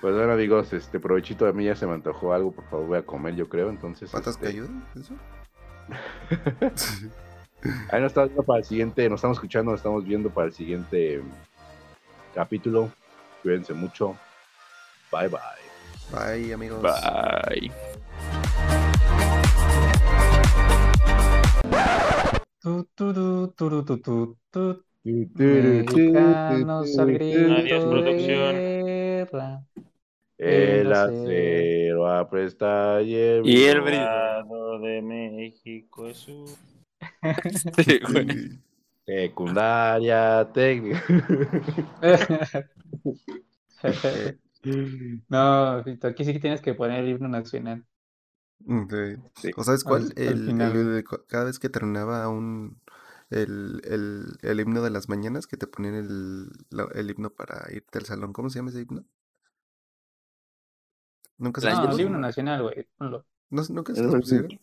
Pues 0.00 0.14
bueno, 0.14 0.32
amigos, 0.32 0.72
este 0.72 1.00
provechito 1.00 1.46
a 1.46 1.52
mí 1.52 1.64
ya 1.64 1.74
se 1.74 1.86
me 1.86 1.94
antojó 1.94 2.32
algo, 2.32 2.52
por 2.52 2.64
favor, 2.66 2.86
voy 2.86 2.98
a 2.98 3.02
comer, 3.02 3.34
yo 3.34 3.48
creo. 3.48 3.68
Entonces, 3.68 4.10
¿Patas 4.10 4.34
este, 4.34 4.42
que 4.42 4.48
ayudan? 4.52 4.84
¿Eso? 4.94 5.14
ahí 7.90 8.00
nos 8.00 8.10
estamos 8.10 8.28
viendo 8.28 8.42
para 8.44 8.58
el 8.60 8.64
siguiente, 8.64 9.08
nos 9.08 9.18
estamos 9.18 9.36
escuchando, 9.38 9.72
nos 9.72 9.80
estamos 9.80 10.04
viendo 10.04 10.30
para 10.30 10.46
el 10.46 10.52
siguiente 10.52 11.20
capítulo. 12.34 12.92
Cuídense 13.42 13.74
mucho. 13.74 14.16
Bye 15.10 15.28
bye. 15.28 15.40
Bye, 16.12 16.54
amigos. 16.54 16.80
Bye. 16.80 17.72
Mexicanos 25.44 26.98
al 26.98 27.12
grito 27.12 27.54
Adiós, 27.54 28.04
de 28.04 28.12
guerra. 28.14 29.62
El 30.38 30.92
acero 30.92 32.10
apresta 32.10 33.02
y 33.02 33.14
el, 33.14 33.42
Y 33.44 33.64
el 33.64 33.80
brillo. 33.80 34.02
Estado 34.04 34.78
de 34.80 35.02
México 35.02 36.08
es 36.08 36.18
su... 36.18 36.44
Sí, 37.76 38.00
güey. 38.00 38.60
Secundaria 39.06 40.48
técnica. 40.52 41.02
no, 45.28 45.82
Fito, 45.84 46.08
aquí 46.08 46.24
sí 46.24 46.32
que 46.32 46.40
tienes 46.40 46.60
que 46.60 46.74
poner 46.74 47.04
el 47.04 47.10
himno 47.10 47.28
nacional. 47.28 47.84
Mm, 48.60 48.88
sí. 49.34 49.50
¿O 49.56 49.64
sabes 49.64 49.84
cuál? 49.84 50.02
Al- 50.02 50.12
El, 50.16 50.60
el 50.60 51.04
cada 51.28 51.44
vez 51.44 51.58
que 51.58 51.68
terminaba 51.68 52.28
un 52.28 52.80
el, 53.30 53.80
el, 53.84 54.38
el 54.42 54.60
himno 54.60 54.82
de 54.82 54.90
las 54.90 55.08
mañanas 55.08 55.46
que 55.46 55.56
te 55.56 55.66
ponían 55.66 55.94
el, 55.94 56.50
el 56.94 57.10
himno 57.10 57.30
para 57.30 57.66
irte 57.72 57.98
al 57.98 58.06
salón. 58.06 58.32
¿Cómo 58.32 58.50
se 58.50 58.58
llama 58.58 58.70
ese 58.70 58.82
himno? 58.82 59.04
¿Nunca 61.38 61.60
se 61.60 61.70
No, 61.70 61.90
el 61.92 62.00
himno 62.00 62.18
nacional, 62.18 62.62
güey. 62.62 62.86
¿No, 62.98 63.24
¿Nunca 63.50 63.94
se 63.94 64.02
pusieron? 64.02 64.60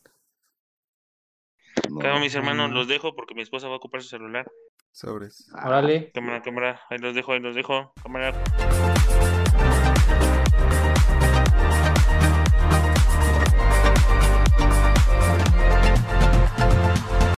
No. 1.90 2.00
Claro, 2.00 2.20
mis 2.20 2.36
hermanos, 2.36 2.72
los 2.72 2.88
dejo 2.88 3.16
porque 3.16 3.36
mi 3.36 3.42
esposa 3.42 3.68
va 3.68 3.74
a 3.74 3.78
ocupar 3.78 4.02
su 4.02 4.10
celular. 4.10 4.50
Sobres. 4.92 5.50
Ah, 5.54 5.68
Órale. 5.68 6.12
Cámara, 6.14 6.42
cámara, 6.42 6.82
ahí 6.90 6.98
los 6.98 7.16
dejo, 7.16 7.34
ahí 7.34 7.40
los 7.40 7.56
dejo. 7.56 7.94
Cámara. 8.02 8.34